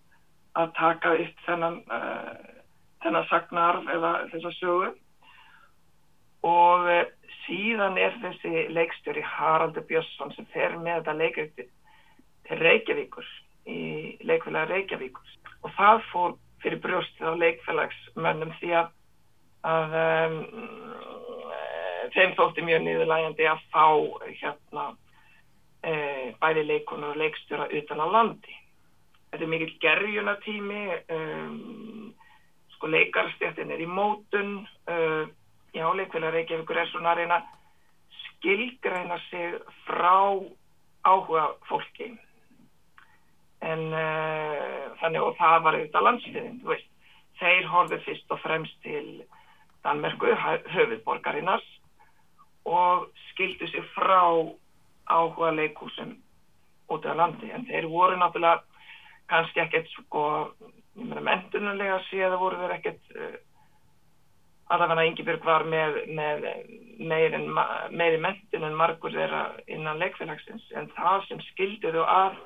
að 0.60 0.74
taka 0.78 1.14
upp 1.24 1.44
þennan, 1.46 1.78
uh, 1.88 2.62
þennan 3.04 3.28
sagnarf 3.30 3.92
eða 3.96 4.12
þessa 4.34 4.52
sögu. 4.58 4.90
Og 6.48 6.90
uh, 6.92 7.04
síðan 7.46 8.00
er 8.02 8.18
þessi 8.24 8.66
leikstjóri 8.76 9.24
Haraldur 9.26 9.86
Björnsson 9.88 10.34
sem 10.36 10.48
fer 10.54 10.76
með 10.80 11.02
þetta 11.02 11.18
leikriti 11.22 11.68
til 12.48 12.60
Reykjavíkur 12.60 13.30
í 13.72 13.82
leikfélag 14.28 14.72
Reykjavíkur. 14.74 15.38
Og 15.64 15.76
það 15.78 16.04
fór 16.12 16.36
fyrir 16.64 16.82
brjóstið 16.84 17.32
á 17.32 17.42
leikfélagsmönnum 17.46 18.52
því 18.60 18.76
að, 18.82 18.92
að 19.68 19.96
um, 20.02 20.38
þeim 22.16 22.34
þótti 22.38 22.66
mjög 22.66 22.84
niðurlægandi 22.86 23.48
að 23.48 23.62
fá 23.74 23.86
hérna 24.26 24.88
e, 25.84 25.94
bæði 26.42 26.66
leikunur 26.68 27.14
og 27.14 27.22
leikstjóra 27.22 27.70
utan 27.80 28.04
á 28.04 28.08
landi. 28.12 28.58
Þetta 29.32 29.46
er 29.46 29.52
mikill 29.54 29.76
gerjunatími, 29.84 30.82
um, 31.16 32.10
sko 32.76 32.90
leikarstjættin 32.92 33.72
er 33.72 33.84
í 33.84 33.88
mótun, 33.88 34.58
uh, 34.92 35.24
já 35.72 35.86
leikfélag 35.96 36.36
Reykjavíkur 36.36 36.82
er 36.82 36.90
svona 36.92 37.14
að 37.14 37.22
reyna 37.22 37.38
skilgreina 38.26 39.22
sig 39.30 39.56
frá 39.86 40.36
áhuga 41.08 41.46
fólki. 41.70 42.12
En 43.64 43.88
uh, 43.94 44.92
þannig 45.00 45.24
og 45.24 45.38
það 45.40 45.58
var 45.64 45.78
auðvitað 45.78 46.08
landsliðin, 46.10 46.60
þú 46.60 46.74
veist, 46.74 46.90
þeir 47.40 47.70
horfið 47.72 48.04
fyrst 48.10 48.36
og 48.36 48.44
fremst 48.44 48.84
til 48.84 49.06
Danmerku, 49.86 50.30
höfuðborgarinnar 50.76 51.64
og 52.70 53.08
skildu 53.32 53.68
sig 53.68 53.86
frá 53.96 54.22
áhuga 55.10 55.52
leikúsum 55.58 56.18
út 56.92 57.06
á 57.10 57.14
landi. 57.18 57.50
En 57.50 57.66
þeir 57.66 57.88
voru 57.90 58.20
náttúrulega 58.20 58.62
kannski 59.32 59.64
ekkert 59.64 59.90
sko 59.96 60.26
mentunulega 60.96 62.02
séð 62.10 62.36
að 62.36 62.44
voru 62.44 62.60
þeir 62.62 62.76
ekkert 62.78 63.16
uh, 63.16 63.34
allavega 64.72 65.08
Íngibjörg 65.10 65.46
var 65.46 65.66
með, 65.68 65.98
með 66.08 66.46
meiri, 67.00 67.42
meiri 67.90 68.22
mentun 68.22 68.68
en 68.68 68.78
margur 68.78 69.16
þeirra 69.16 69.44
innan 69.68 70.00
leikfélagsins. 70.00 70.70
En 70.78 70.92
það 70.96 71.28
sem 71.28 71.44
skildi 71.50 71.92
þau 71.92 72.06
að 72.06 72.40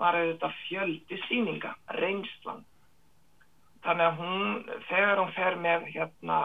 var 0.00 0.16
auðvitað 0.16 0.58
fjöldi 0.64 1.20
síninga, 1.28 1.74
reynslan 2.00 2.64
þannig 3.84 4.06
að 4.06 4.20
hún, 4.20 4.46
þegar 4.88 5.22
hún 5.22 5.34
fer 5.36 5.56
með 5.60 5.88
hérna, 5.94 6.38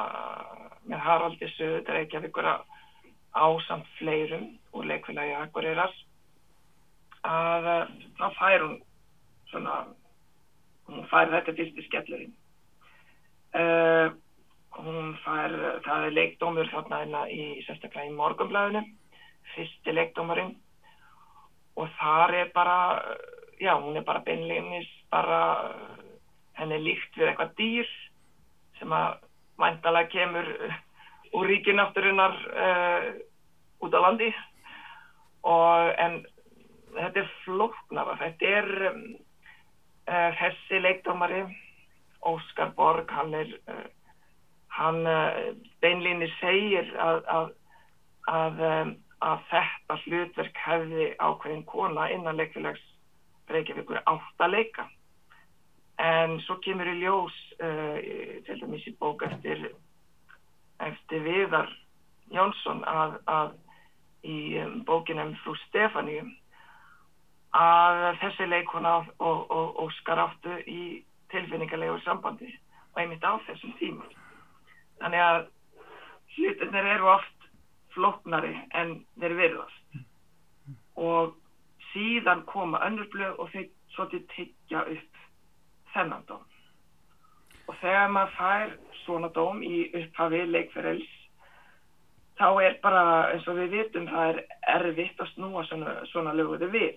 með 0.87 1.05
Haraldi 1.05 1.49
Söður 1.55 1.93
Reykjavíkur 1.97 2.47
á 2.47 3.45
samt 3.67 3.87
fleirum 3.99 4.47
úr 4.75 4.87
leikfélagi 4.87 5.35
Akureyrar 5.41 5.93
að 7.25 7.69
þá 8.19 8.25
fær 8.37 8.63
hún 8.63 8.75
svona 9.51 9.79
hún 10.89 11.07
fær 11.09 11.31
þetta 11.33 11.55
fyrst 11.57 11.79
í 11.79 11.85
skellurinn. 11.87 12.35
Uh, 13.55 14.11
hún 14.75 15.15
fær 15.23 15.53
það 15.85 16.09
er 16.09 16.15
leikdómur 16.17 16.69
þarna 16.71 17.01
hérna 17.03 17.23
í 17.31 17.63
sérstaklega 17.65 18.11
í 18.11 18.15
morgunblæðinu 18.15 18.83
fyrsti 19.55 19.95
leikdómarinn. 19.95 20.53
Og 21.75 21.89
þar 21.99 22.35
er 22.41 22.51
bara 22.55 22.77
já 23.59 23.73
hún 23.79 23.97
er 23.97 24.05
bara 24.07 24.23
beinleginis 24.23 24.87
bara 25.11 25.39
henni 26.59 26.79
líkt 26.81 27.17
við 27.17 27.29
eitthvað 27.31 27.55
dýr 27.59 27.89
sem 28.79 28.93
að 28.95 29.23
mæntalega 29.61 30.11
kemur 30.11 30.49
úr 31.35 31.49
ríkinátturinnar 31.51 32.35
uh, 32.51 33.09
út 33.83 33.95
á 33.95 33.99
landi. 34.03 34.31
Og 35.45 35.91
en 36.01 36.21
þetta 36.95 37.21
er 37.21 37.33
flóknara. 37.43 38.15
Þetta 38.21 38.53
er 38.59 38.71
um, 38.89 39.03
uh, 40.09 40.31
þessi 40.41 40.81
leikdómari 40.81 41.43
Óskar 42.25 42.73
Borg 42.77 43.11
hann 43.13 43.35
er 43.37 43.51
uh, 43.69 43.85
hann 44.75 45.05
beinlinni 45.79 46.27
segir 46.41 46.89
að 46.99 47.21
að, 47.31 47.51
að, 48.27 48.63
um, 48.69 48.89
að 49.23 49.45
þetta 49.51 49.99
hlutverk 50.03 50.59
hefði 50.65 51.05
ákveðin 51.19 51.63
kona 51.69 52.09
innan 52.11 52.41
leikfélags 52.41 52.83
Reykjavíkur 53.47 54.01
átt 54.09 54.41
að 54.41 54.55
leika 54.57 54.87
en 56.01 56.39
svo 56.43 56.57
kemur 56.63 56.89
í 56.91 56.99
ljós 56.99 57.35
til 57.57 58.59
dæmis 58.59 58.87
í 58.89 58.95
bók 58.99 59.23
eftir 59.23 59.69
eftir 60.83 61.23
Viðar 61.23 61.69
Jónsson 62.33 62.81
að, 62.89 63.19
að 63.29 63.53
í 64.25 64.37
um, 64.59 64.79
bókinum 64.87 65.35
Frú 65.43 65.55
Stefáníu 65.67 66.25
að 67.55 68.17
þessi 68.23 68.47
leikona 68.49 68.97
og, 68.99 69.45
og 69.47 69.79
Óskar 69.85 70.25
áttu 70.25 70.57
í 70.67 71.03
tilfinningarlegu 71.31 72.01
sambandi 72.03 72.49
og 72.93 73.01
einmitt 73.01 73.23
á 73.23 73.39
þessum 73.47 73.75
tíma. 73.79 74.07
Þannig 74.99 75.23
að 75.23 75.39
hlutinir 76.35 76.91
eru 76.95 77.09
oft 77.13 77.49
floknari 77.95 78.53
en 78.75 78.97
þeir 79.21 79.37
verðast 79.39 79.99
og 80.99 81.35
síðan 81.93 82.43
koma 82.49 82.81
önnur 82.87 83.07
blöð 83.13 83.39
og 83.39 83.51
þeir 83.53 83.69
svolítið 83.95 84.25
tyggja 84.33 84.83
upp 84.95 85.14
þennan 85.95 86.25
dóm. 86.29 86.43
Og 87.65 87.77
þegar 87.81 88.11
maður 88.13 88.35
fær 88.37 88.73
svona 89.05 89.31
dóm 89.33 89.63
í 89.65 89.87
upphafi 90.03 90.43
leikferðels 90.51 91.11
þá 92.39 92.47
er 92.67 92.79
bara 92.83 93.03
eins 93.31 93.47
og 93.47 93.59
við 93.59 93.77
vitum 93.79 94.07
það 94.11 94.31
er 94.31 94.41
erfitt 94.75 95.21
að 95.23 95.31
snúa 95.33 95.65
svona, 95.69 95.97
svona 96.11 96.35
löguðu 96.35 96.71
við. 96.73 96.95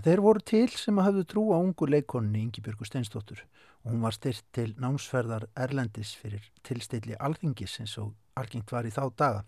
Þeir 0.00 0.22
voru 0.24 0.40
til 0.40 0.68
sem 0.80 0.96
að 0.96 1.10
hafðu 1.10 1.24
trú 1.28 1.42
á 1.52 1.58
ungu 1.60 1.86
leikonni 1.90 2.40
Ingi-Björgu 2.46 2.86
Steinstóttur 2.88 3.42
og 3.84 3.90
hún 3.92 4.04
var 4.04 4.16
styrt 4.16 4.46
til 4.56 4.70
námsferðar 4.80 5.44
Erlendis 5.60 6.14
fyrir 6.16 6.46
tilstilli 6.64 7.18
alþingis 7.20 7.76
eins 7.82 7.98
og 8.00 8.14
algengt 8.40 8.72
var 8.72 8.88
í 8.88 8.94
þá 8.94 9.02
daga. 9.12 9.42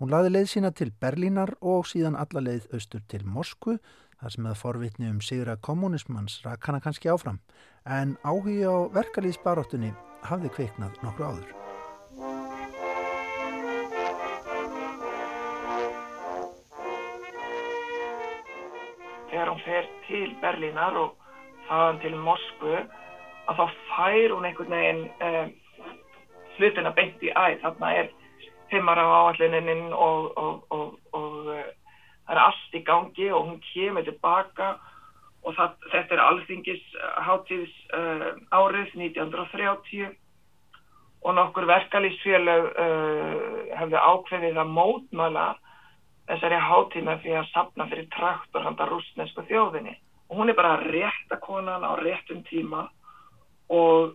Hún 0.00 0.10
laði 0.10 0.32
leið 0.32 0.48
sína 0.54 0.70
til 0.72 0.88
Berlínar 1.00 1.52
og 1.60 1.84
síðan 1.90 2.16
alla 2.16 2.42
leið 2.46 2.70
austur 2.72 3.04
til 3.08 3.26
Moskvu 3.28 3.76
þar 4.24 4.32
sem 4.32 4.46
að 4.48 4.56
forvitni 4.56 5.08
um 5.12 5.18
sigra 5.20 5.58
kommunismans 5.60 6.38
rak 6.46 6.64
hana 6.64 6.78
kannski 6.80 7.10
áfram 7.12 7.42
en 7.84 8.14
áhugi 8.24 8.62
á 8.64 8.88
verkalýðsbaráttunni 8.94 9.90
hafði 10.24 10.48
kveiknað 10.54 10.96
nokkru 11.04 11.26
áður. 11.28 11.50
Þegar 19.28 19.52
hún 19.52 19.62
fer 19.66 19.92
til 20.06 20.32
Berlínar 20.40 20.96
og 21.02 21.12
þaðan 21.68 22.00
til 22.06 22.16
Moskvu 22.24 22.74
að 22.80 23.60
þá 23.60 23.64
fær 23.92 24.36
hún 24.38 24.48
einhvern 24.48 24.76
veginn 24.78 25.06
um, 25.28 25.54
hlutina 26.56 26.96
beint 26.96 27.20
í 27.20 27.28
æð. 27.28 27.60
Þarna 27.66 27.92
er 28.00 28.12
heimara 28.72 29.04
á 29.04 29.12
áallininn 29.20 29.90
og, 29.92 30.32
og, 30.40 30.64
og, 30.72 30.83
það 32.24 32.34
er 32.34 32.42
allt 32.46 32.74
í 32.74 32.82
gangi 32.86 33.30
og 33.30 33.48
hún 33.48 33.62
kemur 33.72 34.06
tilbaka 34.06 34.74
og 35.44 35.56
það, 35.56 35.74
þetta 35.92 36.16
er 36.16 36.22
alþingis 36.24 36.84
hátíðs 37.26 37.74
uh, 37.96 38.30
árið 38.56 38.94
1930 38.96 40.14
og 41.24 41.36
nokkur 41.36 41.68
verkalýsfélög 41.68 42.70
uh, 42.70 43.60
hefðu 43.76 44.00
ákveðið 44.00 44.60
að 44.60 44.74
mótmæla 44.78 45.46
þessari 46.28 46.60
hátíð 46.64 47.06
með 47.08 47.22
því 47.22 47.38
að 47.38 47.50
sapna 47.52 47.88
fyrir 47.90 48.10
traktor 48.14 48.64
handa 48.64 48.88
rúsnesku 48.88 49.44
þjóðinni. 49.48 49.96
Og 50.30 50.38
hún 50.40 50.48
er 50.48 50.56
bara 50.56 50.78
rétt 50.80 51.32
að 51.32 51.42
konan 51.44 51.84
á 51.84 51.92
réttum 52.00 52.40
tíma 52.48 52.86
og 53.68 54.14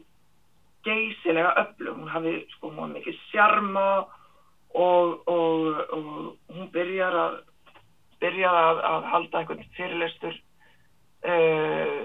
geysilega 0.85 1.53
öflug, 1.61 1.97
hún 1.99 2.09
hafi 2.09 2.33
sko 2.55 2.71
hún 2.73 2.95
mikið 2.95 3.17
sjarma 3.29 3.85
og, 4.73 5.27
og, 5.27 5.79
og 5.93 6.55
hún 6.55 6.69
byrjar 6.73 7.17
að 7.17 7.37
byrjaði 8.23 8.61
að, 8.71 8.81
að 8.91 9.07
halda 9.13 9.41
einhvern 9.41 9.65
fyrirlestur 9.77 10.35
uh, 11.31 11.95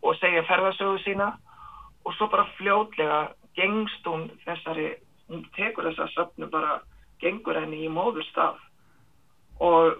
og 0.00 0.16
segja 0.20 0.46
ferðarsögu 0.48 0.98
sína. 1.04 1.32
Og 2.04 2.14
svo 2.16 2.30
bara 2.32 2.48
fljótlega 2.56 3.20
gengst 3.58 4.06
hún 4.08 4.28
þessari, 4.46 4.94
hún 5.28 5.44
tekur 5.56 5.90
þessa 5.90 6.08
söfnu 6.14 6.48
bara, 6.52 6.80
gengur 7.20 7.58
henni 7.58 7.84
í 7.84 7.92
móðurstaf 7.92 8.56
og 9.60 9.98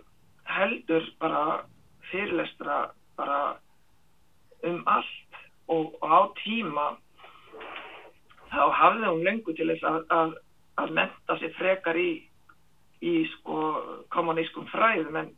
heldur 0.48 1.04
bara 1.20 1.64
fyrirlestra 2.10 2.86
bara 3.18 3.40
um 4.64 4.82
allt 4.86 5.40
og, 5.68 5.94
og 6.00 6.08
á 6.08 6.20
tíma 6.40 6.86
þá 8.50 8.62
hafði 8.80 9.06
hún 9.06 9.26
lengur 9.26 9.56
til 9.56 9.68
þess 9.70 9.86
að, 9.86 10.00
að, 10.16 10.32
að 10.82 10.94
menta 10.96 11.36
sig 11.40 11.54
frekar 11.58 12.00
í 12.00 12.10
í 13.00 13.14
sko 13.34 13.58
kommunískum 14.12 14.66
fræðum 14.70 15.16
en, 15.22 15.30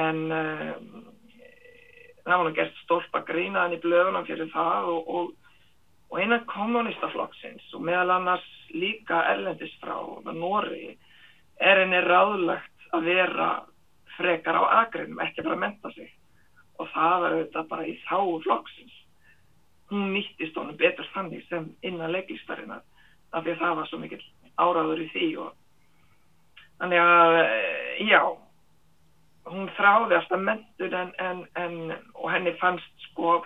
en 0.00 0.20
um, 0.32 1.06
það 2.24 2.36
var 2.36 2.44
nú 2.48 2.54
gert 2.56 2.82
stólpa 2.84 3.24
grínaðan 3.28 3.76
í 3.76 3.80
blöðunum 3.82 4.28
fyrir 4.28 4.50
það 4.52 4.90
og, 4.94 5.10
og, 5.16 5.32
og 6.10 6.20
einan 6.22 6.46
kommunistaflokksins 6.50 7.74
og 7.76 7.84
meðal 7.84 8.16
annars 8.16 8.46
líka 8.74 9.20
erlendis 9.30 9.74
frá 9.82 9.96
Nóri 10.32 10.96
er 11.60 11.82
henni 11.84 12.00
ráðlagt 12.02 12.88
að 12.94 13.08
vera 13.10 13.48
frekar 14.16 14.58
á 14.58 14.84
agreinum, 14.84 15.20
ekki 15.22 15.42
bara 15.42 15.56
að 15.58 15.64
menta 15.64 15.90
sig. 15.94 16.10
Og 16.78 16.88
það 16.90 17.16
var 17.22 17.34
auðvitað 17.36 17.68
bara 17.70 17.86
í 17.86 17.94
þáu 18.06 18.40
flokksins. 18.46 18.94
Hún 19.90 20.14
nýttist 20.14 20.56
honum 20.58 20.78
betur 20.78 21.08
þannig 21.14 21.44
sem 21.48 21.68
innan 21.86 22.12
leiklistarinnar 22.14 22.82
af 23.34 23.44
því 23.44 23.54
að 23.54 23.62
það 23.62 23.76
var 23.78 23.90
svo 23.90 24.00
mikil 24.00 24.22
áraður 24.62 25.02
í 25.04 25.08
því 25.12 25.28
og 25.44 25.52
Þannig 26.82 27.00
að, 27.00 27.38
eh, 27.44 28.00
já, 28.10 28.20
hún 29.50 29.68
þráði 29.76 30.18
alltaf 30.18 30.40
mentun 30.40 30.96
en, 31.00 31.12
en, 31.22 31.42
en, 31.60 31.76
og 32.14 32.30
henni 32.32 32.54
fannst 32.60 33.08
sko, 33.10 33.38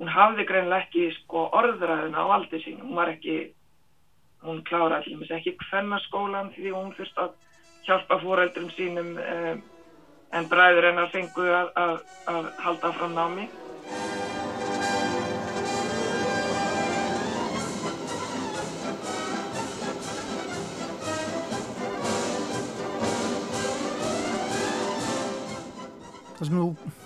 hún 0.00 0.10
hafði 0.10 0.46
greinlega 0.48 0.86
ekki 0.86 1.10
sko 1.20 1.46
orðræðina 1.60 2.24
á 2.24 2.26
aldrei 2.36 2.62
sín, 2.64 2.80
hún 2.82 2.96
var 2.98 3.12
ekki, 3.12 3.38
hún 4.44 4.62
kláraði 4.68 5.14
allir 5.14 5.36
ekki 5.38 5.56
hvernarskólan 5.68 6.52
því 6.56 6.74
hún 6.74 6.94
fyrst 6.96 7.20
að 7.20 7.36
hjálpa 7.86 8.20
fóreldrum 8.22 8.70
sínum 8.76 9.16
eh, 9.20 9.56
en 10.32 10.48
bræður 10.50 10.90
hennar 10.90 11.10
fengu 11.14 11.46
að, 11.52 11.72
að, 11.76 11.96
að 12.30 12.50
halda 12.64 12.94
frá 12.96 13.08
námi. 13.14 13.48
Það 26.40 26.48
sem 26.48 26.58
þú 26.58 26.96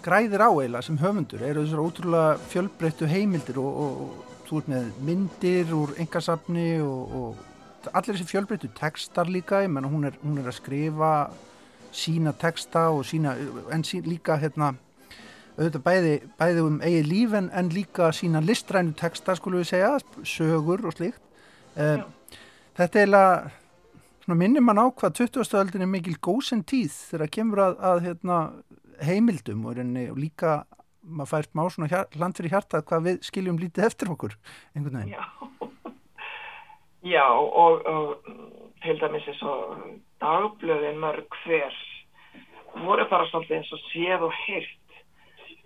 græðir 0.00 0.42
á 0.42 0.50
eila 0.50 0.80
sem 0.82 0.98
höfundur 1.00 1.44
eru 1.44 1.66
þessar 1.66 1.84
ótrúlega 1.84 2.50
fjölbreyttu 2.50 3.08
heimildir 3.10 3.60
og, 3.60 3.80
og, 3.84 4.02
og 4.06 4.44
þú 4.48 4.60
ert 4.60 4.70
með 4.72 4.90
myndir 5.06 5.72
úr 5.76 5.94
engasafni 6.00 6.70
og, 6.80 7.16
og 7.20 7.90
allir 7.92 8.16
þessi 8.16 8.30
fjölbreyttu 8.32 8.70
tekstar 8.76 9.28
líka 9.28 9.62
ég 9.64 9.72
menna 9.72 9.90
hún 9.92 10.08
er, 10.08 10.16
hún 10.24 10.40
er 10.40 10.48
að 10.48 10.56
skrifa 10.56 11.12
sína 11.92 12.32
teksta 12.38 12.88
og 12.94 13.04
sína 13.04 13.34
en 13.74 13.84
sín, 13.84 14.06
líka 14.08 14.38
hérna 14.40 14.72
auðvitað 15.58 15.84
bæði, 15.84 16.14
bæði 16.40 16.64
um 16.64 16.80
eigi 16.80 17.00
líf 17.04 17.36
en, 17.36 17.50
en 17.52 17.70
líka 17.74 18.10
sína 18.16 18.40
listrænu 18.40 18.94
teksta 18.96 19.36
skulum 19.36 19.60
við 19.60 19.72
segja, 19.74 19.96
sögur 20.24 20.86
og 20.88 20.96
slíkt. 20.96 21.20
Uh, 21.76 22.00
þetta 22.78 23.00
er 23.00 23.02
eiginlega 23.04 23.59
minnir 24.28 24.64
mann 24.64 24.80
á 24.80 24.86
hvað 24.90 25.22
20. 25.22 25.54
öldin 25.60 25.86
er 25.86 25.90
mikil 25.90 26.16
góðsend 26.20 26.66
tíð 26.70 26.92
þegar 27.12 27.32
kemur 27.36 27.62
að, 27.64 27.78
að 27.90 28.02
hérna, 28.06 28.38
heimildum 29.04 29.64
og, 29.66 29.78
reyni, 29.78 30.08
og 30.12 30.20
líka 30.20 30.64
maður 31.00 31.30
fært 31.32 31.54
má 31.56 31.64
svona 31.72 31.88
hér, 31.90 32.08
land 32.20 32.36
fyrir 32.36 32.54
hjarta 32.54 32.82
hvað 32.84 33.06
við 33.06 33.22
skiljum 33.26 33.60
lítið 33.60 33.86
eftir 33.88 34.12
okkur 34.12 34.36
einhvern 34.76 35.00
veginn. 35.00 35.16
Já, 35.16 35.24
Já 37.16 37.26
og, 37.32 37.86
og 37.88 38.28
til 38.84 38.98
dæmis 39.00 39.28
eins 39.28 39.40
og 39.48 39.78
dagblöðin 40.20 41.00
mörg 41.00 41.38
hver 41.44 41.78
voru 42.84 43.06
bara 43.10 43.28
svolítið 43.30 43.56
eins 43.56 43.72
og 43.72 43.82
séð 43.88 44.26
og 44.28 44.36
hyrt 44.44 44.98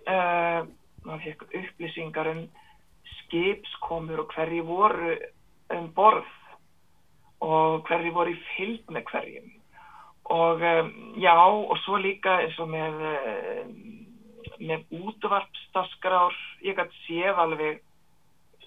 uh, 0.07 0.13
eh, 0.15 0.59
maður 1.05 1.25
fekk 1.27 1.45
upplýsingar 1.59 2.31
um 2.31 2.41
skipskomur 3.19 4.23
og 4.23 4.33
hverji 4.33 4.63
voru 4.65 5.13
um 5.75 5.91
borð 5.95 6.31
og 7.43 7.85
hverji 7.87 8.13
voru 8.15 8.33
í 8.33 8.41
fylg 8.55 8.91
með 8.93 9.07
hverjum. 9.11 9.49
Og 10.35 10.61
um, 10.65 10.91
já 11.21 11.35
og 11.37 11.75
svo 11.83 11.99
líka 12.01 12.39
eins 12.41 12.57
og 12.59 12.71
með 12.71 13.01
um, 13.11 13.73
með 14.59 14.85
útvarpstaskrár 14.95 16.35
ég 16.63 16.77
gæti 16.77 17.01
séð 17.05 17.41
alveg 17.43 17.81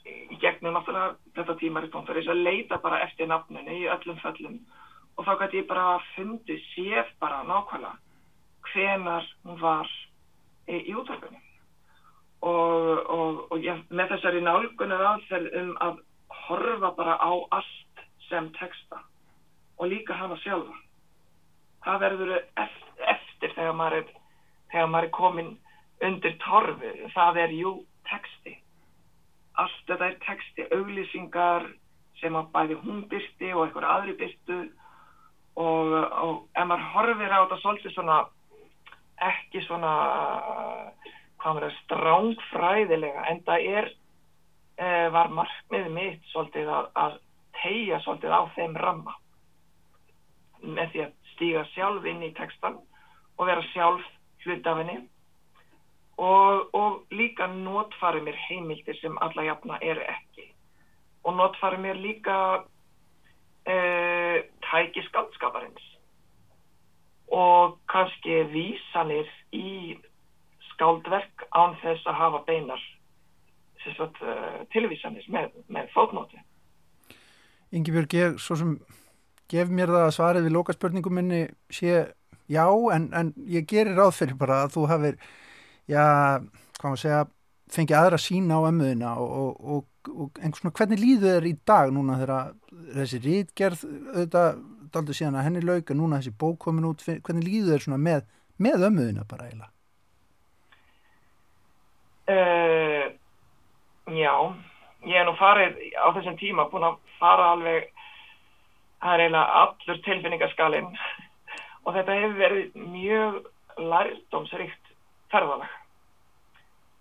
í 0.04 0.36
gegnum 0.40 0.76
náttúrulega 0.76 1.16
þetta 1.36 1.56
tímaritón 1.60 2.06
fyrir 2.06 2.24
þess 2.24 2.34
að 2.34 2.44
leita 2.44 2.78
bara 2.82 3.00
eftir 3.04 3.28
nafnunni 3.28 3.82
í 3.82 3.88
öllum 3.88 4.20
föllum. 4.22 4.60
Og 5.18 5.26
þá 5.26 5.32
gæti 5.42 5.62
ég 5.62 5.68
bara 5.70 5.98
fundið 6.14 6.62
séð 6.74 7.10
bara 7.22 7.42
nákvæmlega 7.48 7.96
hvenar 8.68 9.26
hún 9.44 9.60
var 9.60 9.88
í, 10.68 10.76
í 10.90 10.94
útvarpunni 10.94 11.40
og, 12.44 13.10
og, 13.10 13.38
og 13.50 13.64
ég, 13.64 13.80
með 13.90 14.14
þessari 14.14 14.42
nálgunar 14.44 15.04
aðferð 15.12 15.56
um 15.60 15.72
að 15.84 16.02
horfa 16.46 16.92
bara 16.98 17.16
á 17.18 17.32
allt 17.58 17.87
sem 18.28 18.50
texta 18.58 19.02
og 19.78 19.90
líka 19.92 20.16
hafa 20.18 20.38
sjálfa. 20.42 20.76
Það 21.84 22.00
verður 22.04 22.32
eftir 22.58 23.52
þegar 23.54 23.76
maður 23.78 23.98
er, 24.00 24.08
þegar 24.72 24.88
maður 24.92 25.08
er 25.08 25.14
komin 25.14 25.52
undir 26.08 26.34
torfu, 26.42 26.94
það 27.14 27.42
er 27.44 27.54
jú 27.54 27.74
texti. 28.08 28.56
Allt 29.58 29.84
þetta 29.86 30.08
er 30.08 30.18
texti, 30.24 30.66
auglýsingar 30.74 31.68
sem 32.20 32.34
að 32.38 32.50
bæði 32.54 32.80
hún 32.82 33.04
byrti 33.10 33.52
og 33.54 33.64
einhver 33.66 33.86
aðri 33.86 34.16
byrtu 34.18 34.58
og, 35.58 35.94
og 35.94 36.34
ef 36.54 36.66
maður 36.66 36.90
horfir 36.94 37.34
á 37.34 37.38
þetta 37.44 37.60
svolítið 37.62 37.94
svona 37.94 38.18
ekki 39.28 39.62
svona 39.66 39.92
hvað 41.38 41.54
maður 41.54 41.68
er 41.68 41.78
strángfræðilega 41.84 43.24
en 43.30 43.42
það 43.46 43.70
er 43.78 43.90
var 45.14 45.32
markmiðið 45.34 45.94
mitt 45.94 46.28
svolítið 46.30 46.68
að, 46.70 46.90
að 46.94 47.16
tegja 47.62 48.00
svolítið 48.04 48.34
á 48.34 48.42
þeim 48.56 48.76
ramma. 48.78 49.14
Með 50.62 50.92
því 50.92 51.04
að 51.04 51.12
stíga 51.34 51.64
sjálf 51.72 52.06
inn 52.10 52.24
í 52.26 52.32
textan 52.38 52.80
og 53.38 53.46
vera 53.46 53.64
sjálf 53.72 54.04
hlut 54.44 54.66
af 54.66 54.80
henni. 54.82 54.98
Og, 56.18 56.74
og 56.74 57.14
líka 57.14 57.46
notfari 57.52 58.20
mér 58.26 58.38
heimildir 58.48 58.98
sem 58.98 59.14
alla 59.22 59.44
jafna 59.46 59.78
eru 59.86 60.02
ekki. 60.02 60.48
Og 61.22 61.36
notfari 61.38 61.78
mér 61.78 62.00
líka 62.02 62.38
uh, 63.68 64.38
tæki 64.66 65.04
skaldskaparins 65.10 65.84
og 67.28 67.76
kannski 67.92 68.40
vísanir 68.48 69.28
í 69.52 69.98
skaldverk 70.70 71.44
án 71.52 71.74
þess 71.82 72.06
að 72.08 72.16
hafa 72.22 72.38
beinar 72.46 72.84
sagt, 73.84 74.22
uh, 74.24 74.64
tilvísanir 74.72 75.26
með, 75.32 75.52
með 75.68 75.90
fótnóti 75.92 76.40
Ingi 77.76 77.92
Björg, 77.92 78.14
ég 78.16 78.38
svo 78.40 78.56
sem 78.56 78.76
gef 79.48 79.68
mér 79.72 79.92
það 79.92 80.06
að 80.06 80.14
svarið 80.16 80.46
við 80.46 80.54
lókaspurningum 80.56 81.18
minni 81.18 81.42
sé 81.72 82.06
já, 82.48 82.64
en, 82.94 83.08
en 83.12 83.32
ég 83.48 83.66
gerir 83.68 83.98
ráð 83.98 84.14
fyrir 84.22 84.38
bara 84.40 84.62
að 84.64 84.74
þú 84.76 84.86
hafir, 84.88 85.18
já, 85.88 86.04
hvað 86.78 86.88
maður 86.88 87.02
segja, 87.02 87.20
fengið 87.72 87.98
aðra 87.98 88.20
sína 88.22 88.60
á 88.60 88.68
emmuðina 88.70 89.14
og, 89.20 89.32
og, 89.42 89.76
og, 89.76 90.12
og 90.14 90.40
einhvers 90.40 90.62
svona 90.62 90.76
hvernig 90.78 91.02
líður 91.02 91.34
þér 91.36 91.48
í 91.50 91.54
dag 91.68 91.92
núna 91.92 92.16
þegar 92.22 92.52
þessi 92.96 93.20
rítgerð 93.26 93.84
auðvitað 93.84 94.62
daldur 94.94 95.18
síðan 95.18 95.36
að 95.36 95.48
henni 95.48 95.64
lauk 95.64 95.92
og 95.92 95.98
núna 95.98 96.20
þessi 96.22 96.38
bók 96.40 96.56
komin 96.64 96.88
út, 96.88 97.04
hvernig 97.04 97.44
líður 97.44 97.74
þér 97.74 97.84
svona 97.84 98.00
með, 98.00 98.24
með 98.56 98.86
ömmuðina 98.88 99.26
bara 99.28 99.50
eiginlega? 99.50 99.74
Uh, 102.28 103.04
já, 104.16 104.32
ég 105.06 105.20
er 105.20 105.26
nú 105.28 105.34
farið 105.38 105.78
á 105.94 106.06
þessum 106.16 106.38
tíma 106.40 106.68
búin 106.72 106.86
að 106.88 106.98
fara 107.20 107.52
alveg 107.54 107.90
það 109.02 109.12
er 109.14 109.22
eiginlega 109.24 109.62
allur 109.62 110.00
tilfinningaskalinn. 110.06 110.88
Og 111.84 111.94
þetta 111.96 112.16
hefur 112.18 112.38
verið 112.38 112.80
mjög 112.94 113.36
lærdomsrikt 113.78 114.90
ferðalag. 115.32 115.70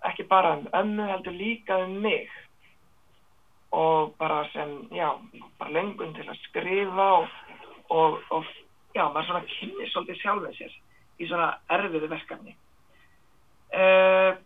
Ekki 0.08 0.28
bara 0.30 0.54
um 0.60 0.68
ömmu 0.78 1.08
heldur 1.10 1.36
líka 1.36 1.80
um 1.86 1.98
mig. 2.04 2.30
Og 3.76 4.14
bara 4.20 4.45
sem, 4.54 4.78
já, 4.95 5.10
bara 5.60 5.74
lengun 5.74 6.14
til 6.16 6.28
að 6.30 6.39
skrifa 6.45 7.08
og, 7.18 7.28
og, 7.89 8.22
og 8.32 8.45
já, 8.95 9.10
maður 9.10 9.28
svona 9.28 9.43
kynni 9.50 9.89
svolítið 9.91 10.22
sjálfið 10.22 10.56
sér 10.62 10.78
í 11.18 11.28
svona 11.28 11.50
erfiðu 11.74 12.10
verkefni. 12.12 12.56
Uh, 13.74 14.38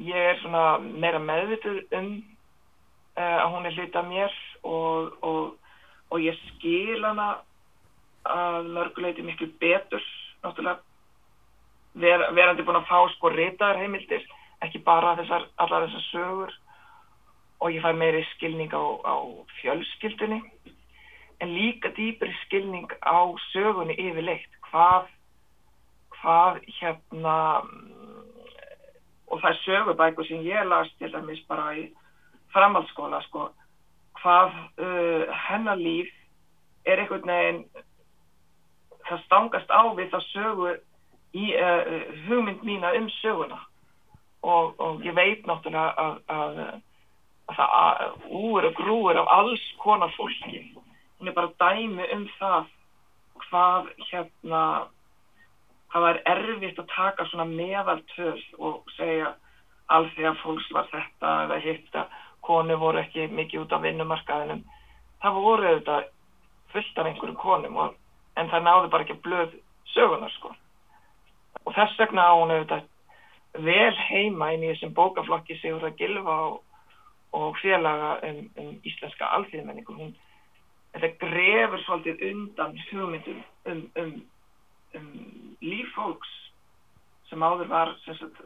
ég 0.00 0.30
er 0.30 0.40
svona 0.40 0.78
meira 0.78 1.20
meðvituð 1.20 1.82
um 1.98 2.12
að 3.18 3.48
hún 3.54 3.66
er 3.66 3.76
hluta 3.76 4.02
mér 4.06 4.34
og, 4.62 5.24
og 6.10 6.22
ég 6.22 6.38
skil 6.46 7.02
hana 7.04 7.28
að 8.28 8.70
mörguleiti 8.76 9.24
miklu 9.24 9.48
betur 9.60 10.04
náttúrulega. 10.44 10.84
Ver, 11.98 12.24
verandi 12.36 12.62
búin 12.62 12.78
að 12.78 12.90
fá 12.90 12.98
sko 13.14 13.30
reytaðar 13.32 13.80
heimildir 13.82 14.24
ekki 14.62 14.82
bara 14.86 15.16
þessar, 15.18 15.48
allar 15.58 15.86
þessar 15.88 16.06
sögur. 16.12 16.56
Og 17.58 17.74
ég 17.74 17.82
fær 17.82 17.96
meiri 17.98 18.22
skilning 18.36 18.70
á, 18.70 18.82
á 19.02 19.16
fjölskyldunni 19.58 20.42
en 21.42 21.54
líka 21.54 21.90
dýpri 21.94 22.30
skilning 22.44 22.86
á 23.02 23.18
sögunni 23.50 23.96
yfirleitt. 23.98 24.52
Hvað 24.68 25.08
hvað 26.18 26.60
hérna 26.80 27.36
og 29.28 29.40
það 29.42 29.50
er 29.50 29.60
sögubæku 29.64 30.26
sem 30.26 30.44
ég 30.46 30.66
las 30.66 30.90
til 30.98 31.10
dæmis 31.12 31.42
bara 31.48 31.74
í 31.76 31.88
framhaldsskóla 32.54 33.20
sko 33.26 33.50
hvað 34.18 34.54
uh, 34.82 35.34
hennar 35.48 35.78
líf 35.78 36.10
er 36.88 37.02
einhvern 37.02 37.28
veginn 37.28 37.62
það 39.08 39.24
stangast 39.24 39.70
á 39.72 39.82
við 39.96 40.10
það 40.12 40.26
sögu 40.32 40.74
í 41.36 41.52
uh, 41.54 42.12
hugmynd 42.26 42.64
mína 42.66 42.92
um 42.98 43.08
söguna. 43.20 43.60
Og, 44.42 44.74
og 44.80 45.02
ég 45.04 45.16
veit 45.18 45.46
náttúrulega 45.48 45.92
að, 45.98 46.18
að, 46.30 46.58
að 47.50 47.56
það 47.58 48.28
úr 48.38 48.68
og 48.68 48.76
grúur 48.78 49.18
af 49.18 49.32
alls 49.34 49.64
konar 49.82 50.12
fólki. 50.14 50.62
Hún 51.18 51.30
er 51.30 51.34
bara 51.34 51.54
dæmi 51.58 52.06
um 52.14 52.28
það 52.38 52.70
hvað 53.48 53.90
hérna 54.10 54.62
hvað 55.88 56.08
er 56.10 56.22
erfitt 56.34 56.78
að 56.82 56.90
taka 56.92 57.26
svona 57.28 57.48
meðaltöð 57.48 58.40
og 58.60 58.90
segja 58.96 59.32
alls 59.88 60.12
því 60.16 60.26
að 60.28 60.40
fólks 60.42 60.66
var 60.76 60.88
þetta 60.92 61.34
eða 61.46 61.60
hitta, 61.64 62.02
konu 62.48 62.78
voru 62.80 63.02
ekki 63.04 63.28
mikið 63.38 63.64
út 63.64 63.76
á 63.76 63.78
vinnumarkaðinum 63.84 64.64
það 65.22 65.40
voru 65.44 65.72
þetta 65.76 65.98
fullt 66.72 67.00
af 67.00 67.10
einhverju 67.10 67.40
konum 67.40 67.80
og, 67.84 67.96
en 68.36 68.50
það 68.52 68.66
náðu 68.66 68.92
bara 68.92 69.06
ekki 69.06 69.20
blöð 69.24 69.56
sögunar 69.94 70.32
sko 70.36 70.54
og 71.64 71.74
þess 71.76 72.00
vegna 72.00 72.24
á 72.24 72.32
hún 72.34 72.54
auðvitað 72.54 72.86
vel 73.58 73.94
heima 74.08 74.52
inn 74.54 74.64
í 74.64 74.72
þessum 74.72 74.94
bókaflokki 74.96 75.58
Sigur 75.58 75.86
að 75.88 75.98
Gilfa 76.00 76.36
og, 76.48 76.58
og 77.36 77.56
félaga 77.62 78.16
um, 78.28 78.42
um 78.60 78.74
íslenska 78.86 79.30
alþýðmenningu. 79.36 79.96
Hún, 79.96 80.14
þetta 80.94 81.10
grefur 81.22 81.84
svolítið 81.84 82.24
undan 82.30 82.76
hugmyndum 82.88 83.40
um, 83.72 83.82
um, 84.02 84.14
um 84.98 85.08
líffólks 85.64 86.34
sem 87.28 87.42
áður 87.44 87.72
var 87.72 87.94
sagt, 88.06 88.42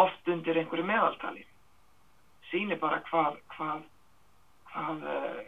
oft 0.00 0.28
undir 0.30 0.60
einhverju 0.60 0.86
meðaltali. 0.88 1.44
Sýnir 2.50 2.80
bara 2.82 2.98
hvað, 3.06 3.38
hvað, 3.54 3.82
hvað 4.72 5.04
uh, 5.06 5.40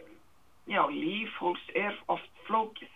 já, 0.71 0.81
líffólks 0.89 1.65
er 1.75 1.97
oft 2.11 2.43
flókið. 2.47 2.91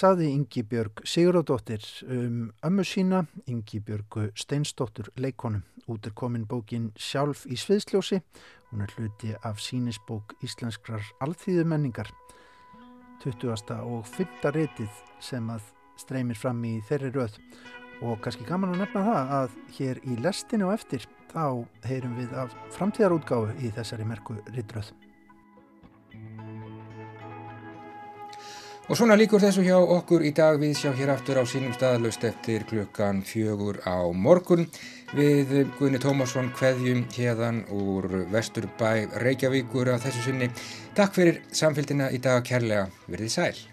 Saði 0.00 0.30
Ingi 0.32 0.62
Björg 0.64 1.02
Siguradóttir 1.04 1.82
um 2.08 2.46
ömmu 2.64 2.84
sína, 2.88 3.18
Ingi 3.52 3.82
Björgu 3.84 4.30
Steinsdóttur 4.32 5.10
leikonum. 5.20 5.60
Út 5.92 6.06
er 6.08 6.14
komin 6.16 6.46
bókin 6.48 6.86
Sjálf 6.96 7.42
í 7.44 7.58
sviðsljósi. 7.60 8.22
Hún 8.70 8.86
er 8.86 8.94
hluti 8.96 9.34
af 9.44 9.60
sínisbók 9.60 10.32
Íslenskrar 10.40 11.04
alþýðumenningar. 11.20 12.08
20. 13.26 13.76
og 13.76 14.08
5. 14.08 14.48
reytið 14.56 15.04
sem 15.20 15.52
að 15.52 15.68
streymir 16.00 16.40
fram 16.40 16.64
í 16.64 16.78
þeirri 16.88 17.12
röð. 17.18 17.36
Og 18.00 18.16
kannski 18.24 18.48
gaman 18.48 18.72
að 18.72 18.86
nefna 18.86 19.04
það 19.04 19.36
að 19.42 19.60
hér 19.76 20.00
í 20.08 20.16
lestinu 20.24 20.70
og 20.70 20.78
eftir 20.78 21.04
þá 21.34 21.44
heyrum 21.84 22.16
við 22.16 22.32
af 22.40 22.56
framtíðarútgáfu 22.78 23.52
í 23.60 23.76
þessari 23.76 24.08
merku 24.08 24.40
reytröð. 24.48 24.94
Og 28.90 28.98
svona 28.98 29.14
líkur 29.14 29.38
þessu 29.38 29.62
hjá 29.62 29.76
okkur 29.78 30.24
í 30.26 30.32
dag 30.34 30.56
við 30.58 30.72
sjá 30.74 30.88
hér 30.98 31.12
aftur 31.12 31.38
á 31.38 31.46
sínum 31.46 31.70
staðalust 31.76 32.24
eftir 32.26 32.64
klukkan 32.66 33.20
fjögur 33.22 33.78
á 33.86 34.02
morgun 34.10 34.66
við 35.14 35.70
Guðni 35.78 36.02
Tómasson 36.02 36.50
kveðjum 36.58 37.06
hérðan 37.14 37.62
úr 37.70 38.26
Vesturbæ 38.34 39.06
Reykjavíkur 39.22 39.94
af 39.94 40.02
þessu 40.08 40.26
sinni. 40.26 40.50
Takk 40.98 41.14
fyrir 41.14 41.44
samfélgina 41.54 42.10
í 42.10 42.18
dag 42.18 42.42
kærlega, 42.42 42.88
verðið 43.06 43.36
sæl. 43.38 43.69